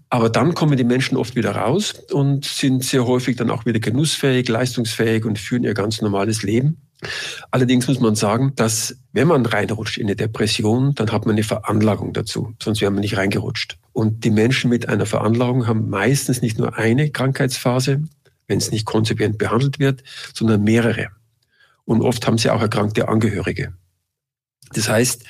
Aber 0.10 0.30
dann 0.30 0.54
kommen 0.54 0.78
die 0.78 0.86
Menschen 0.86 1.18
oft 1.18 1.36
wieder 1.36 1.52
raus 1.52 1.94
und 2.12 2.46
sind 2.46 2.84
sehr 2.84 3.06
häufig 3.06 3.36
dann 3.36 3.52
auch 3.52 3.66
wieder 3.66 3.80
genussfähig, 3.80 4.48
leistungsfähig 4.48 5.26
und 5.26 5.38
führen 5.38 5.64
ihr 5.64 5.74
ganz 5.74 6.02
normales 6.02 6.44
Leben. 6.44 6.87
Allerdings 7.52 7.88
muss 7.88 8.00
man 8.00 8.16
sagen, 8.16 8.54
dass 8.56 8.98
wenn 9.14 9.28
man 9.28 9.46
reinrutscht 9.46 9.98
in 9.98 10.08
eine 10.08 10.16
Depression, 10.16 10.96
dann 10.96 11.12
hat 11.12 11.26
man 11.26 11.36
eine 11.36 11.44
Veranlagung 11.44 12.14
dazu, 12.14 12.54
sonst 12.62 12.82
wäre 12.82 12.92
man 12.92 13.02
nicht 13.02 13.18
reingerutscht. 13.18 13.78
Und 13.94 14.24
die 14.24 14.32
Menschen 14.32 14.70
mit 14.70 14.90
einer 14.90 15.06
Veranlagung 15.06 15.68
haben 15.68 15.90
meistens 15.90 16.42
nicht 16.42 16.58
nur 16.58 16.78
eine 16.78 17.12
Krankheitsphase, 17.12 18.04
wenn 18.48 18.58
es 18.58 18.72
nicht 18.72 18.86
konsequent 18.86 19.38
behandelt 19.38 19.80
wird, 19.80 20.04
sondern 20.34 20.64
mehrere. 20.64 21.10
Und 21.86 22.02
oft 22.02 22.26
haben 22.26 22.38
sie 22.38 22.50
auch 22.50 22.62
erkrankte 22.62 23.08
Angehörige. 23.08 23.74
Das 24.74 24.90
heißt, 24.90 25.24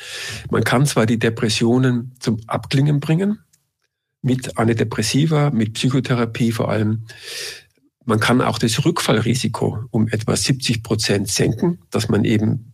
man 0.49 0.63
kann 0.63 0.85
zwar 0.85 1.05
die 1.05 1.19
Depressionen 1.19 2.15
zum 2.19 2.39
Abklingen 2.47 2.99
bringen, 2.99 3.39
mit 4.21 4.57
Antidepressiva, 4.57 5.51
mit 5.51 5.73
Psychotherapie 5.73 6.51
vor 6.51 6.69
allem, 6.69 7.05
man 8.07 8.21
kann 8.21 8.41
auch 8.41 8.57
das 8.57 8.85
Rückfallrisiko 8.85 9.79
um 9.91 10.07
etwa 10.07 10.35
70 10.35 10.81
Prozent 10.81 11.27
senken, 11.27 11.79
dass 11.91 12.07
man 12.07 12.23
eben 12.23 12.71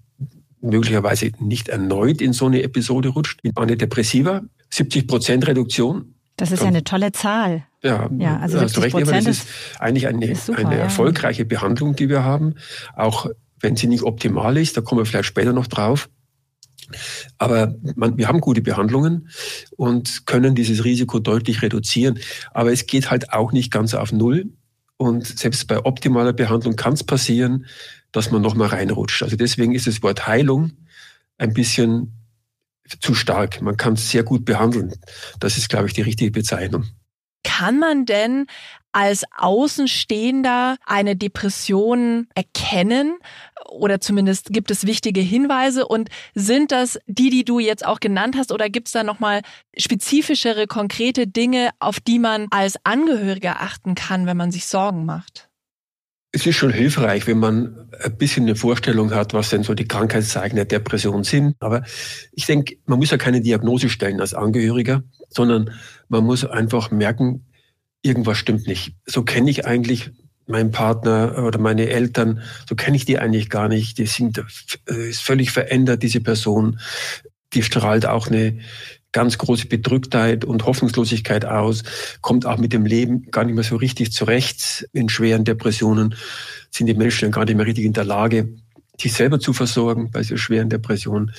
möglicherweise 0.62 1.32
nicht 1.40 1.70
erneut 1.70 2.22
in 2.22 2.34
so 2.34 2.46
eine 2.46 2.62
Episode 2.62 3.10
rutscht. 3.10 3.40
Mit 3.44 3.58
Antidepressiva 3.58 4.44
70 4.70 5.08
Prozent 5.08 5.48
Reduktion. 5.48 6.14
Das 6.38 6.52
ist 6.52 6.62
ja 6.62 6.68
eine 6.68 6.84
tolle 6.84 7.12
Zahl. 7.12 7.66
Ja, 7.82 8.10
ja 8.18 8.38
also 8.38 8.60
70 8.60 8.84
recht, 8.84 8.96
Prozent 8.96 9.28
das 9.28 9.38
ist 9.40 9.48
eigentlich 9.80 10.08
eine, 10.08 10.36
super, 10.36 10.60
eine 10.60 10.78
erfolgreiche 10.78 11.42
ja. 11.42 11.48
Behandlung, 11.48 11.96
die 11.96 12.10
wir 12.10 12.24
haben. 12.24 12.54
Auch 12.96 13.28
wenn 13.60 13.76
sie 13.76 13.88
nicht 13.88 14.04
optimal 14.04 14.56
ist, 14.58 14.78
da 14.78 14.82
kommen 14.82 15.02
wir 15.02 15.06
vielleicht 15.08 15.28
später 15.28 15.52
noch 15.52 15.68
drauf. 15.68 16.10
Aber 17.40 17.74
man, 17.96 18.20
wir 18.20 18.28
haben 18.28 18.40
gute 18.40 18.62
Behandlungen 18.62 19.30
und 19.78 20.28
können 20.28 20.54
dieses 20.54 20.86
Risiko 20.86 21.18
deutlich 21.18 21.64
reduzieren. 21.64 22.20
Aber 22.52 22.72
es 22.72 22.86
geht 22.86 23.10
halt 23.10 23.34
auch 23.34 23.52
nicht 23.52 23.72
ganz 23.72 23.96
auf 23.96 24.12
Null. 24.12 24.52
Und 25.04 25.26
selbst 25.28 25.68
bei 25.68 25.84
optimaler 25.84 26.32
Behandlung 26.32 26.78
kann 26.78 26.94
es 26.94 27.04
passieren, 27.04 27.66
dass 28.14 28.32
man 28.32 28.42
nochmal 28.42 28.70
reinrutscht. 28.70 29.22
Also 29.22 29.36
deswegen 29.36 29.76
ist 29.76 29.86
das 29.86 30.02
Wort 30.02 30.28
Heilung 30.28 30.72
ein 31.38 31.54
bisschen 31.54 32.14
zu 33.02 33.14
stark. 33.14 33.62
Man 33.62 33.76
kann 33.76 33.94
es 33.94 34.10
sehr 34.10 34.24
gut 34.24 34.46
behandeln. 34.46 34.94
Das 35.42 35.58
ist, 35.58 35.68
glaube 35.68 35.88
ich, 35.88 35.94
die 35.94 36.04
richtige 36.04 36.32
Bezeichnung. 36.32 36.86
Kann 37.44 37.80
man 37.80 38.06
denn 38.06 38.48
als 38.94 39.24
Außenstehender 39.38 40.78
eine 40.86 41.16
Depression 41.16 42.28
erkennen? 42.36 43.16
Oder 43.70 44.00
zumindest 44.00 44.48
gibt 44.52 44.72
es 44.72 44.86
wichtige 44.86 45.22
Hinweise? 45.22 45.86
Und 45.88 46.10
sind 46.34 46.72
das 46.72 47.00
die, 47.08 47.30
die 47.30 47.44
du 47.44 47.60
jetzt 47.60 47.86
auch 47.86 48.00
genannt 48.00 48.36
hast? 48.38 48.52
Oder 48.52 48.70
gibt 48.70 48.88
es 48.88 48.94
da 48.94 49.04
nochmal 49.04 49.42
spezifischere, 49.78 50.68
konkrete 50.68 51.28
Dinge, 51.28 51.72
auf 51.80 52.00
die 52.00 52.20
man 52.20 52.48
als 52.52 52.78
Angehöriger 52.86 53.62
achten 53.62 53.96
kann, 53.96 54.26
wenn 54.26 54.38
man 54.38 54.52
sich 54.52 54.66
Sorgen 54.66 55.06
macht? 55.06 55.50
Es 56.36 56.48
ist 56.48 56.56
schon 56.56 56.72
hilfreich, 56.72 57.28
wenn 57.28 57.38
man 57.38 57.90
ein 58.04 58.18
bisschen 58.18 58.46
eine 58.46 58.56
Vorstellung 58.56 59.14
hat, 59.14 59.36
was 59.36 59.50
denn 59.52 59.62
so 59.62 59.76
die 59.76 59.88
Krankheitszeichen 59.88 60.56
der 60.56 60.66
Depression 60.66 61.24
sind. 61.24 61.56
Aber 61.60 61.84
ich 62.32 62.48
denke, 62.48 62.78
man 62.88 62.98
muss 62.98 63.12
ja 63.12 63.18
keine 63.18 63.40
Diagnose 63.40 63.88
stellen 63.88 64.20
als 64.20 64.34
Angehöriger, 64.34 65.04
sondern 65.30 65.70
man 66.08 66.24
muss 66.24 66.44
einfach 66.44 66.90
merken, 66.90 67.46
irgendwas 68.04 68.38
stimmt 68.38 68.68
nicht. 68.68 68.94
So 69.06 69.24
kenne 69.24 69.50
ich 69.50 69.66
eigentlich 69.66 70.12
meinen 70.46 70.72
Partner 70.72 71.44
oder 71.46 71.58
meine 71.58 71.90
Eltern, 71.90 72.42
so 72.68 72.76
kenne 72.76 72.98
ich 72.98 73.06
die 73.06 73.18
eigentlich 73.18 73.50
gar 73.50 73.70
nicht. 73.70 73.98
Die 73.98 74.06
sind 74.06 74.44
äh, 74.90 75.10
ist 75.10 75.22
völlig 75.22 75.52
verändert, 75.52 76.04
diese 76.04 76.20
Person. 76.20 76.80
Die 77.54 77.64
strahlt 77.64 78.06
auch 78.06 78.28
eine 78.28 78.60
ganz 79.14 79.38
große 79.38 79.68
Bedrücktheit 79.68 80.44
und 80.44 80.66
Hoffnungslosigkeit 80.66 81.46
aus, 81.46 81.84
kommt 82.22 82.46
auch 82.46 82.58
mit 82.58 82.74
dem 82.74 82.86
Leben 82.86 83.30
gar 83.32 83.46
nicht 83.46 83.56
mehr 83.56 83.64
so 83.64 83.78
richtig 83.78 84.12
zurecht. 84.12 84.88
In 84.92 85.08
schweren 85.08 85.46
Depressionen 85.46 86.16
sind 86.72 86.88
die 86.88 86.96
Menschen 86.96 87.32
gar 87.32 87.46
nicht 87.46 87.56
mehr 87.56 87.66
richtig 87.66 87.86
in 87.86 87.94
der 87.94 88.06
Lage, 88.06 88.50
sich 89.00 89.14
selber 89.14 89.40
zu 89.40 89.54
versorgen 89.54 90.10
bei 90.12 90.24
so 90.24 90.36
schweren 90.36 90.70
Depressionen. 90.70 91.32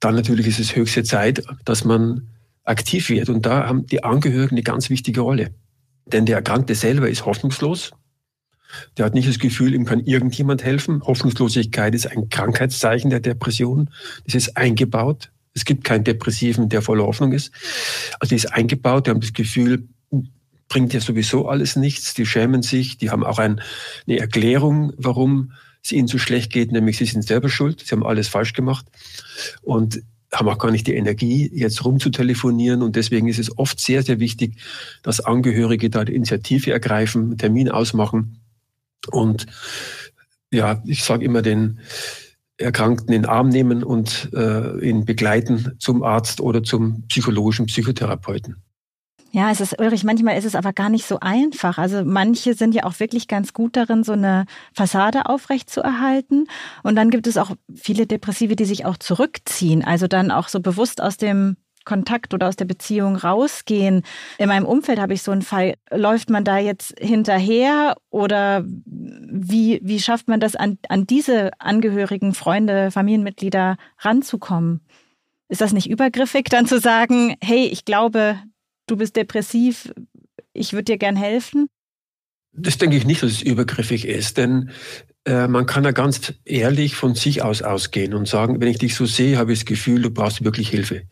Dann 0.00 0.16
natürlich 0.16 0.48
ist 0.48 0.58
es 0.58 0.76
höchste 0.76 1.04
Zeit, 1.04 1.42
dass 1.64 1.84
man 1.84 2.28
aktiv 2.64 3.08
wird. 3.08 3.28
Und 3.28 3.46
da 3.46 3.66
haben 3.66 3.86
die 3.86 4.02
Angehörigen 4.02 4.56
eine 4.56 4.62
ganz 4.62 4.90
wichtige 4.90 5.20
Rolle. 5.20 5.54
Denn 6.06 6.26
der 6.26 6.36
Erkrankte 6.36 6.74
selber 6.74 7.08
ist 7.08 7.26
hoffnungslos. 7.26 7.92
Der 8.96 9.06
hat 9.06 9.14
nicht 9.14 9.28
das 9.28 9.38
Gefühl, 9.38 9.74
ihm 9.74 9.84
kann 9.84 10.00
irgendjemand 10.00 10.64
helfen. 10.64 11.02
Hoffnungslosigkeit 11.02 11.94
ist 11.94 12.06
ein 12.06 12.28
Krankheitszeichen 12.28 13.10
der 13.10 13.20
Depression. 13.20 13.90
Das 14.24 14.34
ist 14.34 14.56
eingebaut. 14.56 15.30
Es 15.54 15.64
gibt 15.64 15.84
keinen 15.84 16.04
Depressiven, 16.04 16.68
der 16.68 16.82
voller 16.82 17.04
Hoffnung 17.04 17.32
ist. 17.32 17.50
Also 18.20 18.30
die 18.30 18.36
ist 18.36 18.52
eingebaut. 18.52 19.06
Die 19.06 19.10
haben 19.10 19.20
das 19.20 19.32
Gefühl, 19.32 19.88
bringt 20.68 20.92
ja 20.92 21.00
sowieso 21.00 21.48
alles 21.48 21.76
nichts. 21.76 22.14
Die 22.14 22.26
schämen 22.26 22.62
sich. 22.62 22.98
Die 22.98 23.10
haben 23.10 23.24
auch 23.24 23.38
ein, 23.38 23.60
eine 24.06 24.18
Erklärung, 24.18 24.92
warum 24.96 25.52
es 25.82 25.92
ihnen 25.92 26.08
so 26.08 26.18
schlecht 26.18 26.52
geht, 26.52 26.72
nämlich 26.72 26.98
sie 26.98 27.04
sind 27.06 27.22
selber 27.22 27.48
schuld. 27.48 27.82
Sie 27.86 27.92
haben 27.92 28.04
alles 28.04 28.28
falsch 28.28 28.52
gemacht. 28.52 28.86
Und 29.62 30.02
haben 30.38 30.48
auch 30.48 30.58
gar 30.58 30.70
nicht 30.70 30.86
die 30.86 30.94
Energie, 30.94 31.50
jetzt 31.52 31.84
rumzutelefonieren. 31.84 32.82
Und 32.82 32.96
deswegen 32.96 33.28
ist 33.28 33.38
es 33.38 33.56
oft 33.58 33.80
sehr, 33.80 34.02
sehr 34.02 34.20
wichtig, 34.20 34.56
dass 35.02 35.20
Angehörige 35.20 35.90
da 35.90 36.04
die 36.04 36.14
Initiative 36.14 36.72
ergreifen, 36.72 37.38
Termin 37.38 37.68
ausmachen 37.68 38.40
Und 39.10 39.46
ja, 40.50 40.82
ich 40.86 41.04
sage 41.04 41.24
immer 41.24 41.42
den 41.42 41.80
Erkrankten 42.58 43.12
in 43.12 43.22
den 43.22 43.28
Arm 43.28 43.48
nehmen 43.48 43.82
und 43.82 44.30
äh, 44.32 44.88
ihn 44.88 45.04
begleiten 45.04 45.74
zum 45.78 46.02
Arzt 46.02 46.40
oder 46.40 46.62
zum 46.62 47.02
psychologischen 47.08 47.66
Psychotherapeuten. 47.66 48.56
Ja, 49.36 49.50
es 49.50 49.60
ist, 49.60 49.78
Ulrich, 49.78 50.02
manchmal 50.02 50.38
ist 50.38 50.46
es 50.46 50.54
aber 50.54 50.72
gar 50.72 50.88
nicht 50.88 51.04
so 51.04 51.20
einfach. 51.20 51.76
Also 51.76 52.02
manche 52.06 52.54
sind 52.54 52.74
ja 52.74 52.84
auch 52.84 52.98
wirklich 53.00 53.28
ganz 53.28 53.52
gut 53.52 53.76
darin, 53.76 54.02
so 54.02 54.12
eine 54.12 54.46
Fassade 54.72 55.26
aufrechtzuerhalten. 55.26 56.48
Und 56.82 56.96
dann 56.96 57.10
gibt 57.10 57.26
es 57.26 57.36
auch 57.36 57.50
viele 57.74 58.06
Depressive, 58.06 58.56
die 58.56 58.64
sich 58.64 58.86
auch 58.86 58.96
zurückziehen. 58.96 59.84
Also 59.84 60.06
dann 60.06 60.30
auch 60.30 60.48
so 60.48 60.60
bewusst 60.60 61.02
aus 61.02 61.18
dem 61.18 61.58
Kontakt 61.84 62.32
oder 62.32 62.48
aus 62.48 62.56
der 62.56 62.64
Beziehung 62.64 63.14
rausgehen. 63.16 64.04
In 64.38 64.48
meinem 64.48 64.64
Umfeld 64.64 64.98
habe 64.98 65.12
ich 65.12 65.22
so 65.22 65.32
einen 65.32 65.42
Fall. 65.42 65.74
Läuft 65.90 66.30
man 66.30 66.44
da 66.44 66.56
jetzt 66.56 66.94
hinterher 66.98 67.94
oder 68.08 68.64
wie, 68.66 69.80
wie 69.82 70.00
schafft 70.00 70.28
man 70.28 70.40
das, 70.40 70.56
an, 70.56 70.78
an 70.88 71.06
diese 71.06 71.50
Angehörigen, 71.58 72.32
Freunde, 72.32 72.90
Familienmitglieder 72.90 73.76
ranzukommen? 73.98 74.80
Ist 75.50 75.60
das 75.60 75.74
nicht 75.74 75.90
übergriffig, 75.90 76.44
dann 76.44 76.64
zu 76.64 76.80
sagen, 76.80 77.36
hey, 77.42 77.66
ich 77.66 77.84
glaube, 77.84 78.38
du 78.86 78.96
bist 78.96 79.16
depressiv, 79.16 79.92
ich 80.52 80.72
würde 80.72 80.84
dir 80.84 80.98
gern 80.98 81.16
helfen? 81.16 81.68
Das 82.52 82.78
denke 82.78 82.96
ich 82.96 83.04
nicht, 83.04 83.22
dass 83.22 83.32
es 83.32 83.42
übergriffig 83.42 84.06
ist, 84.06 84.38
denn 84.38 84.70
äh, 85.26 85.46
man 85.46 85.66
kann 85.66 85.84
ja 85.84 85.90
ganz 85.90 86.32
ehrlich 86.44 86.96
von 86.96 87.14
sich 87.14 87.42
aus 87.42 87.60
ausgehen 87.60 88.14
und 88.14 88.26
sagen, 88.26 88.60
wenn 88.60 88.68
ich 88.68 88.78
dich 88.78 88.94
so 88.94 89.04
sehe, 89.04 89.36
habe 89.36 89.52
ich 89.52 89.60
das 89.60 89.66
Gefühl, 89.66 90.00
du 90.00 90.10
brauchst 90.10 90.42
wirklich 90.42 90.70
Hilfe 90.70 91.02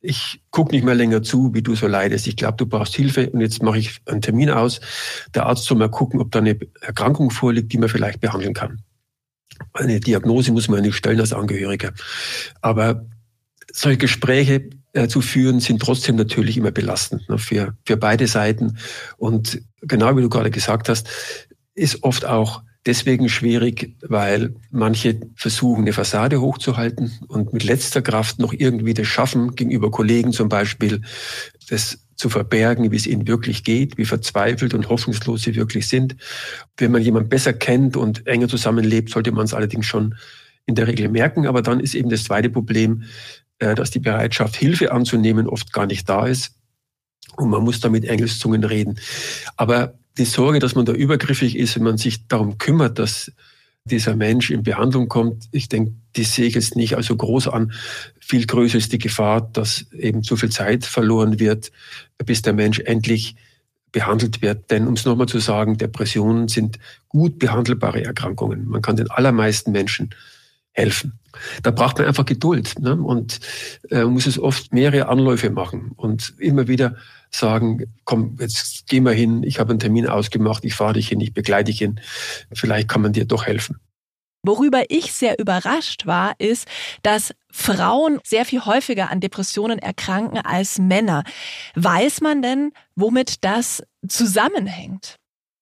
ich 0.00 0.42
gucke 0.50 0.74
nicht 0.74 0.84
mehr 0.84 0.94
länger 0.94 1.22
zu, 1.22 1.52
wie 1.54 1.62
du 1.62 1.74
so 1.74 1.86
leidest. 1.86 2.26
Ich 2.26 2.36
glaube, 2.36 2.56
du 2.56 2.66
brauchst 2.66 2.94
Hilfe 2.94 3.30
und 3.30 3.40
jetzt 3.40 3.62
mache 3.62 3.78
ich 3.78 4.00
einen 4.06 4.22
Termin 4.22 4.50
aus. 4.50 4.80
Der 5.34 5.46
Arzt 5.46 5.64
soll 5.64 5.78
mal 5.78 5.90
gucken, 5.90 6.20
ob 6.20 6.30
da 6.30 6.38
eine 6.38 6.58
Erkrankung 6.80 7.30
vorliegt, 7.30 7.72
die 7.72 7.78
man 7.78 7.88
vielleicht 7.88 8.20
behandeln 8.20 8.54
kann. 8.54 8.82
Eine 9.72 10.00
Diagnose 10.00 10.52
muss 10.52 10.68
man 10.68 10.80
nicht 10.80 10.96
stellen 10.96 11.20
als 11.20 11.32
Angehöriger. 11.32 11.92
Aber 12.62 13.06
solche 13.72 13.98
Gespräche 13.98 14.70
äh, 14.92 15.08
zu 15.08 15.20
führen, 15.20 15.60
sind 15.60 15.80
trotzdem 15.80 16.16
natürlich 16.16 16.56
immer 16.56 16.70
belastend 16.70 17.28
ne, 17.28 17.38
für, 17.38 17.76
für 17.84 17.96
beide 17.96 18.26
Seiten. 18.26 18.78
Und 19.16 19.60
genau 19.82 20.16
wie 20.16 20.22
du 20.22 20.28
gerade 20.28 20.50
gesagt 20.50 20.88
hast, 20.88 21.08
ist 21.74 22.02
oft 22.02 22.24
auch 22.24 22.62
deswegen 22.86 23.28
schwierig, 23.28 23.96
weil 24.02 24.54
manche 24.70 25.20
versuchen, 25.36 25.82
eine 25.82 25.92
Fassade 25.92 26.40
hochzuhalten 26.40 27.12
und 27.28 27.52
mit 27.52 27.64
letzter 27.64 28.02
Kraft 28.02 28.38
noch 28.38 28.52
irgendwie 28.52 28.94
das 28.94 29.06
schaffen, 29.06 29.54
gegenüber 29.54 29.90
Kollegen 29.90 30.32
zum 30.32 30.48
Beispiel, 30.48 31.02
das 31.68 31.98
zu 32.16 32.28
verbergen, 32.28 32.90
wie 32.90 32.96
es 32.96 33.06
ihnen 33.06 33.26
wirklich 33.26 33.64
geht, 33.64 33.96
wie 33.96 34.04
verzweifelt 34.04 34.74
und 34.74 34.88
hoffnungslos 34.88 35.42
sie 35.42 35.54
wirklich 35.54 35.88
sind. 35.88 36.16
Wenn 36.76 36.92
man 36.92 37.02
jemanden 37.02 37.30
besser 37.30 37.52
kennt 37.54 37.96
und 37.96 38.26
enger 38.26 38.48
zusammenlebt, 38.48 39.10
sollte 39.10 39.32
man 39.32 39.44
es 39.44 39.54
allerdings 39.54 39.86
schon 39.86 40.14
in 40.66 40.74
der 40.74 40.86
Regel 40.86 41.08
merken. 41.08 41.46
Aber 41.46 41.62
dann 41.62 41.80
ist 41.80 41.94
eben 41.94 42.10
das 42.10 42.24
zweite 42.24 42.50
Problem, 42.50 43.04
dass 43.60 43.90
die 43.90 44.00
Bereitschaft, 44.00 44.56
Hilfe 44.56 44.92
anzunehmen, 44.92 45.46
oft 45.46 45.72
gar 45.72 45.86
nicht 45.86 46.08
da 46.08 46.26
ist. 46.26 46.54
Und 47.36 47.50
man 47.50 47.62
muss 47.62 47.80
da 47.80 47.88
mit 47.88 48.04
Engelszungen 48.04 48.64
reden. 48.64 48.98
Aber 49.56 49.94
die 50.18 50.24
Sorge, 50.24 50.58
dass 50.58 50.74
man 50.74 50.86
da 50.86 50.92
übergriffig 50.92 51.56
ist, 51.56 51.76
wenn 51.76 51.84
man 51.84 51.98
sich 51.98 52.26
darum 52.26 52.58
kümmert, 52.58 52.98
dass 52.98 53.32
dieser 53.84 54.16
Mensch 54.16 54.50
in 54.50 54.62
Behandlung 54.62 55.08
kommt, 55.08 55.44
ich 55.52 55.68
denke, 55.68 55.92
die 56.16 56.24
sehe 56.24 56.46
ich 56.46 56.54
jetzt 56.54 56.76
nicht 56.76 56.96
also 56.96 57.16
groß 57.16 57.48
an. 57.48 57.72
Viel 58.20 58.46
größer 58.46 58.78
ist 58.78 58.92
die 58.92 58.98
Gefahr, 58.98 59.40
dass 59.52 59.90
eben 59.92 60.22
zu 60.22 60.36
viel 60.36 60.50
Zeit 60.50 60.84
verloren 60.84 61.38
wird, 61.38 61.70
bis 62.18 62.42
der 62.42 62.52
Mensch 62.52 62.80
endlich 62.80 63.36
behandelt 63.92 64.42
wird. 64.42 64.70
Denn 64.70 64.86
um 64.86 64.94
es 64.94 65.04
nochmal 65.04 65.28
zu 65.28 65.38
sagen, 65.38 65.76
Depressionen 65.78 66.48
sind 66.48 66.78
gut 67.08 67.38
behandelbare 67.38 68.04
Erkrankungen. 68.04 68.68
Man 68.68 68.82
kann 68.82 68.96
den 68.96 69.10
allermeisten 69.10 69.72
Menschen 69.72 70.10
helfen. 70.72 71.19
Da 71.62 71.70
braucht 71.70 71.98
man 71.98 72.06
einfach 72.06 72.26
Geduld 72.26 72.78
ne? 72.78 72.94
und 72.94 73.40
äh, 73.90 74.04
muss 74.04 74.26
es 74.26 74.38
oft 74.38 74.72
mehrere 74.72 75.08
Anläufe 75.08 75.50
machen 75.50 75.92
und 75.96 76.34
immer 76.38 76.68
wieder 76.68 76.96
sagen, 77.30 77.84
komm, 78.04 78.36
jetzt 78.40 78.86
geh 78.88 79.00
mal 79.00 79.14
hin, 79.14 79.42
ich 79.42 79.60
habe 79.60 79.70
einen 79.70 79.78
Termin 79.78 80.06
ausgemacht, 80.06 80.64
ich 80.64 80.74
fahre 80.74 80.94
dich 80.94 81.08
hin, 81.08 81.20
ich 81.20 81.32
begleite 81.32 81.70
dich 81.70 81.78
hin, 81.78 82.00
vielleicht 82.52 82.88
kann 82.88 83.02
man 83.02 83.12
dir 83.12 83.24
doch 83.24 83.46
helfen. 83.46 83.76
Worüber 84.42 84.84
ich 84.88 85.12
sehr 85.12 85.38
überrascht 85.38 86.06
war, 86.06 86.32
ist, 86.38 86.66
dass 87.02 87.34
Frauen 87.50 88.20
sehr 88.24 88.46
viel 88.46 88.64
häufiger 88.64 89.10
an 89.10 89.20
Depressionen 89.20 89.78
erkranken 89.78 90.38
als 90.38 90.78
Männer. 90.78 91.24
Weiß 91.74 92.22
man 92.22 92.40
denn, 92.40 92.72
womit 92.96 93.44
das 93.44 93.82
zusammenhängt? 94.08 95.16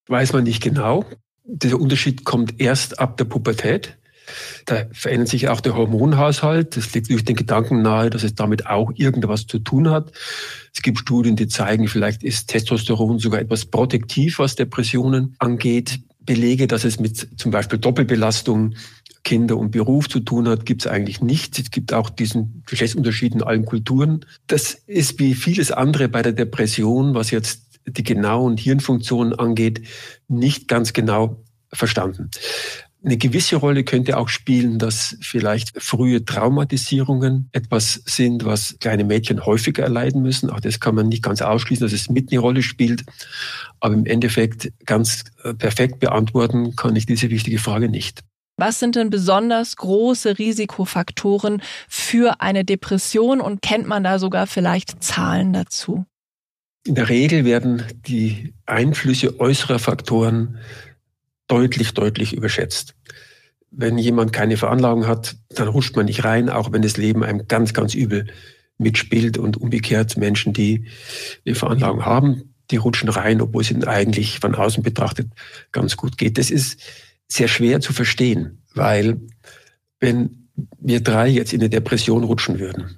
Weiß 0.07 0.31
man 0.31 0.43
nicht 0.43 0.63
genau. 0.63 1.03
Dieser 1.43 1.79
Unterschied 1.79 2.23
kommt 2.23 2.61
erst 2.61 2.99
ab 2.99 3.17
der 3.17 3.25
Pubertät. 3.25 3.97
Da 4.65 4.85
verändert 4.91 5.29
sich 5.29 5.47
auch 5.47 5.61
der 5.61 5.75
Hormonhaushalt. 5.75 6.77
Das 6.77 6.93
liegt 6.93 7.09
durch 7.09 7.25
den 7.25 7.35
Gedanken 7.35 7.81
nahe, 7.81 8.09
dass 8.09 8.23
es 8.23 8.35
damit 8.35 8.67
auch 8.67 8.91
irgendwas 8.95 9.47
zu 9.47 9.59
tun 9.59 9.89
hat. 9.89 10.11
Es 10.73 10.81
gibt 10.81 10.99
Studien, 10.99 11.35
die 11.35 11.47
zeigen, 11.47 11.87
vielleicht 11.87 12.23
ist 12.23 12.47
Testosteron 12.47 13.19
sogar 13.19 13.39
etwas 13.39 13.65
protektiv, 13.65 14.39
was 14.39 14.55
Depressionen 14.55 15.35
angeht. 15.39 15.99
Belege, 16.21 16.67
dass 16.67 16.83
es 16.83 16.99
mit 16.99 17.39
zum 17.39 17.51
Beispiel 17.51 17.79
Doppelbelastung 17.79 18.75
Kinder 19.23 19.57
und 19.57 19.71
Beruf 19.71 20.07
zu 20.07 20.19
tun 20.19 20.47
hat, 20.47 20.65
gibt 20.65 20.81
es 20.81 20.87
eigentlich 20.87 21.21
nicht. 21.21 21.59
Es 21.59 21.71
gibt 21.71 21.93
auch 21.93 22.09
diesen 22.09 22.63
Geschlechtsunterschied 22.65 23.33
in 23.33 23.43
allen 23.43 23.65
Kulturen. 23.65 24.25
Das 24.47 24.73
ist 24.73 25.19
wie 25.19 25.33
vieles 25.33 25.71
andere 25.71 26.07
bei 26.07 26.21
der 26.21 26.33
Depression, 26.33 27.13
was 27.13 27.31
jetzt 27.31 27.63
die 27.85 28.03
genauen 28.03 28.57
Hirnfunktionen 28.57 29.33
angeht, 29.33 29.87
nicht 30.27 30.67
ganz 30.67 30.93
genau 30.93 31.43
verstanden. 31.71 32.29
Eine 33.01 33.17
gewisse 33.17 33.55
Rolle 33.55 33.85
könnte 33.85 34.17
auch 34.17 34.27
spielen, 34.27 34.77
dass 34.77 35.15
vielleicht 35.21 35.81
frühe 35.81 36.25
Traumatisierungen 36.25 37.49
etwas 37.53 38.01
sind, 38.05 38.43
was 38.43 38.75
kleine 38.81 39.05
Mädchen 39.05 39.45
häufiger 39.45 39.83
erleiden 39.83 40.21
müssen. 40.21 40.49
Auch 40.49 40.59
das 40.59 40.81
kann 40.81 40.95
man 40.95 41.07
nicht 41.07 41.23
ganz 41.23 41.41
ausschließen, 41.41 41.85
dass 41.85 41.93
es 41.93 42.09
mit 42.09 42.29
eine 42.31 42.41
Rolle 42.41 42.61
spielt. 42.61 43.05
Aber 43.79 43.93
im 43.93 44.05
Endeffekt 44.05 44.73
ganz 44.85 45.23
äh, 45.43 45.53
perfekt 45.53 45.99
beantworten 46.01 46.75
kann 46.75 46.95
ich 46.97 47.05
diese 47.05 47.29
wichtige 47.29 47.57
Frage 47.57 47.87
nicht. 47.87 48.19
Was 48.57 48.79
sind 48.79 48.97
denn 48.97 49.09
besonders 49.09 49.77
große 49.77 50.37
Risikofaktoren 50.37 51.61
für 51.87 52.41
eine 52.41 52.65
Depression 52.65 53.39
und 53.39 53.61
kennt 53.61 53.87
man 53.87 54.03
da 54.03 54.19
sogar 54.19 54.45
vielleicht 54.47 55.01
Zahlen 55.01 55.53
dazu? 55.53 56.05
In 56.85 56.95
der 56.95 57.07
Regel 57.07 57.45
werden 57.45 57.83
die 58.07 58.53
Einflüsse 58.65 59.39
äußerer 59.39 59.79
Faktoren 59.79 60.57
deutlich, 61.49 61.93
deutlich 61.93 62.33
überschätzt. 62.33 62.95
Wenn 63.71 63.97
jemand 63.97 64.31
keine 64.31 64.55
Veranlagung 64.55 65.05
hat, 65.05 65.35
dann 65.49 65.67
rutscht 65.67 65.95
man 65.95 66.05
nicht 66.05 66.23
rein, 66.23 66.49
auch 66.49 66.71
wenn 66.71 66.81
das 66.81 66.97
Leben 66.97 67.23
einem 67.23 67.47
ganz, 67.47 67.73
ganz 67.73 67.93
übel 67.93 68.27
mitspielt 68.77 69.37
und 69.37 69.57
umgekehrt 69.57 70.15
Menschen, 70.17 70.53
die 70.53 70.85
eine 71.45 71.55
Veranlagung 71.55 72.05
haben, 72.05 72.55
die 72.71 72.77
rutschen 72.77 73.09
rein, 73.09 73.41
obwohl 73.41 73.61
es 73.61 73.71
ihnen 73.71 73.83
eigentlich 73.83 74.39
von 74.39 74.55
außen 74.55 74.83
betrachtet 74.83 75.27
ganz 75.71 75.97
gut 75.97 76.17
geht. 76.17 76.37
Das 76.37 76.49
ist 76.49 76.79
sehr 77.27 77.47
schwer 77.47 77.81
zu 77.81 77.93
verstehen, 77.93 78.61
weil 78.73 79.19
wenn 79.99 80.49
wir 80.79 81.01
drei 81.01 81.27
jetzt 81.27 81.53
in 81.53 81.61
eine 81.61 81.69
Depression 81.69 82.23
rutschen 82.23 82.59
würden, 82.59 82.97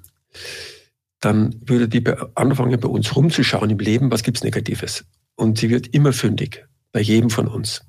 dann 1.20 1.54
würde 1.64 1.88
die 1.88 2.02
anfangen, 2.34 2.80
bei 2.80 2.88
uns 2.88 3.14
rumzuschauen 3.14 3.70
im 3.70 3.78
Leben, 3.78 4.10
was 4.10 4.22
gibt's 4.22 4.42
Negatives. 4.42 5.04
Und 5.36 5.58
sie 5.58 5.70
wird 5.70 5.88
immer 5.88 6.12
fündig, 6.12 6.66
bei 6.92 7.00
jedem 7.00 7.30
von 7.30 7.46
uns 7.46 7.82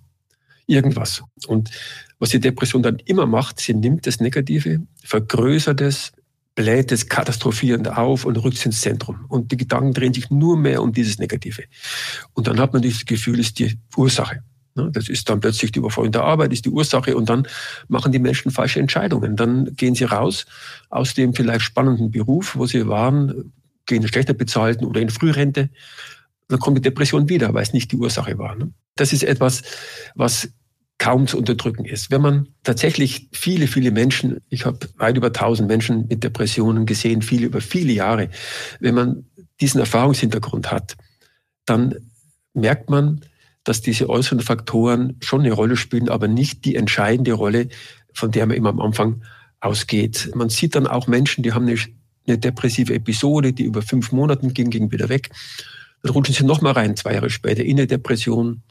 irgendwas. 0.68 1.24
Und 1.48 1.72
was 2.20 2.30
die 2.30 2.40
Depression 2.40 2.84
dann 2.84 2.98
immer 3.06 3.26
macht, 3.26 3.60
sie 3.60 3.74
nimmt 3.74 4.08
das 4.08 4.20
Negative, 4.20 4.82
vergrößert 5.04 5.82
es, 5.82 6.12
bläht 6.56 6.92
es 6.92 7.10
katastrophierend 7.10 7.90
auf 7.90 8.26
und 8.26 8.38
rückt 8.38 8.58
es 8.58 8.66
ins 8.66 8.82
Zentrum. 8.82 9.26
Und 9.28 9.52
die 9.52 9.58
Gedanken 9.58 9.94
drehen 9.94 10.14
sich 10.14 10.30
nur 10.30 10.58
mehr 10.58 10.82
um 10.82 10.94
dieses 10.94 11.18
Negative. 11.18 11.64
Und 12.34 12.48
dann 12.48 12.60
hat 12.60 12.74
man 12.74 12.82
das 12.82 13.06
Gefühl, 13.06 13.40
es 13.40 13.48
ist 13.48 13.60
die 13.60 13.78
Ursache. 13.98 14.44
Ne, 14.76 14.90
das 14.92 15.08
ist 15.08 15.30
dann 15.30 15.40
plötzlich 15.40 15.72
die 15.72 15.80
Überforderung 15.80 16.12
der 16.12 16.24
Arbeit, 16.24 16.52
ist 16.52 16.66
die 16.66 16.70
Ursache 16.70 17.16
und 17.16 17.30
dann 17.30 17.48
machen 17.88 18.12
die 18.12 18.20
Menschen 18.20 18.52
falsche 18.52 18.80
Entscheidungen. 18.80 19.36
Dann 19.36 19.76
gehen 19.76 19.94
sie 19.94 20.06
raus 20.06 20.46
aus 20.90 21.14
dem 21.14 21.34
vielleicht 21.34 21.62
spannenden 21.62 22.10
Beruf, 22.10 22.56
wo 22.56 22.66
sie 22.66 22.88
waren, 22.88 23.54
gehen 23.86 24.08
schlechter 24.08 24.34
bezahlten 24.34 24.86
oder 24.86 25.02
in 25.02 25.10
Frührente 25.10 25.70
dann 26.54 26.60
kommt 26.60 26.78
die 26.78 26.82
Depression 26.82 27.30
wieder, 27.30 27.54
weil 27.54 27.64
es 27.64 27.74
nicht 27.74 27.92
die 27.92 27.98
Ursache 27.98 28.38
war. 28.38 28.56
Ne? 28.56 28.72
Das 28.96 29.12
ist 29.12 29.24
etwas, 29.24 29.64
was 30.16 30.50
kaum 31.00 31.28
zu 31.28 31.38
unterdrücken 31.38 31.86
ist. 31.86 32.12
Wenn 32.12 32.22
man 32.22 32.48
tatsächlich 32.64 33.28
viele, 33.34 33.68
viele 33.68 33.92
Menschen, 33.92 34.38
ich 34.50 34.66
habe 34.66 34.80
weit 34.98 35.18
über 35.18 35.28
1000 35.28 35.68
Menschen 35.68 36.08
mit 36.08 36.24
Depressionen 36.24 36.86
gesehen, 36.86 37.22
viele 37.22 37.48
über 37.48 37.60
viele 37.60 37.92
Jahre, 37.92 38.30
wenn 38.80 38.96
man 38.96 39.26
diesen 39.60 39.80
Erfahrungshintergrund 39.80 40.72
hat, 40.72 40.96
dann 41.66 41.96
merkt 42.54 42.90
man, 42.90 43.22
dass 43.64 43.82
diese 43.82 44.10
äußeren 44.10 44.42
Faktoren 44.42 45.18
schon 45.22 45.42
eine 45.42 45.54
Rolle 45.54 45.76
spielen, 45.76 46.10
aber 46.10 46.28
nicht 46.28 46.66
die 46.66 46.76
entscheidende 46.76 47.34
Rolle, 47.34 47.70
von 48.14 48.32
der 48.32 48.46
man 48.46 48.56
immer 48.56 48.70
am 48.70 48.80
Anfang 48.80 49.24
ausgeht. 49.60 50.30
Man 50.36 50.50
sieht 50.50 50.76
dann 50.76 50.88
auch 50.88 51.08
Menschen, 51.08 51.44
die 51.44 51.54
haben 51.54 51.68
eine, 51.68 51.80
eine 52.28 52.38
depressive 52.38 52.94
Episode, 52.94 53.54
die 53.54 53.64
über 53.64 53.82
fünf 53.82 54.12
Monaten 54.12 54.54
ging, 54.54 54.70
ging 54.70 54.92
wieder 54.92 55.10
weg. 55.10 55.32
Dann 56.04 56.12
rutschen 56.12 56.36
sie 56.36 56.44
nochmal 56.44 56.74
rein, 56.74 56.98
zwei 56.98 57.14
Jahre 57.14 57.30
später, 57.30 57.64
in 57.64 57.78
eine 57.78 57.88
Depression. 57.88 58.62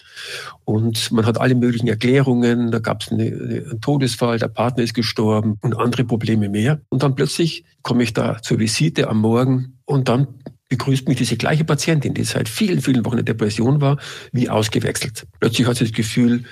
Und 0.65 1.11
man 1.13 1.25
hat 1.25 1.41
alle 1.41 1.55
möglichen 1.55 1.89
Erklärungen. 1.89 2.71
Da 2.71 2.79
gab 2.79 3.03
es 3.03 3.11
eine, 3.11 3.25
einen 3.25 3.81
Todesfall, 3.81 4.39
der 4.39 4.49
Partner 4.49 4.85
ist 4.85 4.93
gestorben 4.93 5.59
und 5.63 5.77
andere 5.77 6.05
Probleme 6.05 6.51
mehr. 6.51 6.83
Und 6.91 7.03
dann 7.03 7.15
plötzlich 7.15 7.65
komme 7.83 8.03
ich 8.03 8.13
da 8.13 8.43
zur 8.43 8.59
Visite 8.59 9.09
am 9.09 9.19
Morgen 9.19 9.79
und 9.87 10.11
dann 10.11 10.29
begrüßt 10.69 11.09
mich 11.09 11.19
diese 11.19 11.37
gleiche 11.37 11.65
Patientin, 11.65 12.15
die 12.15 12.25
seit 12.25 12.49
vielen, 12.49 12.81
vielen 12.81 13.05
Wochen 13.05 13.19
in 13.19 13.25
Depression 13.25 13.81
war, 13.81 13.99
wie 14.33 14.49
ausgewechselt. 14.49 15.27
Plötzlich 15.41 15.67
hat 15.67 15.77
sie 15.77 15.85
das 15.85 15.93
Gefühl, 15.93 16.45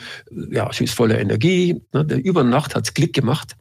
ja, 0.51 0.71
sie 0.73 0.85
ist 0.85 0.95
voller 0.95 1.19
Energie. 1.19 1.81
Ne, 1.93 2.03
über 2.17 2.43
Nacht 2.43 2.75
hat 2.75 2.85
es 2.85 2.95
Klick 2.95 3.15
gemacht 3.15 3.57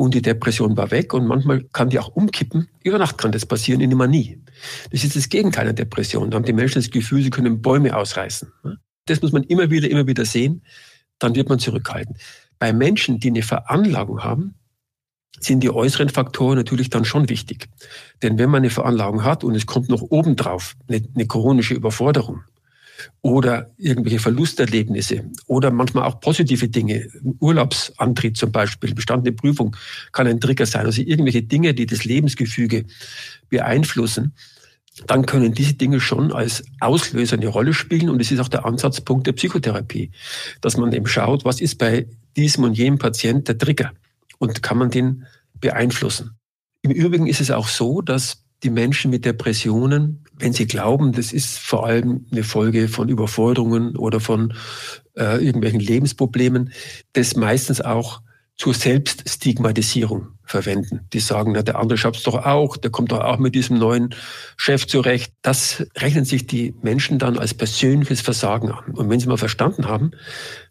und 0.00 0.14
die 0.14 0.22
Depression 0.22 0.78
war 0.78 0.90
weg 0.90 1.12
und 1.12 1.26
manchmal 1.26 1.62
kann 1.74 1.90
die 1.90 1.98
auch 1.98 2.08
umkippen. 2.08 2.68
Über 2.82 2.96
Nacht 2.96 3.18
kann 3.18 3.32
das 3.32 3.44
passieren, 3.44 3.82
in 3.82 3.90
der 3.90 3.98
Manie. 3.98 4.42
Das 4.90 5.04
ist 5.04 5.14
das 5.14 5.28
Gegenteil 5.28 5.64
einer 5.64 5.74
Depression. 5.74 6.30
Da 6.30 6.36
haben 6.36 6.46
die 6.46 6.54
Menschen 6.54 6.80
das 6.80 6.90
Gefühl, 6.90 7.22
sie 7.22 7.28
können 7.28 7.60
Bäume 7.60 7.94
ausreißen. 7.94 8.50
Das 9.04 9.20
muss 9.20 9.32
man 9.32 9.42
immer 9.42 9.68
wieder, 9.68 9.90
immer 9.90 10.06
wieder 10.06 10.24
sehen. 10.24 10.62
Dann 11.18 11.34
wird 11.34 11.50
man 11.50 11.58
zurückhalten. 11.58 12.16
Bei 12.58 12.72
Menschen, 12.72 13.20
die 13.20 13.28
eine 13.28 13.42
Veranlagung 13.42 14.24
haben, 14.24 14.54
sind 15.38 15.60
die 15.60 15.70
äußeren 15.70 16.08
Faktoren 16.08 16.56
natürlich 16.56 16.88
dann 16.88 17.04
schon 17.04 17.28
wichtig. 17.28 17.68
Denn 18.22 18.38
wenn 18.38 18.48
man 18.48 18.62
eine 18.62 18.70
Veranlagung 18.70 19.22
hat 19.22 19.44
und 19.44 19.54
es 19.54 19.66
kommt 19.66 19.90
noch 19.90 20.00
obendrauf 20.00 20.76
eine, 20.88 21.02
eine 21.14 21.26
chronische 21.26 21.74
Überforderung, 21.74 22.40
oder 23.22 23.70
irgendwelche 23.76 24.18
Verlusterlebnisse 24.18 25.24
oder 25.46 25.70
manchmal 25.70 26.04
auch 26.04 26.20
positive 26.20 26.68
Dinge. 26.68 27.08
Urlaubsantritt 27.40 28.36
zum 28.36 28.52
Beispiel, 28.52 28.94
bestandene 28.94 29.34
Prüfung 29.34 29.76
kann 30.12 30.26
ein 30.26 30.40
Trigger 30.40 30.66
sein. 30.66 30.86
Also 30.86 31.02
irgendwelche 31.02 31.42
Dinge, 31.42 31.74
die 31.74 31.86
das 31.86 32.04
Lebensgefüge 32.04 32.84
beeinflussen, 33.48 34.34
dann 35.06 35.26
können 35.26 35.54
diese 35.54 35.74
Dinge 35.74 36.00
schon 36.00 36.32
als 36.32 36.64
Auslöser 36.80 37.36
eine 37.36 37.48
Rolle 37.48 37.74
spielen. 37.74 38.10
Und 38.10 38.20
es 38.20 38.30
ist 38.32 38.40
auch 38.40 38.48
der 38.48 38.66
Ansatzpunkt 38.66 39.26
der 39.26 39.32
Psychotherapie, 39.32 40.10
dass 40.60 40.76
man 40.76 40.92
eben 40.92 41.06
schaut, 41.06 41.44
was 41.44 41.60
ist 41.60 41.78
bei 41.78 42.06
diesem 42.36 42.64
und 42.64 42.76
jenem 42.76 42.98
Patient 42.98 43.46
der 43.48 43.58
Trigger 43.58 43.92
und 44.38 44.62
kann 44.62 44.78
man 44.78 44.90
den 44.90 45.26
beeinflussen. 45.54 46.36
Im 46.82 46.90
Übrigen 46.90 47.26
ist 47.26 47.40
es 47.40 47.50
auch 47.50 47.68
so, 47.68 48.00
dass 48.00 48.42
die 48.62 48.70
Menschen 48.70 49.10
mit 49.10 49.24
Depressionen, 49.24 50.24
wenn 50.38 50.52
sie 50.52 50.66
glauben, 50.66 51.12
das 51.12 51.32
ist 51.32 51.58
vor 51.58 51.86
allem 51.86 52.26
eine 52.30 52.44
Folge 52.44 52.88
von 52.88 53.08
Überforderungen 53.08 53.96
oder 53.96 54.20
von 54.20 54.54
äh, 55.16 55.44
irgendwelchen 55.44 55.80
Lebensproblemen, 55.80 56.72
das 57.12 57.36
meistens 57.36 57.80
auch 57.80 58.22
zur 58.56 58.74
Selbststigmatisierung 58.74 60.28
verwenden. 60.44 61.06
Die 61.14 61.20
sagen, 61.20 61.52
na, 61.52 61.62
der 61.62 61.78
andere 61.78 61.96
schafft 61.96 62.18
es 62.18 62.24
doch 62.24 62.44
auch, 62.44 62.76
der 62.76 62.90
kommt 62.90 63.10
doch 63.10 63.20
auch 63.20 63.38
mit 63.38 63.54
diesem 63.54 63.78
neuen 63.78 64.14
Chef 64.58 64.86
zurecht. 64.86 65.32
Das 65.40 65.86
rechnen 65.96 66.26
sich 66.26 66.46
die 66.46 66.74
Menschen 66.82 67.18
dann 67.18 67.38
als 67.38 67.54
persönliches 67.54 68.20
Versagen 68.20 68.70
an. 68.70 68.92
Und 68.92 69.08
wenn 69.08 69.18
sie 69.18 69.28
mal 69.28 69.38
verstanden 69.38 69.88
haben, 69.88 70.10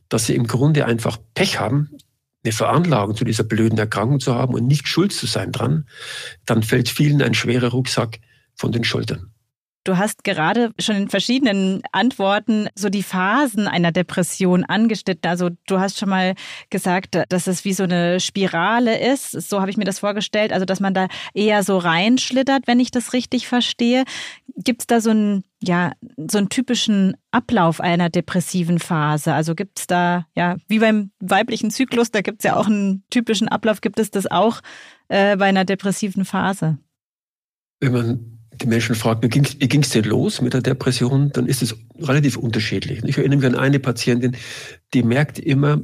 dass 0.07 0.27
sie 0.27 0.35
im 0.35 0.45
Grunde 0.45 0.85
einfach 0.85 1.17
Pech 1.33 1.59
haben, 1.59 1.89
eine 2.43 2.53
Veranlagung 2.53 3.15
zu 3.15 3.25
dieser 3.25 3.43
blöden 3.43 3.77
Erkrankung 3.77 4.19
zu 4.19 4.33
haben 4.35 4.53
und 4.53 4.65
nicht 4.65 4.87
schuld 4.87 5.11
zu 5.11 5.25
sein 5.25 5.51
dran, 5.51 5.87
dann 6.45 6.63
fällt 6.63 6.89
vielen 6.89 7.21
ein 7.21 7.33
schwerer 7.33 7.69
Rucksack 7.69 8.19
von 8.55 8.71
den 8.71 8.83
Schultern. 8.83 9.33
Du 9.89 9.97
hast 9.97 10.23
gerade 10.23 10.71
schon 10.77 10.95
in 10.97 11.09
verschiedenen 11.09 11.81
Antworten 11.91 12.67
so 12.75 12.89
die 12.89 13.01
Phasen 13.01 13.67
einer 13.67 13.91
Depression 13.91 14.63
angeschnitten. 14.63 15.27
Also 15.27 15.49
du 15.65 15.79
hast 15.79 15.97
schon 15.97 16.09
mal 16.09 16.35
gesagt, 16.69 17.17
dass 17.29 17.47
es 17.47 17.65
wie 17.65 17.73
so 17.73 17.85
eine 17.85 18.19
Spirale 18.19 18.99
ist. 18.99 19.31
So 19.31 19.59
habe 19.61 19.71
ich 19.71 19.77
mir 19.77 19.85
das 19.85 19.97
vorgestellt. 19.97 20.53
Also 20.53 20.63
dass 20.67 20.79
man 20.79 20.93
da 20.93 21.07
eher 21.33 21.63
so 21.63 21.79
reinschlittert, 21.79 22.67
wenn 22.67 22.79
ich 22.79 22.91
das 22.91 23.13
richtig 23.13 23.47
verstehe. 23.47 24.03
Gibt 24.57 24.81
es 24.81 24.85
da 24.85 25.01
so 25.01 25.09
einen, 25.09 25.43
ja, 25.59 25.93
so 26.17 26.37
einen 26.37 26.49
typischen 26.49 27.17
Ablauf 27.31 27.81
einer 27.81 28.11
depressiven 28.11 28.77
Phase? 28.77 29.33
Also 29.33 29.55
gibt 29.55 29.79
es 29.79 29.87
da, 29.87 30.27
ja, 30.35 30.57
wie 30.67 30.77
beim 30.77 31.09
weiblichen 31.19 31.71
Zyklus, 31.71 32.11
da 32.11 32.21
gibt 32.21 32.41
es 32.41 32.43
ja 32.43 32.57
auch 32.57 32.67
einen 32.67 33.05
typischen 33.09 33.47
Ablauf. 33.47 33.81
Gibt 33.81 33.99
es 33.99 34.11
das 34.11 34.29
auch 34.29 34.61
äh, 35.07 35.35
bei 35.35 35.45
einer 35.45 35.65
depressiven 35.65 36.25
Phase? 36.25 36.77
Wenn 37.79 37.91
man 37.91 38.38
die 38.61 38.67
Menschen 38.67 38.95
fragt, 38.95 39.23
wie 39.23 39.29
ging 39.29 39.81
es 39.81 39.89
denn 39.89 40.03
los 40.03 40.41
mit 40.41 40.53
der 40.53 40.61
Depression, 40.61 41.31
dann 41.31 41.45
ist 41.47 41.61
es 41.61 41.75
relativ 41.99 42.37
unterschiedlich. 42.37 43.03
Ich 43.03 43.17
erinnere 43.17 43.37
mich 43.37 43.47
an 43.47 43.55
eine 43.55 43.79
Patientin, 43.79 44.35
die 44.93 45.03
merkt 45.03 45.39
immer, 45.39 45.81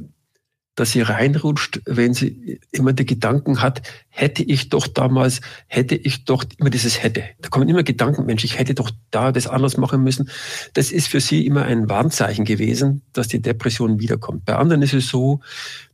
dass 0.76 0.92
sie 0.92 1.00
reinrutscht, 1.00 1.80
wenn 1.86 2.12
sie 2.12 2.60
immer 2.70 2.92
die 2.92 3.06
Gedanken 3.06 3.62
hat, 3.62 3.80
hätte 4.08 4.42
ich 4.42 4.68
doch 4.68 4.86
damals, 4.86 5.40
hätte 5.68 5.94
ich 5.94 6.26
doch 6.26 6.44
immer 6.58 6.68
dieses 6.68 7.02
hätte. 7.02 7.24
Da 7.40 7.48
kommen 7.48 7.68
immer 7.68 7.82
Gedanken, 7.82 8.26
Mensch, 8.26 8.44
ich 8.44 8.58
hätte 8.58 8.74
doch 8.74 8.90
da 9.10 9.32
das 9.32 9.46
anders 9.46 9.78
machen 9.78 10.04
müssen. 10.04 10.28
Das 10.74 10.92
ist 10.92 11.08
für 11.08 11.20
sie 11.20 11.46
immer 11.46 11.64
ein 11.64 11.88
Warnzeichen 11.88 12.44
gewesen, 12.44 13.02
dass 13.14 13.26
die 13.28 13.40
Depression 13.40 14.00
wiederkommt. 14.00 14.44
Bei 14.44 14.56
anderen 14.56 14.82
ist 14.82 14.92
es 14.92 15.08
so, 15.08 15.40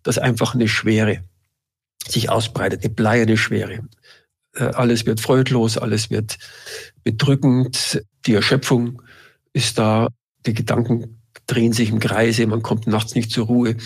dass 0.03 0.19
einfach 0.19 0.55
eine 0.55 0.67
Schwere 0.67 1.21
sich 2.09 2.29
ausbreitet, 2.29 2.85
eine 2.85 2.93
bleierne 2.93 3.37
Schwere. 3.37 3.85
Äh, 4.55 4.65
alles 4.65 5.07
wird 5.07 5.21
freudlos, 5.21 5.79
alles 5.79 6.11
wird 6.11 6.39
bedrückend, 7.05 8.05
die 8.27 8.35
Erschöpfung 8.35 9.03
ist 9.53 9.79
da, 9.79 10.09
die 10.47 10.55
Gedanken 10.55 11.23
drehen 11.47 11.73
sich 11.73 11.91
im 11.91 11.99
Kreise, 11.99 12.47
man 12.47 12.63
kommt 12.63 12.87
nachts 12.87 13.15
nicht 13.15 13.31
zur 13.31 13.47
Ruhe. 13.47 13.77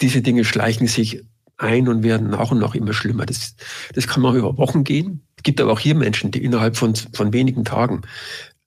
Diese 0.00 0.22
Dinge 0.22 0.44
schleichen 0.44 0.86
sich 0.86 1.22
ein 1.56 1.88
und 1.88 2.02
werden 2.02 2.30
nach 2.30 2.50
und 2.50 2.58
nach 2.58 2.74
immer 2.74 2.92
schlimmer. 2.92 3.26
Das, 3.26 3.56
das 3.94 4.06
kann 4.06 4.22
man 4.22 4.36
über 4.36 4.58
Wochen 4.58 4.84
gehen. 4.84 5.22
Es 5.36 5.42
gibt 5.42 5.60
aber 5.60 5.72
auch 5.72 5.80
hier 5.80 5.94
Menschen, 5.94 6.30
die 6.30 6.44
innerhalb 6.44 6.76
von, 6.76 6.94
von 6.94 7.32
wenigen 7.32 7.64
Tagen, 7.64 8.02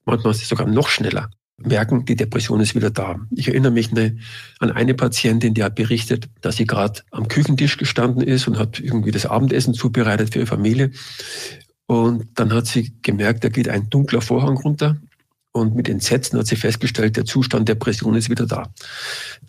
manchmal 0.05 0.33
sogar 0.33 0.67
noch 0.67 0.89
schneller, 0.89 1.29
merken, 1.63 2.05
die 2.05 2.15
Depression 2.15 2.59
ist 2.59 2.75
wieder 2.75 2.89
da. 2.89 3.19
Ich 3.31 3.47
erinnere 3.47 3.71
mich 3.71 3.91
ne, 3.91 4.17
an 4.59 4.71
eine 4.71 4.93
Patientin, 4.93 5.53
die 5.53 5.63
hat 5.63 5.75
berichtet, 5.75 6.29
dass 6.41 6.57
sie 6.57 6.65
gerade 6.65 7.01
am 7.11 7.27
Küchentisch 7.27 7.77
gestanden 7.77 8.21
ist 8.21 8.47
und 8.47 8.57
hat 8.57 8.79
irgendwie 8.79 9.11
das 9.11 9.25
Abendessen 9.25 9.73
zubereitet 9.73 10.33
für 10.33 10.39
ihre 10.39 10.47
Familie. 10.47 10.91
Und 11.87 12.27
dann 12.35 12.53
hat 12.53 12.67
sie 12.67 12.93
gemerkt, 13.01 13.43
da 13.43 13.49
geht 13.49 13.67
ein 13.67 13.89
dunkler 13.89 14.21
Vorhang 14.21 14.57
runter. 14.57 14.97
Und 15.51 15.75
mit 15.75 15.89
Entsetzen 15.89 16.37
hat 16.37 16.45
sie 16.45 16.55
festgestellt, 16.55 17.17
der 17.17 17.25
Zustand 17.25 17.67
Depression 17.67 18.15
ist 18.15 18.29
wieder 18.29 18.45
da. 18.45 18.71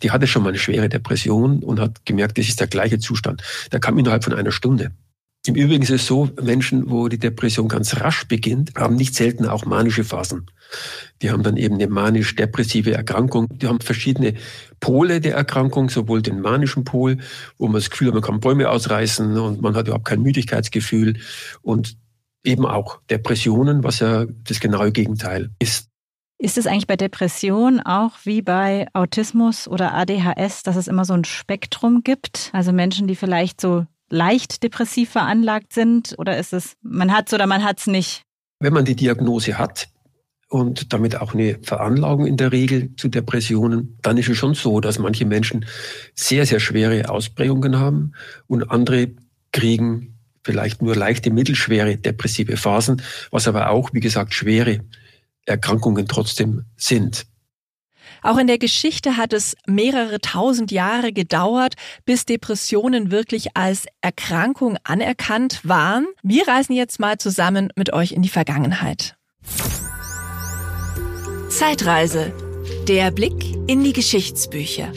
Die 0.01 0.09
hatte 0.09 0.25
schon 0.25 0.41
mal 0.41 0.49
eine 0.49 0.57
schwere 0.57 0.89
Depression 0.89 1.61
und 1.61 1.79
hat 1.79 2.05
gemerkt, 2.05 2.39
das 2.39 2.47
ist 2.47 2.59
der 2.59 2.67
gleiche 2.67 2.97
Zustand. 2.97 3.43
Der 3.71 3.79
kam 3.79 3.97
innerhalb 3.99 4.23
von 4.23 4.33
einer 4.33 4.51
Stunde. 4.51 4.91
Im 5.47 5.55
Übrigen 5.55 5.81
ist 5.81 5.89
es 5.89 6.05
so, 6.05 6.29
Menschen, 6.39 6.91
wo 6.91 7.07
die 7.07 7.17
Depression 7.17 7.67
ganz 7.67 7.99
rasch 7.99 8.27
beginnt, 8.27 8.73
haben 8.75 8.95
nicht 8.95 9.15
selten 9.15 9.47
auch 9.47 9.65
manische 9.65 10.03
Phasen. 10.03 10.45
Die 11.23 11.31
haben 11.31 11.41
dann 11.41 11.57
eben 11.57 11.75
eine 11.75 11.87
manisch-depressive 11.87 12.93
Erkrankung. 12.93 13.47
Die 13.49 13.67
haben 13.67 13.81
verschiedene 13.81 14.35
Pole 14.79 15.19
der 15.19 15.33
Erkrankung, 15.33 15.89
sowohl 15.89 16.21
den 16.21 16.41
manischen 16.41 16.83
Pol, 16.83 17.17
wo 17.57 17.65
man 17.65 17.75
das 17.75 17.89
Gefühl 17.89 18.09
hat, 18.09 18.13
man 18.13 18.23
kann 18.23 18.39
Bäume 18.39 18.69
ausreißen 18.69 19.35
und 19.35 19.61
man 19.61 19.75
hat 19.75 19.87
überhaupt 19.87 20.05
kein 20.05 20.21
Müdigkeitsgefühl 20.21 21.19
und 21.63 21.97
eben 22.43 22.67
auch 22.67 22.99
Depressionen, 23.09 23.83
was 23.83 23.99
ja 23.99 24.25
das 24.43 24.59
genaue 24.59 24.91
Gegenteil 24.91 25.49
ist. 25.57 25.87
Ist 26.37 26.57
es 26.57 26.67
eigentlich 26.67 26.87
bei 26.87 26.97
Depression 26.97 27.79
auch 27.79 28.13
wie 28.23 28.43
bei 28.43 28.87
Autismus 28.93 29.67
oder 29.67 29.93
ADHS, 29.93 30.63
dass 30.63 30.75
es 30.75 30.87
immer 30.87 31.05
so 31.05 31.13
ein 31.13 31.23
Spektrum 31.23 32.03
gibt? 32.03 32.49
Also 32.53 32.71
Menschen, 32.71 33.07
die 33.07 33.15
vielleicht 33.15 33.61
so 33.61 33.85
leicht 34.11 34.61
depressiv 34.61 35.09
veranlagt 35.09 35.73
sind? 35.73 36.15
Oder 36.17 36.37
ist 36.37 36.53
es, 36.53 36.73
man 36.81 37.11
hat 37.11 37.27
es 37.27 37.33
oder 37.33 37.47
man 37.47 37.63
hat 37.63 37.79
es 37.79 37.87
nicht? 37.87 38.21
Wenn 38.59 38.73
man 38.73 38.85
die 38.85 38.95
Diagnose 38.95 39.57
hat 39.57 39.89
und 40.49 40.93
damit 40.93 41.15
auch 41.15 41.33
eine 41.33 41.57
Veranlagung 41.63 42.27
in 42.27 42.37
der 42.37 42.51
Regel 42.51 42.95
zu 42.97 43.07
Depressionen, 43.07 43.97
dann 44.01 44.17
ist 44.17 44.29
es 44.29 44.37
schon 44.37 44.53
so, 44.53 44.79
dass 44.81 44.99
manche 44.99 45.25
Menschen 45.25 45.65
sehr, 46.13 46.45
sehr 46.45 46.59
schwere 46.59 47.09
Ausprägungen 47.09 47.79
haben 47.79 48.11
und 48.47 48.69
andere 48.69 49.13
kriegen 49.51 50.19
vielleicht 50.43 50.81
nur 50.81 50.95
leichte, 50.95 51.31
mittelschwere 51.31 51.97
depressive 51.97 52.57
Phasen, 52.57 53.01
was 53.31 53.47
aber 53.47 53.69
auch, 53.69 53.93
wie 53.93 53.99
gesagt, 53.99 54.33
schwere 54.33 54.81
Erkrankungen 55.45 56.07
trotzdem 56.07 56.65
sind. 56.75 57.25
Auch 58.21 58.37
in 58.37 58.47
der 58.47 58.59
Geschichte 58.59 59.17
hat 59.17 59.33
es 59.33 59.55
mehrere 59.65 60.19
tausend 60.19 60.71
Jahre 60.71 61.11
gedauert, 61.11 61.73
bis 62.05 62.25
Depressionen 62.25 63.09
wirklich 63.11 63.57
als 63.57 63.85
Erkrankung 64.01 64.77
anerkannt 64.83 65.61
waren. 65.63 66.05
Wir 66.21 66.47
reisen 66.47 66.73
jetzt 66.73 66.99
mal 66.99 67.17
zusammen 67.17 67.69
mit 67.75 67.93
euch 67.93 68.11
in 68.11 68.21
die 68.21 68.29
Vergangenheit. 68.29 69.15
Zeitreise. 71.49 72.33
Der 72.87 73.11
Blick 73.11 73.55
in 73.67 73.83
die 73.83 73.93
Geschichtsbücher. 73.93 74.91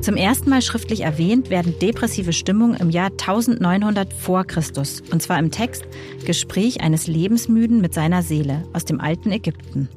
Zum 0.00 0.16
ersten 0.16 0.48
Mal 0.48 0.62
schriftlich 0.62 1.00
erwähnt 1.00 1.50
werden 1.50 1.78
depressive 1.78 2.32
Stimmungen 2.32 2.76
im 2.76 2.88
Jahr 2.88 3.10
1900 3.10 4.14
vor 4.14 4.44
Christus, 4.44 5.02
und 5.10 5.22
zwar 5.22 5.38
im 5.38 5.50
Text 5.50 5.84
Gespräch 6.24 6.80
eines 6.80 7.06
Lebensmüden 7.06 7.82
mit 7.82 7.92
seiner 7.92 8.22
Seele 8.22 8.66
aus 8.72 8.86
dem 8.86 8.98
alten 8.98 9.30
Ägypten. 9.30 9.90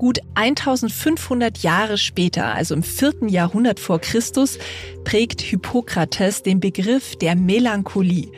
Gut 0.00 0.20
1500 0.34 1.58
Jahre 1.58 1.98
später, 1.98 2.54
also 2.54 2.74
im 2.74 2.82
vierten 2.82 3.28
Jahrhundert 3.28 3.78
vor 3.78 4.00
Christus, 4.00 4.58
prägt 5.04 5.42
Hippokrates 5.42 6.42
den 6.42 6.58
Begriff 6.58 7.16
der 7.16 7.36
Melancholie. 7.36 8.32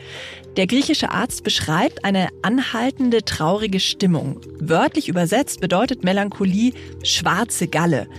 Der 0.57 0.67
griechische 0.67 1.11
Arzt 1.11 1.45
beschreibt 1.45 2.03
eine 2.03 2.27
anhaltende 2.41 3.23
traurige 3.23 3.79
Stimmung. 3.79 4.41
Wörtlich 4.59 5.07
übersetzt 5.07 5.61
bedeutet 5.61 6.03
Melancholie 6.03 6.73
schwarze 7.01 7.69
Galle. 7.69 8.09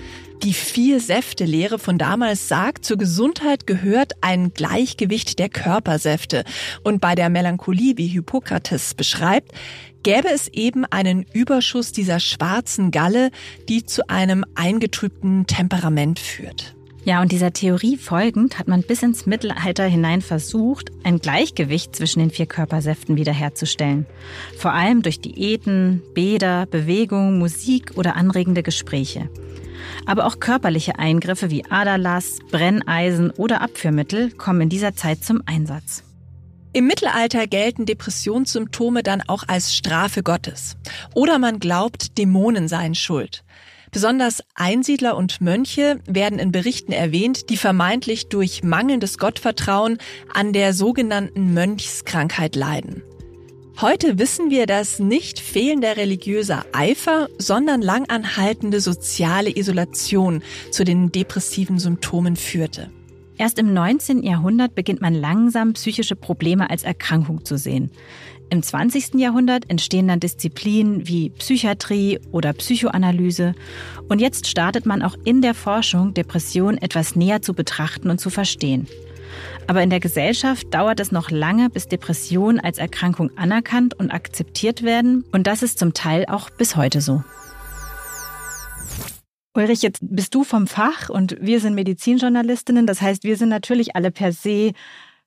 Die 0.42 0.54
Vier-Säfte-Lehre 0.54 1.78
von 1.78 1.98
damals 1.98 2.48
sagt, 2.48 2.86
zur 2.86 2.96
Gesundheit 2.96 3.66
gehört 3.66 4.12
ein 4.22 4.54
Gleichgewicht 4.54 5.38
der 5.38 5.50
Körpersäfte. 5.50 6.44
Und 6.82 7.02
bei 7.02 7.14
der 7.14 7.28
Melancholie, 7.28 7.98
wie 7.98 8.08
Hippokrates 8.08 8.94
beschreibt, 8.94 9.52
gäbe 10.04 10.28
es 10.28 10.48
eben 10.48 10.84
einen 10.84 11.26
Überschuss 11.32 11.90
dieser 11.90 12.20
schwarzen 12.20 12.92
Galle, 12.92 13.30
die 13.68 13.84
zu 13.84 14.08
einem 14.08 14.44
eingetrübten 14.54 15.46
Temperament 15.48 16.20
führt. 16.20 16.76
Ja, 17.04 17.20
und 17.20 17.32
dieser 17.32 17.52
Theorie 17.52 17.98
folgend 17.98 18.58
hat 18.58 18.68
man 18.68 18.82
bis 18.82 19.02
ins 19.02 19.26
Mittelalter 19.26 19.84
hinein 19.84 20.22
versucht, 20.22 20.90
ein 21.02 21.18
Gleichgewicht 21.18 21.94
zwischen 21.94 22.20
den 22.20 22.30
vier 22.30 22.46
Körpersäften 22.46 23.16
wiederherzustellen. 23.16 24.06
Vor 24.56 24.72
allem 24.72 25.02
durch 25.02 25.20
Diäten, 25.20 26.02
Bäder, 26.14 26.64
Bewegung, 26.64 27.38
Musik 27.38 27.92
oder 27.96 28.16
anregende 28.16 28.62
Gespräche. 28.62 29.28
Aber 30.06 30.26
auch 30.26 30.40
körperliche 30.40 30.98
Eingriffe 30.98 31.50
wie 31.50 31.66
Aderlass, 31.66 32.38
Brenneisen 32.50 33.30
oder 33.30 33.60
Abführmittel 33.60 34.30
kommen 34.32 34.62
in 34.62 34.68
dieser 34.70 34.94
Zeit 34.94 35.22
zum 35.24 35.42
Einsatz. 35.44 36.04
Im 36.76 36.88
Mittelalter 36.88 37.46
gelten 37.46 37.86
Depressionssymptome 37.86 39.04
dann 39.04 39.22
auch 39.28 39.44
als 39.46 39.76
Strafe 39.76 40.24
Gottes. 40.24 40.76
Oder 41.14 41.38
man 41.38 41.60
glaubt, 41.60 42.18
Dämonen 42.18 42.66
seien 42.66 42.96
schuld. 42.96 43.44
Besonders 43.92 44.42
Einsiedler 44.56 45.16
und 45.16 45.40
Mönche 45.40 46.00
werden 46.04 46.40
in 46.40 46.50
Berichten 46.50 46.90
erwähnt, 46.90 47.48
die 47.48 47.56
vermeintlich 47.56 48.28
durch 48.28 48.64
mangelndes 48.64 49.18
Gottvertrauen 49.18 49.98
an 50.32 50.52
der 50.52 50.74
sogenannten 50.74 51.54
Mönchskrankheit 51.54 52.56
leiden. 52.56 53.04
Heute 53.80 54.18
wissen 54.18 54.50
wir, 54.50 54.66
dass 54.66 54.98
nicht 54.98 55.38
fehlender 55.38 55.96
religiöser 55.96 56.66
Eifer, 56.72 57.28
sondern 57.38 57.82
langanhaltende 57.82 58.80
soziale 58.80 59.56
Isolation 59.56 60.42
zu 60.72 60.82
den 60.82 61.12
depressiven 61.12 61.78
Symptomen 61.78 62.34
führte. 62.34 62.90
Erst 63.36 63.58
im 63.58 63.74
19. 63.74 64.22
Jahrhundert 64.22 64.74
beginnt 64.74 65.00
man 65.00 65.14
langsam 65.14 65.72
psychische 65.72 66.14
Probleme 66.14 66.70
als 66.70 66.84
Erkrankung 66.84 67.44
zu 67.44 67.58
sehen. 67.58 67.90
Im 68.50 68.62
20. 68.62 69.14
Jahrhundert 69.14 69.68
entstehen 69.68 70.06
dann 70.06 70.20
Disziplinen 70.20 71.08
wie 71.08 71.30
Psychiatrie 71.30 72.20
oder 72.30 72.52
Psychoanalyse 72.52 73.54
und 74.08 74.20
jetzt 74.20 74.46
startet 74.46 74.86
man 74.86 75.02
auch 75.02 75.16
in 75.24 75.42
der 75.42 75.54
Forschung, 75.54 76.14
Depression 76.14 76.78
etwas 76.78 77.16
näher 77.16 77.42
zu 77.42 77.54
betrachten 77.54 78.10
und 78.10 78.20
zu 78.20 78.30
verstehen. 78.30 78.86
Aber 79.66 79.82
in 79.82 79.90
der 79.90 80.00
Gesellschaft 80.00 80.72
dauert 80.72 81.00
es 81.00 81.10
noch 81.10 81.30
lange, 81.30 81.70
bis 81.70 81.88
Depressionen 81.88 82.60
als 82.60 82.78
Erkrankung 82.78 83.30
anerkannt 83.36 83.94
und 83.94 84.10
akzeptiert 84.10 84.82
werden. 84.82 85.24
Und 85.32 85.46
das 85.46 85.62
ist 85.62 85.78
zum 85.78 85.94
Teil 85.94 86.26
auch 86.28 86.50
bis 86.50 86.76
heute 86.76 87.00
so. 87.00 87.24
Ulrich, 89.56 89.82
jetzt 89.82 90.00
bist 90.02 90.34
du 90.34 90.42
vom 90.42 90.66
Fach 90.66 91.08
und 91.08 91.36
wir 91.40 91.60
sind 91.60 91.74
Medizinjournalistinnen. 91.74 92.88
Das 92.88 93.00
heißt, 93.00 93.22
wir 93.22 93.36
sind 93.36 93.50
natürlich 93.50 93.94
alle 93.94 94.10
per 94.10 94.32
se 94.32 94.72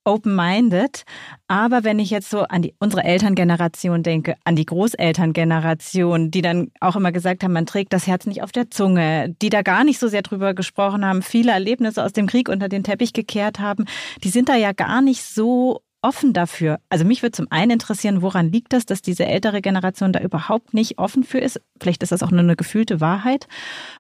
open-minded. 0.04 1.04
Aber 1.48 1.84
wenn 1.86 1.98
ich 2.00 2.10
jetzt 2.10 2.30
so 2.30 2.42
an 2.42 2.62
die, 2.62 2.74
unsere 2.80 3.04
Elterngeneration 3.04 4.04
denke, 4.04 4.36
an 4.44 4.58
die 4.58 4.66
Großelterngeneration, 4.66 6.30
die 6.32 6.42
dann 6.42 6.72
auch 6.82 6.98
immer 6.98 7.14
gesagt 7.14 7.44
haben, 7.44 7.54
man 7.54 7.66
trägt 7.66 7.94
das 7.94 8.08
Herz 8.08 8.26
nicht 8.26 8.42
auf 8.42 8.52
der 8.52 8.70
Zunge, 8.70 9.34
die 9.42 9.50
da 9.50 9.62
gar 9.62 9.84
nicht 9.84 10.00
so 10.00 10.08
sehr 10.10 10.24
drüber 10.24 10.54
gesprochen 10.54 11.06
haben, 11.06 11.22
viele 11.22 11.52
Erlebnisse 11.52 12.04
aus 12.04 12.14
dem 12.14 12.28
Krieg 12.28 12.50
unter 12.50 12.68
den 12.70 12.84
Teppich 12.84 13.14
gekehrt 13.14 13.60
haben, 13.60 13.86
die 14.24 14.30
sind 14.30 14.50
da 14.50 14.56
ja 14.56 14.72
gar 14.74 15.02
nicht 15.02 15.24
so 15.24 15.82
offen 16.02 16.34
dafür? 16.34 16.80
Also 16.90 17.06
mich 17.06 17.22
würde 17.22 17.32
zum 17.32 17.48
einen 17.50 17.72
interessieren, 17.72 18.22
woran 18.22 18.52
liegt 18.52 18.74
das, 18.74 18.86
dass 18.86 19.02
diese 19.02 19.26
ältere 19.26 19.62
Generation 19.62 20.14
da 20.14 20.20
überhaupt 20.20 20.74
nicht 20.74 20.98
offen 20.98 21.24
für 21.24 21.40
ist? 21.40 21.62
Vielleicht 21.80 22.04
ist 22.04 22.12
das 22.12 22.24
auch 22.24 22.32
nur 22.32 22.42
eine 22.42 22.56
gefühlte 22.56 23.02
Wahrheit. 23.02 23.48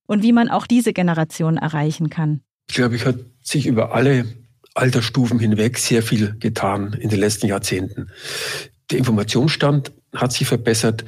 Und 0.05 0.23
wie 0.23 0.33
man 0.33 0.49
auch 0.49 0.67
diese 0.67 0.93
Generation 0.93 1.57
erreichen 1.57 2.09
kann. 2.09 2.41
Ich 2.69 2.75
glaube, 2.75 2.95
ich 2.95 3.05
hat 3.05 3.17
sich 3.41 3.65
über 3.65 3.93
alle 3.93 4.25
Altersstufen 4.73 5.39
hinweg 5.39 5.77
sehr 5.77 6.03
viel 6.03 6.35
getan 6.39 6.93
in 6.93 7.09
den 7.09 7.19
letzten 7.19 7.47
Jahrzehnten. 7.47 8.09
Der 8.91 8.99
Informationsstand 8.99 9.91
hat 10.15 10.31
sich 10.31 10.47
verbessert. 10.47 11.03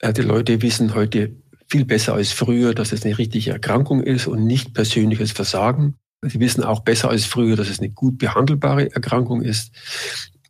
Äh, 0.00 0.12
die 0.12 0.22
Leute 0.22 0.60
wissen 0.62 0.94
heute 0.94 1.36
viel 1.68 1.84
besser 1.84 2.14
als 2.14 2.32
früher, 2.32 2.74
dass 2.74 2.92
es 2.92 3.04
eine 3.04 3.16
richtige 3.16 3.50
Erkrankung 3.50 4.02
ist 4.02 4.26
und 4.26 4.44
nicht 4.44 4.74
persönliches 4.74 5.32
Versagen. 5.32 5.96
Sie 6.24 6.38
wissen 6.38 6.62
auch 6.62 6.80
besser 6.80 7.08
als 7.08 7.24
früher, 7.24 7.56
dass 7.56 7.68
es 7.68 7.80
eine 7.80 7.90
gut 7.90 8.18
behandelbare 8.18 8.92
Erkrankung 8.94 9.42
ist. 9.42 9.72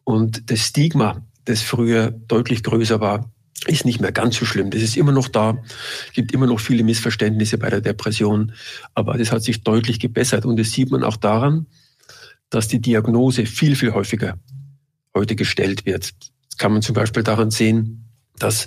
Und 0.05 0.51
das 0.51 0.61
Stigma, 0.61 1.23
das 1.45 1.63
früher 1.63 2.11
deutlich 2.11 2.63
größer 2.63 3.01
war, 3.01 3.31
ist 3.67 3.85
nicht 3.85 4.01
mehr 4.01 4.13
ganz 4.13 4.37
so 4.37 4.45
schlimm. 4.45 4.71
Das 4.71 4.83
ist 4.83 4.97
immer 4.97 5.13
noch 5.13 5.29
da, 5.29 5.63
gibt 6.13 6.33
immer 6.33 6.47
noch 6.47 6.59
viele 6.59 6.83
Missverständnisse 6.83 7.59
bei 7.59 7.71
der 7.71 7.81
Depression, 7.81 8.53
aber 8.95 9.17
das 9.17 9.31
hat 9.31 9.43
sich 9.43 9.63
deutlich 9.63 10.01
gebessert. 10.01 10.45
Und 10.45 10.59
das 10.59 10.73
sieht 10.73 10.91
man 10.91 11.05
auch 11.05 11.17
daran, 11.17 11.67
dass 12.51 12.69
die 12.69 12.81
Diagnose 12.81 13.47
viel, 13.47 13.77
viel 13.77 13.93
häufiger 13.93 14.39
heute 15.15 15.37
gestellt 15.37 15.87
wird. 15.87 16.13
Das 16.49 16.59
kann 16.59 16.73
man 16.73 16.83
zum 16.83 16.95
Beispiel 16.95 17.23
daran 17.23 17.51
sehen, 17.51 18.09
dass 18.39 18.67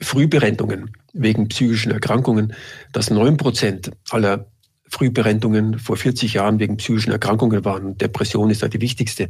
Frühberentungen 0.00 0.92
wegen 1.12 1.48
psychischen 1.48 1.90
Erkrankungen, 1.90 2.52
dass 2.92 3.10
neun 3.10 3.36
Prozent 3.36 3.90
aller 4.10 4.50
Frühberentungen 4.90 5.78
vor 5.78 5.96
40 5.96 6.34
Jahren 6.34 6.58
wegen 6.58 6.76
psychischen 6.76 7.12
Erkrankungen 7.12 7.64
waren. 7.64 7.96
Depression 7.96 8.50
ist 8.50 8.62
da 8.62 8.68
die 8.68 8.80
wichtigste. 8.80 9.28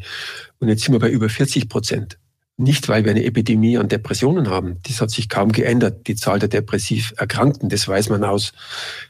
Und 0.58 0.68
jetzt 0.68 0.84
sind 0.84 0.92
wir 0.94 1.00
bei 1.00 1.10
über 1.10 1.28
40 1.28 1.68
Prozent. 1.68 2.18
Nicht, 2.60 2.88
weil 2.88 3.04
wir 3.04 3.12
eine 3.12 3.22
Epidemie 3.22 3.78
an 3.78 3.88
Depressionen 3.88 4.48
haben. 4.50 4.78
Das 4.82 5.00
hat 5.00 5.12
sich 5.12 5.28
kaum 5.28 5.52
geändert, 5.52 6.08
die 6.08 6.16
Zahl 6.16 6.40
der 6.40 6.48
depressiv 6.48 7.14
Erkrankten. 7.16 7.68
Das 7.68 7.86
weiß 7.86 8.08
man 8.08 8.24
aus 8.24 8.52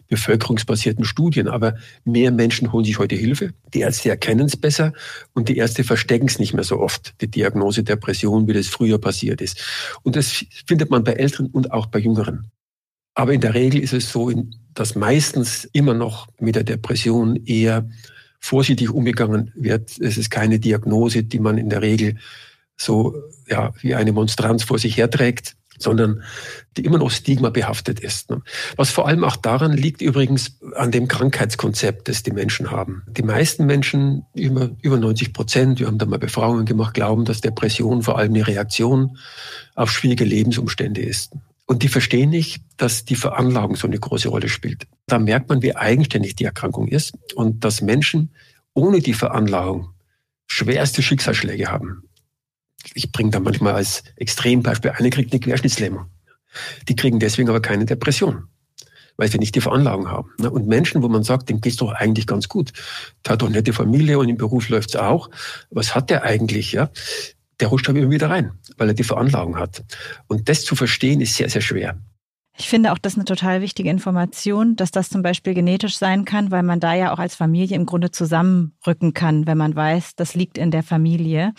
bevölkerungsbasierten 0.09 1.07
Studien. 1.07 1.49
Aber 1.49 1.75
mehr 2.05 2.31
Menschen 2.31 2.73
holen 2.73 2.85
sich 2.85 2.99
heute 2.99 3.15
Hilfe. 3.15 3.55
Die 3.73 3.81
Ärzte 3.81 4.11
erkennen 4.11 4.45
es 4.45 4.59
besser 4.59 4.93
und 5.33 5.49
die 5.49 5.57
Ärzte 5.57 5.83
verstecken 5.83 6.29
es 6.29 6.39
nicht 6.39 6.53
mehr 6.53 6.63
so 6.63 6.79
oft, 6.79 7.15
die 7.23 7.31
Diagnose 7.31 7.85
Depression, 7.85 8.47
wie 8.49 8.53
das 8.53 8.67
früher 8.67 8.99
passiert 8.99 9.41
ist. 9.41 9.65
Und 10.03 10.15
das 10.15 10.45
findet 10.67 10.91
man 10.91 11.03
bei 11.03 11.15
Älteren 11.15 11.47
und 11.47 11.73
auch 11.73 11.87
bei 11.87 12.01
Jüngeren. 12.01 12.51
Aber 13.15 13.33
in 13.33 13.41
der 13.41 13.55
Regel 13.55 13.81
ist 13.81 13.95
es 13.95 14.13
so, 14.13 14.31
dass 14.79 14.95
meistens 14.95 15.65
immer 15.73 15.93
noch 15.93 16.29
mit 16.39 16.55
der 16.55 16.63
Depression 16.63 17.35
eher 17.35 17.89
vorsichtig 18.39 18.91
umgegangen 18.91 19.51
wird. 19.57 19.99
Es 19.99 20.17
ist 20.17 20.31
keine 20.31 20.61
Diagnose, 20.61 21.25
die 21.25 21.41
man 21.41 21.59
in 21.59 21.69
der 21.69 21.83
Regel 21.83 22.17
so 22.77 23.17
ja, 23.49 23.73
wie 23.81 23.97
eine 23.97 24.13
Monstranz 24.13 24.63
vor 24.63 24.79
sich 24.79 24.97
herträgt, 24.97 25.57
sondern 25.79 26.23
die 26.77 26.85
immer 26.85 26.99
noch 26.99 27.11
Stigma 27.11 27.51
behaftet 27.51 27.99
ist. 27.99 28.31
Ne? 28.31 28.41
Was 28.77 28.91
vor 28.91 29.09
allem 29.09 29.25
auch 29.25 29.35
daran 29.35 29.73
liegt 29.73 30.01
übrigens 30.01 30.59
an 30.77 30.93
dem 30.93 31.09
Krankheitskonzept, 31.09 32.07
das 32.07 32.23
die 32.23 32.31
Menschen 32.31 32.71
haben. 32.71 33.03
Die 33.09 33.23
meisten 33.23 33.67
Menschen, 33.67 34.27
über, 34.35 34.71
über 34.83 34.97
90 34.97 35.33
Prozent, 35.33 35.81
wir 35.81 35.89
haben 35.89 35.99
da 35.99 36.07
mal 36.07 36.21
Befragungen 36.21 36.67
gemacht, 36.67 36.95
glauben, 36.95 37.25
dass 37.25 37.41
Depression 37.41 38.03
vor 38.03 38.17
allem 38.17 38.33
eine 38.35 38.47
Reaktion 38.47 39.19
auf 39.75 39.91
schwierige 39.91 40.25
Lebensumstände 40.25 41.01
ist. 41.01 41.33
Und 41.69 41.83
die 41.85 41.89
verstehen 41.89 42.31
nicht, 42.31 42.63
dass 42.77 43.05
die 43.05 43.15
Veranlagung 43.15 43.77
so 43.77 43.87
eine 43.87 44.01
große 44.01 44.29
Rolle 44.29 44.49
spielt. 44.49 44.89
Da 45.07 45.21
merkt 45.21 45.49
man, 45.49 45.63
wie 45.63 45.77
eigenständig 45.77 46.35
die 46.35 46.45
Erkrankung 46.45 46.89
ist 46.89 47.13
und 47.37 47.63
dass 47.63 47.83
Menschen 47.83 48.35
ohne 48.75 49.01
die 49.01 49.15
Veranlagung 49.15 49.91
schwerste 50.47 51.03
Schicksalsschläge 51.03 51.71
haben 51.71 52.09
ich 52.95 53.13
bringe 53.13 53.31
da 53.31 53.41
manchmal 53.41 53.75
als 53.75 54.03
Extrembeispiel, 54.17 54.93
eine 54.93 55.11
kriegt 55.11 55.33
eine 55.33 55.41
Querschnittslähmung. 55.41 56.07
Die 56.89 56.97
kriegen 56.97 57.19
deswegen 57.19 57.49
aber 57.49 57.61
keine 57.61 57.85
Depression, 57.85 58.45
weil 59.17 59.31
sie 59.31 59.39
nicht 59.39 59.55
die 59.55 59.61
Veranlagung 59.61 60.09
haben. 60.09 60.31
Ne? 60.39 60.51
Und 60.51 60.67
Menschen, 60.67 61.03
wo 61.03 61.09
man 61.09 61.23
sagt, 61.23 61.49
dem 61.49 61.61
geht's 61.61 61.77
doch 61.77 61.93
eigentlich 61.93 62.27
ganz 62.27 62.49
gut, 62.49 62.73
der 63.25 63.33
hat 63.33 63.43
doch 63.43 63.51
nette 63.51 63.73
Familie 63.73 64.19
und 64.19 64.29
im 64.29 64.37
Beruf 64.37 64.69
läuft's 64.69 64.97
auch. 64.97 65.31
Was 65.71 65.95
hat 65.95 66.11
der 66.11 66.23
eigentlich? 66.23 66.73
Ja? 66.73 66.91
Der 67.61 67.69
rutscht 67.69 67.89
aber 67.89 67.99
immer 67.99 68.11
wieder 68.11 68.31
rein, 68.31 68.53
weil 68.77 68.89
er 68.89 68.95
die 68.95 69.05
Veranlagung 69.05 69.59
hat. 69.59 69.85
Und 70.29 70.49
das 70.49 70.65
zu 70.65 70.77
verstehen, 70.77 71.21
ist 71.21 71.35
sehr, 71.35 71.51
sehr 71.51 71.61
schwer. 71.61 71.99
Ich 72.61 72.69
finde 72.69 72.93
auch 72.93 72.99
das 72.99 73.15
eine 73.15 73.25
total 73.25 73.61
wichtige 73.61 73.89
Information, 73.89 74.75
dass 74.75 74.91
das 74.91 75.11
zum 75.11 75.23
Beispiel 75.23 75.55
genetisch 75.55 75.97
sein 75.97 76.25
kann, 76.25 76.51
weil 76.51 76.65
man 76.65 76.81
da 76.81 76.93
ja 76.93 77.13
auch 77.13 77.21
als 77.21 77.37
Familie 77.37 77.77
im 77.77 77.87
Grunde 77.87 78.11
zusammenrücken 78.11 79.15
kann, 79.15 79.47
wenn 79.47 79.59
man 79.59 79.77
weiß, 79.77 80.17
das 80.17 80.35
liegt 80.35 80.59
in 80.59 80.73
der 80.73 80.83
Familie. 80.83 81.53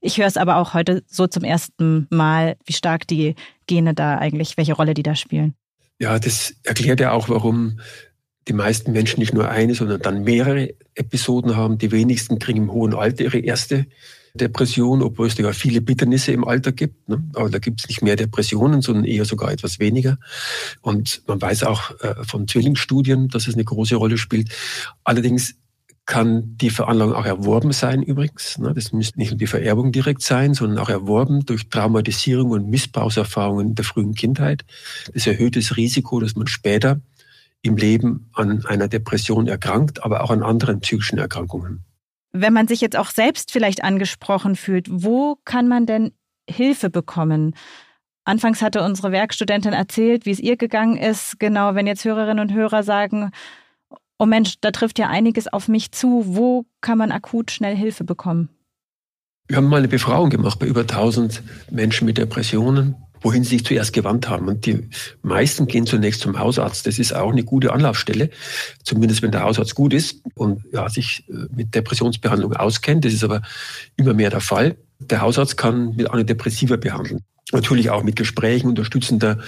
Ich 0.00 0.16
höre 0.16 0.26
es 0.26 0.38
aber 0.38 0.56
auch 0.56 0.72
heute 0.72 1.02
so 1.06 1.26
zum 1.26 1.44
ersten 1.44 2.06
Mal, 2.08 2.56
wie 2.64 2.72
stark 2.72 3.06
die 3.06 3.34
Gene 3.66 3.92
da 3.92 4.16
eigentlich, 4.16 4.56
welche 4.56 4.72
Rolle 4.72 4.94
die 4.94 5.02
da 5.02 5.14
spielen. 5.14 5.54
Ja, 5.98 6.18
das 6.18 6.54
erklärt 6.64 7.00
ja 7.00 7.12
auch, 7.12 7.28
warum 7.28 7.80
die 8.48 8.54
meisten 8.54 8.92
Menschen 8.92 9.20
nicht 9.20 9.34
nur 9.34 9.50
eine, 9.50 9.74
sondern 9.74 10.00
dann 10.00 10.24
mehrere 10.24 10.70
Episoden 10.94 11.54
haben. 11.54 11.76
Die 11.76 11.92
wenigsten 11.92 12.38
kriegen 12.38 12.62
im 12.62 12.72
hohen 12.72 12.94
Alter 12.94 13.24
ihre 13.24 13.38
erste 13.38 13.86
Depression, 14.34 15.02
obwohl 15.02 15.26
es 15.26 15.36
ja 15.38 15.52
viele 15.52 15.80
Bitternisse 15.80 16.32
im 16.32 16.44
Alter 16.44 16.72
gibt. 16.72 17.08
Ne? 17.08 17.22
Aber 17.34 17.50
da 17.50 17.58
gibt 17.58 17.80
es 17.80 17.88
nicht 17.88 18.02
mehr 18.02 18.16
Depressionen, 18.16 18.82
sondern 18.82 19.04
eher 19.04 19.24
sogar 19.24 19.50
etwas 19.50 19.78
weniger. 19.78 20.18
Und 20.80 21.22
man 21.26 21.40
weiß 21.40 21.64
auch 21.64 21.90
äh, 22.00 22.14
von 22.24 22.46
Zwillingsstudien, 22.46 23.28
dass 23.28 23.46
es 23.46 23.54
eine 23.54 23.64
große 23.64 23.96
Rolle 23.96 24.18
spielt. 24.18 24.50
Allerdings 25.04 25.54
kann 26.06 26.56
die 26.56 26.70
Veranlagung 26.70 27.14
auch 27.14 27.24
erworben 27.24 27.72
sein 27.72 28.02
übrigens. 28.02 28.58
Ne? 28.58 28.74
Das 28.74 28.92
müsste 28.92 29.18
nicht 29.18 29.30
nur 29.30 29.38
die 29.38 29.46
Vererbung 29.46 29.92
direkt 29.92 30.22
sein, 30.22 30.54
sondern 30.54 30.78
auch 30.78 30.88
erworben 30.88 31.46
durch 31.46 31.68
Traumatisierung 31.68 32.50
und 32.50 32.68
Missbrauchserfahrungen 32.68 33.76
der 33.76 33.84
frühen 33.84 34.14
Kindheit. 34.14 34.64
Das 35.14 35.26
erhöht 35.26 35.54
das 35.54 35.76
Risiko, 35.76 36.18
dass 36.18 36.34
man 36.34 36.48
später 36.48 37.00
im 37.62 37.76
Leben 37.76 38.28
an 38.32 38.64
einer 38.66 38.88
Depression 38.88 39.46
erkrankt, 39.46 40.02
aber 40.02 40.24
auch 40.24 40.30
an 40.30 40.42
anderen 40.42 40.80
psychischen 40.80 41.18
Erkrankungen. 41.18 41.84
Wenn 42.32 42.52
man 42.52 42.68
sich 42.68 42.80
jetzt 42.80 42.96
auch 42.96 43.10
selbst 43.10 43.50
vielleicht 43.50 43.82
angesprochen 43.82 44.56
fühlt, 44.56 44.86
wo 44.90 45.36
kann 45.44 45.68
man 45.68 45.86
denn 45.86 46.12
Hilfe 46.48 46.90
bekommen? 46.90 47.54
Anfangs 48.24 48.62
hatte 48.62 48.82
unsere 48.82 49.12
Werkstudentin 49.12 49.72
erzählt, 49.72 50.26
wie 50.26 50.30
es 50.30 50.38
ihr 50.38 50.56
gegangen 50.56 50.96
ist. 50.96 51.40
Genau, 51.40 51.74
wenn 51.74 51.86
jetzt 51.86 52.04
Hörerinnen 52.04 52.38
und 52.38 52.54
Hörer 52.54 52.82
sagen, 52.82 53.30
oh 54.18 54.26
Mensch, 54.26 54.56
da 54.60 54.70
trifft 54.70 54.98
ja 54.98 55.08
einiges 55.08 55.48
auf 55.48 55.66
mich 55.66 55.90
zu, 55.92 56.22
wo 56.26 56.66
kann 56.80 56.98
man 56.98 57.10
akut 57.10 57.50
schnell 57.50 57.74
Hilfe 57.74 58.04
bekommen? 58.04 58.50
Wir 59.48 59.56
haben 59.56 59.66
mal 59.66 59.78
eine 59.78 59.88
Befragung 59.88 60.30
gemacht 60.30 60.60
bei 60.60 60.66
über 60.66 60.82
1000 60.82 61.42
Menschen 61.70 62.04
mit 62.04 62.18
Depressionen, 62.18 62.94
wohin 63.22 63.44
sie 63.44 63.50
sich 63.50 63.64
zuerst 63.64 63.92
gewandt 63.92 64.28
haben. 64.28 64.48
Und 64.48 64.66
die 64.66 64.88
meisten 65.22 65.66
gehen 65.66 65.86
zunächst 65.86 66.20
zum 66.20 66.38
Hausarzt. 66.38 66.86
Das 66.86 66.98
ist 66.98 67.14
auch 67.14 67.32
eine 67.32 67.44
gute 67.44 67.72
Anlaufstelle, 67.72 68.30
zumindest 68.84 69.22
wenn 69.22 69.32
der 69.32 69.42
Hausarzt 69.42 69.74
gut 69.74 69.92
ist 69.92 70.22
und 70.34 70.62
ja, 70.72 70.88
sich 70.88 71.24
äh, 71.28 71.46
mit 71.54 71.74
Depressionsbehandlung 71.74 72.54
auskennt. 72.54 73.04
Das 73.04 73.12
ist 73.12 73.24
aber 73.24 73.42
immer 73.96 74.14
mehr 74.14 74.30
der 74.30 74.40
Fall. 74.40 74.76
Der 74.98 75.20
Hausarzt 75.20 75.56
kann 75.56 75.96
mit 75.96 76.10
Antidepressiva 76.10 76.76
behandeln. 76.76 77.20
Natürlich 77.52 77.90
auch 77.90 78.04
mit 78.04 78.16
Gesprächen, 78.16 78.68
unterstützender 78.68 79.38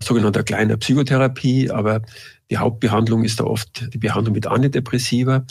sogenannter 0.00 0.44
kleiner 0.44 0.76
Psychotherapie, 0.76 1.70
aber 1.70 2.02
die 2.50 2.56
Hauptbehandlung 2.56 3.24
ist 3.24 3.40
da 3.40 3.44
oft 3.44 3.92
die 3.92 3.98
Behandlung 3.98 4.34
mit 4.34 4.46
Antidepressiva. 4.46 5.44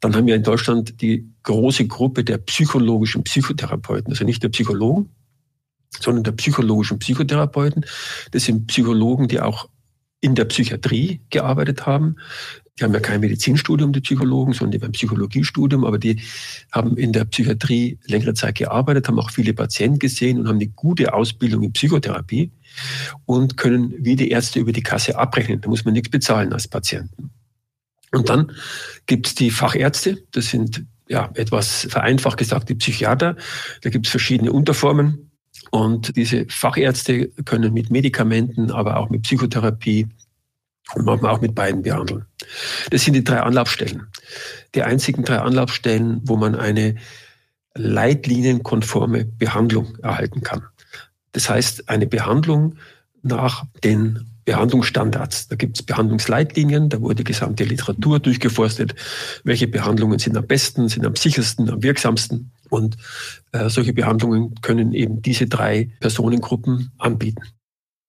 Dann 0.00 0.14
haben 0.14 0.26
wir 0.26 0.34
in 0.34 0.42
Deutschland 0.42 1.00
die 1.00 1.30
große 1.44 1.86
Gruppe 1.86 2.24
der 2.24 2.38
psychologischen 2.38 3.22
Psychotherapeuten, 3.22 4.12
also 4.12 4.24
nicht 4.24 4.42
der 4.42 4.48
Psychologen, 4.48 5.10
sondern 6.00 6.24
der 6.24 6.32
psychologischen 6.32 6.98
Psychotherapeuten. 6.98 7.84
Das 8.30 8.44
sind 8.44 8.66
Psychologen, 8.68 9.28
die 9.28 9.40
auch 9.40 9.68
in 10.20 10.34
der 10.34 10.46
Psychiatrie 10.46 11.20
gearbeitet 11.30 11.86
haben, 11.86 12.16
die 12.78 12.84
haben 12.84 12.92
ja 12.92 13.00
kein 13.00 13.20
Medizinstudium, 13.20 13.92
die 13.92 14.02
Psychologen, 14.02 14.52
sondern 14.52 14.72
die 14.72 14.78
haben 14.78 14.90
ein 14.90 14.92
Psychologiestudium, 14.92 15.84
aber 15.84 15.98
die 15.98 16.20
haben 16.72 16.96
in 16.98 17.12
der 17.12 17.24
Psychiatrie 17.24 17.98
längere 18.04 18.34
Zeit 18.34 18.56
gearbeitet, 18.56 19.08
haben 19.08 19.18
auch 19.18 19.30
viele 19.30 19.54
Patienten 19.54 19.98
gesehen 19.98 20.38
und 20.38 20.46
haben 20.46 20.56
eine 20.56 20.68
gute 20.68 21.14
Ausbildung 21.14 21.62
in 21.62 21.72
Psychotherapie 21.72 22.52
und 23.24 23.56
können 23.56 23.94
wie 23.98 24.14
die 24.14 24.30
Ärzte 24.30 24.60
über 24.60 24.72
die 24.72 24.82
Kasse 24.82 25.16
abrechnen. 25.16 25.62
Da 25.62 25.70
muss 25.70 25.86
man 25.86 25.94
nichts 25.94 26.10
bezahlen 26.10 26.52
als 26.52 26.68
Patienten. 26.68 27.30
Und 28.12 28.28
dann 28.28 28.52
gibt 29.06 29.28
es 29.28 29.34
die 29.34 29.50
Fachärzte, 29.50 30.22
das 30.32 30.46
sind 30.48 30.84
ja 31.08 31.30
etwas 31.34 31.86
vereinfacht 31.88 32.36
gesagt 32.36 32.68
die 32.68 32.74
Psychiater. 32.74 33.36
Da 33.82 33.90
gibt 33.90 34.06
es 34.06 34.10
verschiedene 34.10 34.52
Unterformen. 34.52 35.25
Und 35.70 36.16
diese 36.16 36.46
Fachärzte 36.48 37.28
können 37.44 37.72
mit 37.72 37.90
Medikamenten, 37.90 38.70
aber 38.70 38.96
auch 38.96 39.10
mit 39.10 39.22
Psychotherapie 39.22 40.06
und 40.94 41.04
manchmal 41.04 41.32
auch 41.32 41.40
mit 41.40 41.54
beiden 41.54 41.82
behandeln. 41.82 42.24
Das 42.90 43.04
sind 43.04 43.14
die 43.14 43.24
drei 43.24 43.40
Anlaufstellen. 43.40 44.06
Die 44.74 44.82
einzigen 44.82 45.24
drei 45.24 45.38
Anlaufstellen, 45.38 46.20
wo 46.24 46.36
man 46.36 46.54
eine 46.54 46.96
leitlinienkonforme 47.74 49.24
Behandlung 49.24 49.98
erhalten 50.02 50.42
kann. 50.42 50.62
Das 51.32 51.50
heißt, 51.50 51.88
eine 51.88 52.06
Behandlung 52.06 52.76
nach 53.22 53.64
den 53.84 54.30
Behandlungsstandards. 54.46 55.48
Da 55.48 55.56
gibt 55.56 55.76
es 55.76 55.82
Behandlungsleitlinien, 55.82 56.88
da 56.88 57.00
wurde 57.00 57.16
die 57.16 57.24
gesamte 57.24 57.64
Literatur 57.64 58.20
durchgeforstet, 58.20 58.94
welche 59.42 59.66
Behandlungen 59.66 60.18
sind 60.18 60.36
am 60.36 60.46
besten, 60.46 60.88
sind 60.88 61.04
am 61.04 61.16
sichersten, 61.16 61.68
am 61.68 61.82
wirksamsten. 61.82 62.52
Und 62.76 62.96
äh, 63.52 63.68
solche 63.68 63.92
Behandlungen 63.92 64.54
können 64.62 64.92
eben 64.92 65.22
diese 65.22 65.46
drei 65.46 65.90
Personengruppen 66.00 66.92
anbieten 66.98 67.42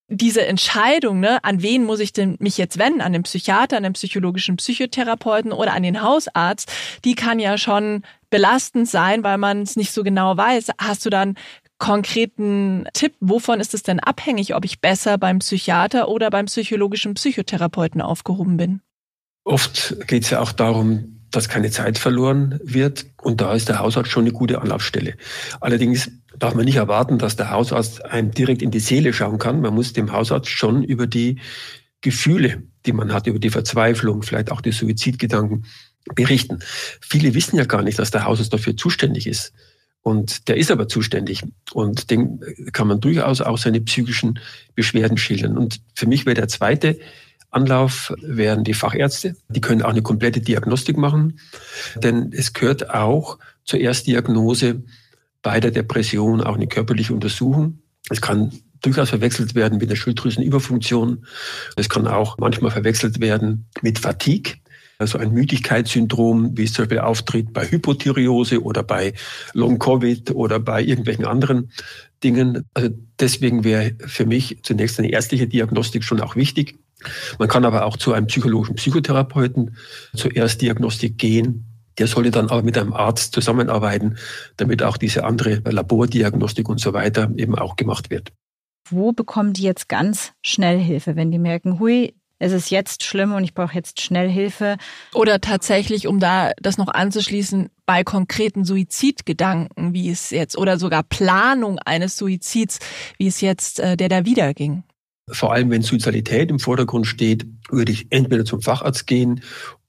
diese 0.09 0.45
Entscheidung, 0.45 1.19
ne, 1.19 1.43
an 1.43 1.61
wen 1.61 1.83
muss 1.83 1.99
ich 1.99 2.13
denn 2.13 2.37
mich 2.39 2.57
jetzt 2.57 2.77
wenden, 2.77 3.01
an 3.01 3.11
den 3.11 3.23
Psychiater, 3.23 3.75
an 3.75 3.83
den 3.83 3.93
psychologischen 3.93 4.55
Psychotherapeuten 4.55 5.51
oder 5.51 5.73
an 5.73 5.83
den 5.83 6.01
Hausarzt, 6.01 6.71
die 7.03 7.15
kann 7.15 7.39
ja 7.39 7.57
schon 7.57 8.03
belastend 8.29 8.87
sein, 8.87 9.23
weil 9.23 9.37
man 9.37 9.61
es 9.61 9.75
nicht 9.75 9.91
so 9.91 10.03
genau 10.03 10.37
weiß. 10.37 10.71
Hast 10.77 11.05
du 11.05 11.09
dann 11.09 11.35
konkreten 11.77 12.85
Tipp, 12.93 13.15
wovon 13.19 13.59
ist 13.59 13.73
es 13.73 13.83
denn 13.83 13.99
abhängig, 13.99 14.55
ob 14.55 14.65
ich 14.65 14.79
besser 14.79 15.17
beim 15.17 15.39
Psychiater 15.39 16.07
oder 16.07 16.29
beim 16.29 16.45
psychologischen 16.45 17.13
Psychotherapeuten 17.13 18.01
aufgehoben 18.01 18.57
bin? 18.57 18.81
Oft 19.43 19.95
geht 20.07 20.23
es 20.23 20.29
ja 20.29 20.39
auch 20.39 20.53
darum, 20.53 21.16
dass 21.31 21.49
keine 21.49 21.71
Zeit 21.71 21.97
verloren 21.97 22.59
wird. 22.63 23.05
Und 23.21 23.41
da 23.41 23.53
ist 23.53 23.69
der 23.69 23.79
Hausarzt 23.79 24.11
schon 24.11 24.23
eine 24.25 24.33
gute 24.33 24.61
Anlaufstelle. 24.61 25.15
Allerdings 25.59 26.11
darf 26.37 26.55
man 26.55 26.65
nicht 26.65 26.75
erwarten, 26.77 27.17
dass 27.17 27.35
der 27.35 27.51
Hausarzt 27.51 28.05
einem 28.05 28.31
direkt 28.31 28.61
in 28.61 28.71
die 28.71 28.79
Seele 28.79 29.13
schauen 29.13 29.39
kann. 29.39 29.61
Man 29.61 29.73
muss 29.73 29.93
dem 29.93 30.11
Hausarzt 30.11 30.49
schon 30.49 30.83
über 30.83 31.07
die 31.07 31.39
Gefühle, 32.01 32.63
die 32.85 32.93
man 32.93 33.11
hat, 33.11 33.27
über 33.27 33.39
die 33.39 33.49
Verzweiflung, 33.49 34.23
vielleicht 34.23 34.51
auch 34.51 34.61
die 34.61 34.71
Suizidgedanken 34.71 35.65
berichten. 36.15 36.59
Viele 37.01 37.33
wissen 37.33 37.57
ja 37.57 37.65
gar 37.65 37.81
nicht, 37.81 37.99
dass 37.99 38.11
der 38.11 38.25
Hausarzt 38.25 38.53
dafür 38.53 38.77
zuständig 38.77 39.27
ist. 39.27 39.53
Und 40.01 40.47
der 40.47 40.55
ist 40.55 40.71
aber 40.71 40.87
zuständig. 40.87 41.43
Und 41.73 42.11
dem 42.11 42.39
kann 42.71 42.87
man 42.87 43.01
durchaus 43.01 43.41
auch 43.41 43.57
seine 43.57 43.81
psychischen 43.81 44.39
Beschwerden 44.73 45.17
schildern. 45.17 45.57
Und 45.57 45.81
für 45.95 46.07
mich 46.07 46.25
wäre 46.25 46.35
der 46.35 46.47
zweite 46.47 46.97
Anlauf 47.57 48.13
wären 48.21 48.63
die 48.63 48.73
Fachärzte. 48.73 49.35
Die 49.49 49.61
können 49.61 49.81
auch 49.81 49.89
eine 49.89 50.03
komplette 50.03 50.41
Diagnostik 50.41 50.97
machen. 50.97 51.39
Denn 51.95 52.31
es 52.31 52.53
gehört 52.53 52.91
auch 52.91 53.39
zur 53.65 53.79
Erstdiagnose 53.79 54.83
bei 55.41 55.59
der 55.59 55.71
Depression 55.71 56.41
auch 56.41 56.55
eine 56.55 56.67
körperliche 56.67 57.13
Untersuchung. 57.13 57.79
Es 58.09 58.21
kann 58.21 58.51
durchaus 58.81 59.09
verwechselt 59.09 59.55
werden 59.55 59.79
mit 59.79 59.89
der 59.89 59.95
Schilddrüsenüberfunktion. 59.95 61.25
Es 61.75 61.89
kann 61.89 62.07
auch 62.07 62.37
manchmal 62.37 62.71
verwechselt 62.71 63.19
werden 63.19 63.65
mit 63.81 63.99
Fatigue, 63.99 64.55
also 64.99 65.17
ein 65.17 65.31
Müdigkeitssyndrom, 65.31 66.57
wie 66.57 66.63
es 66.63 66.73
zum 66.73 66.83
Beispiel 66.83 66.99
auftritt 66.99 67.53
bei 67.53 67.65
Hypothyreose 67.65 68.63
oder 68.63 68.83
bei 68.83 69.13
Long-Covid 69.53 70.31
oder 70.31 70.59
bei 70.59 70.83
irgendwelchen 70.83 71.25
anderen 71.25 71.71
Dingen. 72.23 72.65
Also 72.73 72.89
deswegen 73.19 73.63
wäre 73.63 73.95
für 74.05 74.25
mich 74.25 74.59
zunächst 74.63 74.99
eine 74.99 75.11
ärztliche 75.11 75.47
Diagnostik 75.47 76.03
schon 76.03 76.21
auch 76.21 76.35
wichtig. 76.35 76.77
Man 77.37 77.47
kann 77.47 77.65
aber 77.65 77.85
auch 77.85 77.97
zu 77.97 78.13
einem 78.13 78.27
psychologischen 78.27 78.75
Psychotherapeuten 78.75 79.77
zur 80.15 80.35
Erstdiagnostik 80.35 81.17
gehen. 81.17 81.65
Der 81.97 82.07
sollte 82.07 82.31
dann 82.31 82.49
aber 82.49 82.61
mit 82.61 82.77
einem 82.77 82.93
Arzt 82.93 83.33
zusammenarbeiten, 83.33 84.17
damit 84.57 84.83
auch 84.83 84.97
diese 84.97 85.23
andere 85.23 85.61
Labordiagnostik 85.65 86.69
und 86.69 86.79
so 86.79 86.93
weiter 86.93 87.31
eben 87.37 87.55
auch 87.55 87.75
gemacht 87.75 88.09
wird. 88.09 88.31
Wo 88.89 89.11
bekommen 89.11 89.53
die 89.53 89.63
jetzt 89.63 89.89
ganz 89.89 90.33
schnell 90.41 90.79
Hilfe, 90.79 91.15
wenn 91.15 91.31
die 91.31 91.39
merken, 91.39 91.79
hui, 91.79 92.13
es 92.39 92.51
ist 92.51 92.69
jetzt 92.69 93.03
schlimm 93.03 93.33
und 93.33 93.43
ich 93.43 93.53
brauche 93.53 93.73
jetzt 93.73 93.99
schnell 94.01 94.29
Hilfe? 94.29 94.77
Oder 95.13 95.41
tatsächlich, 95.41 96.07
um 96.07 96.19
da 96.19 96.51
das 96.61 96.77
noch 96.77 96.87
anzuschließen, 96.87 97.69
bei 97.85 98.03
konkreten 98.03 98.63
Suizidgedanken, 98.63 99.93
wie 99.93 100.09
es 100.09 100.29
jetzt, 100.29 100.57
oder 100.57 100.77
sogar 100.77 101.03
Planung 101.03 101.79
eines 101.79 102.15
Suizids, 102.15 102.79
wie 103.17 103.27
es 103.27 103.41
jetzt 103.41 103.79
äh, 103.79 103.97
der 103.97 104.09
da 104.09 104.25
wieder 104.25 104.53
ging? 104.53 104.83
Vor 105.29 105.53
allem, 105.53 105.69
wenn 105.69 105.81
Suizidalität 105.81 106.49
im 106.49 106.59
Vordergrund 106.59 107.05
steht, 107.05 107.45
würde 107.69 107.91
ich 107.91 108.07
entweder 108.11 108.45
zum 108.45 108.61
Facharzt 108.61 109.07
gehen 109.07 109.41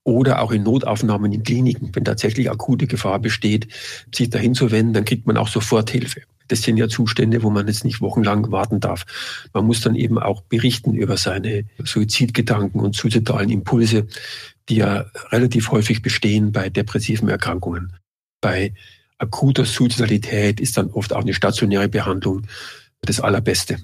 oder 0.02 0.40
auch 0.40 0.50
in 0.50 0.62
Notaufnahmen 0.62 1.32
in 1.32 1.42
Kliniken, 1.42 1.90
wenn 1.92 2.04
tatsächlich 2.04 2.50
akute 2.50 2.86
Gefahr 2.86 3.18
besteht, 3.18 3.68
sich 4.12 4.30
dahin 4.30 4.54
zu 4.54 4.70
wenden, 4.70 4.94
dann 4.94 5.04
kriegt 5.04 5.26
man 5.26 5.36
auch 5.36 5.48
sofort 5.48 5.90
Hilfe. 5.90 6.22
Das 6.48 6.62
sind 6.62 6.78
ja 6.78 6.88
Zustände, 6.88 7.42
wo 7.42 7.50
man 7.50 7.68
jetzt 7.68 7.84
nicht 7.84 8.00
wochenlang 8.00 8.50
warten 8.50 8.80
darf. 8.80 9.04
Man 9.52 9.66
muss 9.66 9.82
dann 9.82 9.94
eben 9.94 10.18
auch 10.18 10.40
berichten 10.40 10.94
über 10.94 11.18
seine 11.18 11.64
Suizidgedanken 11.84 12.80
und 12.80 12.96
suizidalen 12.96 13.50
Impulse, 13.50 14.06
die 14.68 14.76
ja 14.76 15.04
relativ 15.30 15.70
häufig 15.70 16.02
bestehen 16.02 16.52
bei 16.52 16.70
depressiven 16.70 17.28
Erkrankungen. 17.28 17.92
Bei 18.40 18.72
akuter 19.18 19.66
Suizidalität 19.66 20.58
ist 20.58 20.78
dann 20.78 20.90
oft 20.90 21.12
auch 21.12 21.20
eine 21.20 21.34
stationäre 21.34 21.88
Behandlung 21.88 22.46
das 23.02 23.20
Allerbeste. 23.20 23.76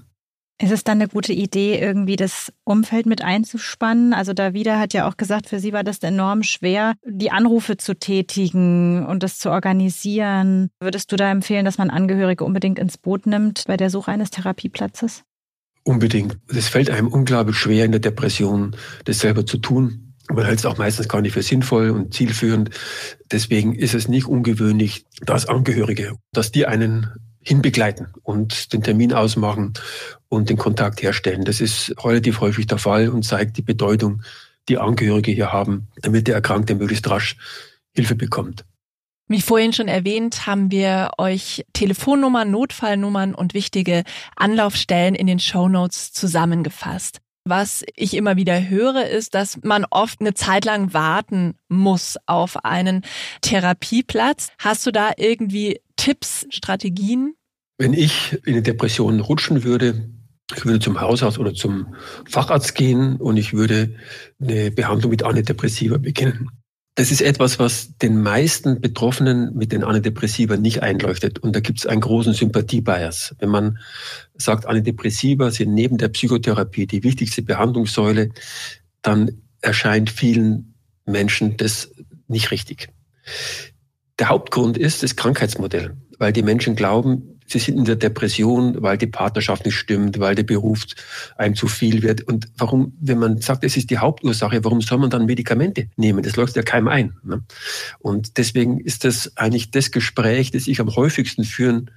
Ist 0.62 0.70
es 0.70 0.84
dann 0.84 1.00
eine 1.00 1.08
gute 1.08 1.32
Idee, 1.32 1.80
irgendwie 1.80 2.14
das 2.14 2.52
Umfeld 2.62 3.06
mit 3.06 3.22
einzuspannen? 3.22 4.14
Also 4.14 4.32
Davida 4.32 4.78
hat 4.78 4.94
ja 4.94 5.08
auch 5.08 5.16
gesagt, 5.16 5.48
für 5.48 5.58
sie 5.58 5.72
war 5.72 5.82
das 5.82 5.98
enorm 5.98 6.44
schwer, 6.44 6.94
die 7.04 7.32
Anrufe 7.32 7.76
zu 7.76 7.94
tätigen 7.94 9.04
und 9.04 9.24
das 9.24 9.38
zu 9.38 9.50
organisieren. 9.50 10.70
Würdest 10.80 11.10
du 11.10 11.16
da 11.16 11.30
empfehlen, 11.30 11.64
dass 11.64 11.78
man 11.78 11.90
Angehörige 11.90 12.44
unbedingt 12.44 12.78
ins 12.78 12.98
Boot 12.98 13.26
nimmt 13.26 13.64
bei 13.66 13.76
der 13.76 13.90
Suche 13.90 14.12
eines 14.12 14.30
Therapieplatzes? 14.30 15.24
Unbedingt. 15.82 16.38
Es 16.48 16.68
fällt 16.68 16.88
einem 16.88 17.08
unglaublich 17.08 17.56
schwer 17.56 17.84
in 17.84 17.92
der 17.92 18.00
Depression, 18.00 18.76
das 19.04 19.18
selber 19.18 19.44
zu 19.44 19.58
tun. 19.58 20.14
Man 20.32 20.44
hält 20.46 20.60
es 20.60 20.66
auch 20.66 20.78
meistens 20.78 21.08
gar 21.08 21.20
nicht 21.20 21.32
für 21.32 21.42
sinnvoll 21.42 21.90
und 21.90 22.14
zielführend. 22.14 22.70
Deswegen 23.30 23.74
ist 23.74 23.92
es 23.92 24.08
nicht 24.08 24.26
ungewöhnlich, 24.26 25.04
dass 25.26 25.46
Angehörige, 25.46 26.14
dass 26.32 26.52
die 26.52 26.64
einen 26.64 27.10
hinbegleiten 27.44 28.08
und 28.22 28.72
den 28.72 28.82
Termin 28.82 29.12
ausmachen 29.12 29.74
und 30.28 30.50
den 30.50 30.56
Kontakt 30.56 31.02
herstellen. 31.02 31.44
Das 31.44 31.60
ist 31.60 31.94
relativ 32.04 32.40
häufig 32.40 32.66
der 32.66 32.78
Fall 32.78 33.08
und 33.08 33.24
zeigt 33.24 33.56
die 33.56 33.62
Bedeutung, 33.62 34.22
die 34.68 34.78
Angehörige 34.78 35.30
hier 35.30 35.52
haben, 35.52 35.88
damit 36.02 36.26
der 36.26 36.34
Erkrankte 36.34 36.74
möglichst 36.74 37.08
rasch 37.08 37.36
Hilfe 37.92 38.14
bekommt. 38.14 38.64
Wie 39.26 39.40
vorhin 39.40 39.72
schon 39.72 39.88
erwähnt, 39.88 40.46
haben 40.46 40.70
wir 40.70 41.12
euch 41.16 41.64
Telefonnummern, 41.72 42.50
Notfallnummern 42.50 43.34
und 43.34 43.54
wichtige 43.54 44.04
Anlaufstellen 44.36 45.14
in 45.14 45.26
den 45.26 45.38
Show 45.38 45.68
Notes 45.68 46.12
zusammengefasst. 46.12 47.20
Was 47.46 47.84
ich 47.94 48.14
immer 48.14 48.36
wieder 48.36 48.68
höre, 48.68 49.06
ist, 49.06 49.34
dass 49.34 49.58
man 49.62 49.84
oft 49.90 50.20
eine 50.20 50.32
Zeit 50.32 50.64
lang 50.64 50.94
warten 50.94 51.58
muss 51.68 52.16
auf 52.26 52.64
einen 52.64 53.02
Therapieplatz. 53.42 54.48
Hast 54.58 54.86
du 54.86 54.90
da 54.90 55.12
irgendwie 55.18 55.80
Tipps, 55.96 56.46
Strategien? 56.50 57.34
Wenn 57.78 57.92
ich 57.92 58.38
in 58.44 58.54
eine 58.54 58.62
Depression 58.62 59.20
rutschen 59.20 59.64
würde, 59.64 60.08
ich 60.54 60.64
würde 60.64 60.78
zum 60.78 61.00
Hausarzt 61.00 61.38
oder 61.38 61.54
zum 61.54 61.94
Facharzt 62.28 62.74
gehen 62.74 63.16
und 63.16 63.36
ich 63.36 63.52
würde 63.52 63.96
eine 64.40 64.70
Behandlung 64.70 65.10
mit 65.10 65.22
Antidepressiva 65.22 65.96
beginnen. 65.98 66.50
Das 66.96 67.10
ist 67.10 67.22
etwas, 67.22 67.58
was 67.58 67.96
den 67.98 68.22
meisten 68.22 68.80
Betroffenen 68.80 69.52
mit 69.56 69.72
den 69.72 69.82
Antidepressiva 69.82 70.56
nicht 70.56 70.82
einleuchtet. 70.82 71.40
Und 71.40 71.56
da 71.56 71.60
gibt 71.60 71.80
es 71.80 71.86
einen 71.86 72.00
großen 72.00 72.34
Sympathiebias. 72.34 73.34
Wenn 73.40 73.48
man 73.48 73.78
sagt, 74.36 74.66
Antidepressiva 74.66 75.50
sind 75.50 75.74
neben 75.74 75.98
der 75.98 76.08
Psychotherapie 76.08 76.86
die 76.86 77.02
wichtigste 77.02 77.42
Behandlungssäule, 77.42 78.30
dann 79.02 79.42
erscheint 79.60 80.10
vielen 80.10 80.74
Menschen 81.04 81.56
das 81.56 81.90
nicht 82.28 82.52
richtig. 82.52 82.90
Der 84.18 84.28
Hauptgrund 84.28 84.78
ist 84.78 85.02
das 85.02 85.16
Krankheitsmodell, 85.16 85.96
weil 86.18 86.32
die 86.32 86.42
Menschen 86.42 86.76
glauben, 86.76 87.40
sie 87.46 87.58
sind 87.58 87.78
in 87.78 87.84
der 87.84 87.96
Depression, 87.96 88.80
weil 88.80 88.96
die 88.96 89.06
Partnerschaft 89.06 89.64
nicht 89.64 89.76
stimmt, 89.76 90.18
weil 90.18 90.34
der 90.34 90.44
Beruf 90.44 90.84
einem 91.36 91.54
zu 91.54 91.66
viel 91.66 92.02
wird. 92.02 92.22
Und 92.22 92.48
warum, 92.56 92.96
wenn 93.00 93.18
man 93.18 93.38
sagt, 93.38 93.64
es 93.64 93.76
ist 93.76 93.90
die 93.90 93.98
Hauptursache, 93.98 94.64
warum 94.64 94.80
soll 94.80 94.98
man 94.98 95.10
dann 95.10 95.26
Medikamente 95.26 95.88
nehmen? 95.96 96.22
Das 96.22 96.36
läuft 96.36 96.56
ja 96.56 96.62
keinem 96.62 96.88
ein. 96.88 97.16
Ne? 97.22 97.42
Und 97.98 98.38
deswegen 98.38 98.80
ist 98.80 99.04
das 99.04 99.36
eigentlich 99.36 99.70
das 99.70 99.90
Gespräch, 99.90 100.50
das 100.52 100.66
ich 100.66 100.80
am 100.80 100.94
häufigsten 100.94 101.44
führen 101.44 101.90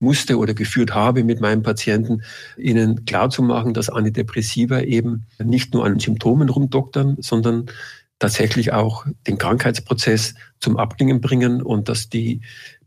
musste 0.00 0.38
oder 0.38 0.54
geführt 0.54 0.94
habe 0.94 1.24
mit 1.24 1.40
meinen 1.40 1.62
Patienten, 1.62 2.22
ihnen 2.56 3.04
klarzumachen, 3.04 3.74
dass 3.74 3.88
Antidepressiva 3.88 4.80
eben 4.80 5.26
nicht 5.42 5.72
nur 5.72 5.84
an 5.84 5.98
Symptomen 5.98 6.48
rumdoktern, 6.48 7.16
sondern 7.20 7.66
tatsächlich 8.18 8.72
auch 8.72 9.06
den 9.26 9.38
Krankheitsprozess 9.38 10.34
zum 10.60 10.76
Abklingen 10.76 11.20
bringen 11.20 11.62
und 11.62 11.88
dass 11.88 12.08
die 12.08 12.40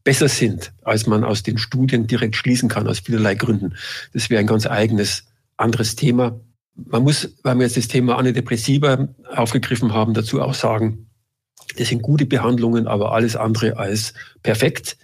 besser 0.04 0.30
sind, 0.30 0.72
als 0.84 1.06
man 1.06 1.24
aus 1.24 1.44
den 1.44 1.58
Studien 1.58 2.08
direkt 2.08 2.36
schließen 2.36 2.70
kann, 2.70 2.88
aus 2.88 3.00
vielerlei 3.00 3.36
Gründen. 3.36 3.76
Das 4.14 4.30
wäre 4.30 4.40
ein 4.40 4.48
ganz 4.48 4.66
eigenes, 4.66 5.28
anderes 5.58 5.96
Thema. 5.96 6.40
Man 6.76 7.04
muss, 7.04 7.30
weil 7.44 7.56
wir 7.58 7.64
jetzt 7.66 7.76
das 7.78 7.90
Thema 7.90 8.18
Antidepressiva 8.18 9.10
aufgegriffen 9.36 9.94
haben, 9.94 10.14
dazu 10.14 10.42
auch 10.42 10.54
sagen, 10.54 11.10
das 11.78 11.90
sind 11.90 12.02
gute 12.02 12.26
Behandlungen, 12.26 12.88
aber 12.88 13.12
alles 13.12 13.36
andere 13.36 13.78
als 13.78 14.14
perfekt, 14.44 14.98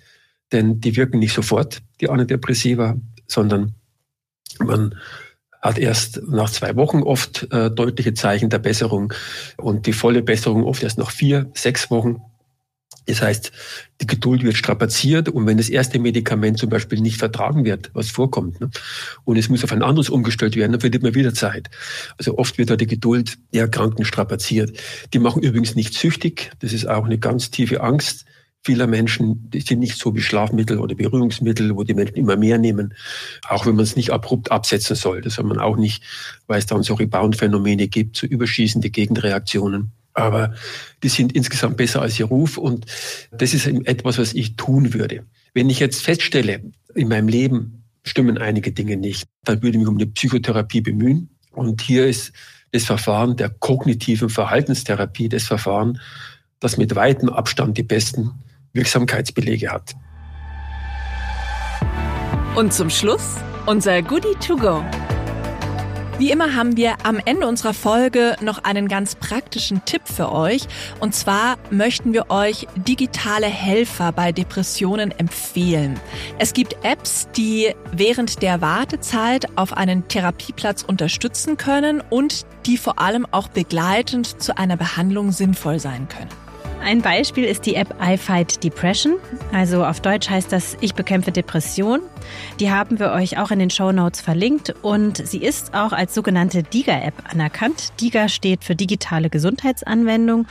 denn 0.51 0.79
die 0.79 0.95
wirken 0.95 1.19
nicht 1.19 1.33
sofort, 1.33 1.81
die 1.99 2.09
Antidepressiva, 2.09 2.95
sondern 3.27 3.75
man 4.59 4.95
hat 5.63 5.79
erst 5.79 6.21
nach 6.27 6.49
zwei 6.49 6.75
Wochen 6.75 7.01
oft 7.01 7.47
äh, 7.51 7.71
deutliche 7.71 8.13
Zeichen 8.13 8.49
der 8.49 8.59
Besserung 8.59 9.13
und 9.57 9.87
die 9.87 9.93
volle 9.93 10.21
Besserung 10.21 10.65
oft 10.65 10.83
erst 10.83 10.97
nach 10.97 11.09
vier, 11.09 11.49
sechs 11.55 11.89
Wochen. 11.89 12.21
Das 13.05 13.21
heißt, 13.21 13.51
die 14.01 14.07
Geduld 14.07 14.43
wird 14.43 14.55
strapaziert 14.57 15.29
und 15.29 15.45
wenn 15.45 15.57
das 15.57 15.69
erste 15.69 15.99
Medikament 15.99 16.57
zum 16.57 16.69
Beispiel 16.69 16.99
nicht 16.99 17.17
vertragen 17.17 17.65
wird, 17.65 17.91
was 17.93 18.11
vorkommt, 18.11 18.61
ne, 18.61 18.69
und 19.23 19.37
es 19.37 19.49
muss 19.49 19.63
auf 19.63 19.71
ein 19.71 19.83
anderes 19.83 20.09
umgestellt 20.09 20.55
werden, 20.55 20.73
dann 20.73 20.81
verliert 20.81 21.03
man 21.03 21.15
wieder 21.15 21.33
Zeit. 21.33 21.69
Also 22.17 22.37
oft 22.37 22.57
wird 22.57 22.69
da 22.69 22.75
die 22.75 22.87
Geduld 22.87 23.37
der 23.53 23.63
Erkrankten 23.63 24.05
strapaziert. 24.05 24.77
Die 25.13 25.19
machen 25.19 25.43
übrigens 25.43 25.75
nicht 25.75 25.93
süchtig. 25.93 26.51
Das 26.59 26.71
ist 26.71 26.87
auch 26.87 27.05
eine 27.05 27.17
ganz 27.17 27.51
tiefe 27.51 27.81
Angst 27.81 28.25
vieler 28.63 28.87
Menschen. 28.87 29.49
Die 29.49 29.61
sind 29.61 29.79
nicht 29.79 29.97
so 29.97 30.15
wie 30.15 30.21
Schlafmittel 30.21 30.79
oder 30.79 30.95
Berührungsmittel, 30.95 31.75
wo 31.75 31.83
die 31.83 31.93
Menschen 31.93 32.15
immer 32.15 32.37
mehr 32.37 32.57
nehmen, 32.57 32.93
auch 33.47 33.65
wenn 33.65 33.75
man 33.75 33.83
es 33.83 33.95
nicht 33.95 34.11
abrupt 34.11 34.51
absetzen 34.51 34.95
soll. 34.95 35.21
Das 35.21 35.35
soll 35.35 35.45
man 35.45 35.59
auch 35.59 35.77
nicht, 35.77 36.03
weil 36.47 36.59
es 36.59 36.65
dann 36.65 36.83
so 36.83 36.93
Rebound-Phänomene 36.93 37.87
gibt, 37.87 38.17
so 38.17 38.27
überschießende 38.27 38.89
Gegenreaktionen 38.89 39.91
aber 40.13 40.53
die 41.01 41.09
sind 41.09 41.33
insgesamt 41.33 41.77
besser 41.77 42.01
als 42.01 42.19
ihr 42.19 42.25
Ruf 42.25 42.57
und 42.57 42.85
das 43.31 43.53
ist 43.53 43.67
etwas, 43.67 44.17
was 44.17 44.33
ich 44.33 44.55
tun 44.55 44.93
würde. 44.93 45.25
Wenn 45.53 45.69
ich 45.69 45.79
jetzt 45.79 46.03
feststelle, 46.03 46.61
in 46.93 47.07
meinem 47.07 47.27
Leben 47.27 47.83
stimmen 48.03 48.37
einige 48.37 48.71
Dinge 48.71 48.97
nicht, 48.97 49.27
dann 49.43 49.61
würde 49.61 49.77
ich 49.77 49.79
mich 49.79 49.87
um 49.87 49.97
eine 49.97 50.07
Psychotherapie 50.07 50.81
bemühen. 50.81 51.29
Und 51.51 51.81
hier 51.81 52.07
ist 52.07 52.31
das 52.71 52.85
Verfahren 52.85 53.37
der 53.37 53.49
kognitiven 53.49 54.29
Verhaltenstherapie, 54.29 55.29
das 55.29 55.43
Verfahren, 55.43 55.99
das 56.59 56.77
mit 56.77 56.95
weitem 56.95 57.29
Abstand 57.29 57.77
die 57.77 57.83
besten 57.83 58.31
Wirksamkeitsbelege 58.73 59.71
hat. 59.71 59.93
Und 62.55 62.73
zum 62.73 62.89
Schluss 62.89 63.37
unser 63.65 64.01
Goodie 64.01 64.35
to 64.45 64.55
go. 64.55 64.83
Wie 66.19 66.31
immer 66.31 66.53
haben 66.53 66.77
wir 66.77 66.97
am 67.03 67.19
Ende 67.25 67.47
unserer 67.47 67.73
Folge 67.73 68.35
noch 68.39 68.63
einen 68.63 68.87
ganz 68.87 69.15
praktischen 69.15 69.83
Tipp 69.85 70.03
für 70.05 70.31
euch. 70.31 70.67
Und 70.99 71.15
zwar 71.15 71.57
möchten 71.71 72.13
wir 72.13 72.29
euch 72.29 72.67
digitale 72.75 73.47
Helfer 73.47 74.11
bei 74.11 74.31
Depressionen 74.31 75.11
empfehlen. 75.11 75.99
Es 76.37 76.53
gibt 76.53 76.77
Apps, 76.83 77.27
die 77.35 77.73
während 77.91 78.43
der 78.43 78.61
Wartezeit 78.61 79.57
auf 79.57 79.73
einen 79.73 80.07
Therapieplatz 80.07 80.83
unterstützen 80.83 81.57
können 81.57 82.01
und 82.09 82.45
die 82.67 82.77
vor 82.77 82.99
allem 82.99 83.25
auch 83.31 83.47
begleitend 83.47 84.41
zu 84.41 84.55
einer 84.55 84.77
Behandlung 84.77 85.31
sinnvoll 85.31 85.79
sein 85.79 86.07
können. 86.09 86.42
Ein 86.83 87.01
Beispiel 87.01 87.45
ist 87.45 87.65
die 87.65 87.75
App 87.75 87.95
I 88.03 88.17
Fight 88.17 88.61
Depression. 88.61 89.15
Also 89.53 89.85
auf 89.85 90.01
Deutsch 90.01 90.29
heißt 90.29 90.51
das 90.51 90.75
Ich 90.81 90.95
bekämpfe 90.95 91.31
Depression. 91.31 92.01
Die 92.59 92.71
haben 92.71 92.99
wir 92.99 93.13
euch 93.13 93.39
auch 93.39 93.51
in 93.51 93.59
den 93.59 93.69
Show 93.69 93.93
Notes 93.93 94.19
verlinkt 94.19 94.75
und 94.81 95.25
sie 95.25 95.37
ist 95.37 95.73
auch 95.73 95.93
als 95.93 96.13
sogenannte 96.13 96.61
DIGA-App 96.61 97.13
anerkannt. 97.31 97.93
DIGA 98.01 98.27
steht 98.27 98.65
für 98.65 98.75
digitale 98.75 99.29
Gesundheitsanwendung 99.29 100.45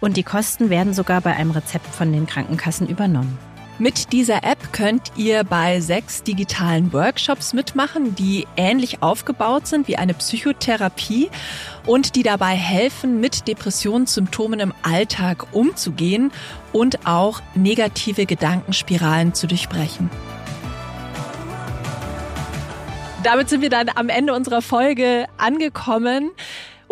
und 0.00 0.16
die 0.16 0.22
Kosten 0.22 0.70
werden 0.70 0.94
sogar 0.94 1.20
bei 1.20 1.34
einem 1.34 1.50
Rezept 1.50 1.92
von 1.92 2.12
den 2.12 2.26
Krankenkassen 2.26 2.88
übernommen. 2.88 3.36
Mit 3.78 4.12
dieser 4.12 4.44
App 4.44 4.72
könnt 4.72 5.12
ihr 5.16 5.44
bei 5.44 5.80
sechs 5.80 6.22
digitalen 6.22 6.92
Workshops 6.92 7.52
mitmachen, 7.54 8.14
die 8.14 8.46
ähnlich 8.56 9.02
aufgebaut 9.02 9.66
sind 9.66 9.88
wie 9.88 9.96
eine 9.96 10.14
Psychotherapie 10.14 11.30
und 11.86 12.14
die 12.14 12.22
dabei 12.22 12.54
helfen, 12.54 13.18
mit 13.18 13.48
Depressionssymptomen 13.48 14.60
im 14.60 14.74
Alltag 14.82 15.46
umzugehen 15.52 16.32
und 16.72 17.06
auch 17.06 17.40
negative 17.54 18.26
Gedankenspiralen 18.26 19.34
zu 19.34 19.46
durchbrechen. 19.46 20.10
Damit 23.24 23.48
sind 23.48 23.62
wir 23.62 23.70
dann 23.70 23.88
am 23.94 24.08
Ende 24.08 24.34
unserer 24.34 24.62
Folge 24.62 25.26
angekommen. 25.38 26.30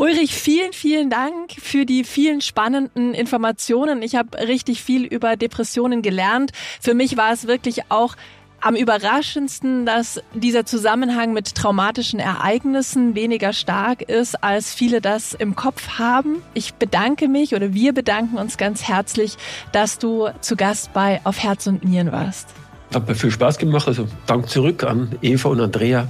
Ulrich, 0.01 0.33
vielen, 0.33 0.73
vielen 0.73 1.11
Dank 1.11 1.53
für 1.59 1.85
die 1.85 2.05
vielen 2.05 2.41
spannenden 2.41 3.13
Informationen. 3.13 4.01
Ich 4.01 4.15
habe 4.15 4.39
richtig 4.49 4.83
viel 4.83 5.05
über 5.05 5.37
Depressionen 5.37 6.01
gelernt. 6.01 6.53
Für 6.81 6.95
mich 6.95 7.19
war 7.19 7.35
es 7.35 7.47
wirklich 7.47 7.83
auch 7.91 8.17
am 8.63 8.77
überraschendsten, 8.77 9.85
dass 9.85 10.23
dieser 10.33 10.65
Zusammenhang 10.65 11.35
mit 11.35 11.55
traumatischen 11.55 12.19
Ereignissen 12.19 13.15
weniger 13.15 13.53
stark 13.53 14.01
ist, 14.01 14.43
als 14.43 14.73
viele 14.73 15.03
das 15.03 15.35
im 15.35 15.55
Kopf 15.55 15.99
haben. 15.99 16.37
Ich 16.55 16.73
bedanke 16.73 17.29
mich 17.29 17.55
oder 17.55 17.75
wir 17.75 17.93
bedanken 17.93 18.39
uns 18.39 18.57
ganz 18.57 18.83
herzlich, 18.85 19.37
dass 19.73 19.99
du 19.99 20.29
zu 20.41 20.57
Gast 20.57 20.95
bei 20.95 21.21
Auf 21.25 21.41
Herz 21.41 21.67
und 21.67 21.85
Nieren 21.85 22.11
warst. 22.11 22.49
Hat 22.95 23.07
mir 23.07 23.15
viel 23.15 23.31
Spaß 23.31 23.59
gemacht. 23.59 23.87
Also 23.87 24.09
Dank 24.27 24.49
zurück 24.49 24.83
an 24.83 25.15
Eva 25.21 25.51
und 25.51 25.61
Andrea. 25.61 26.09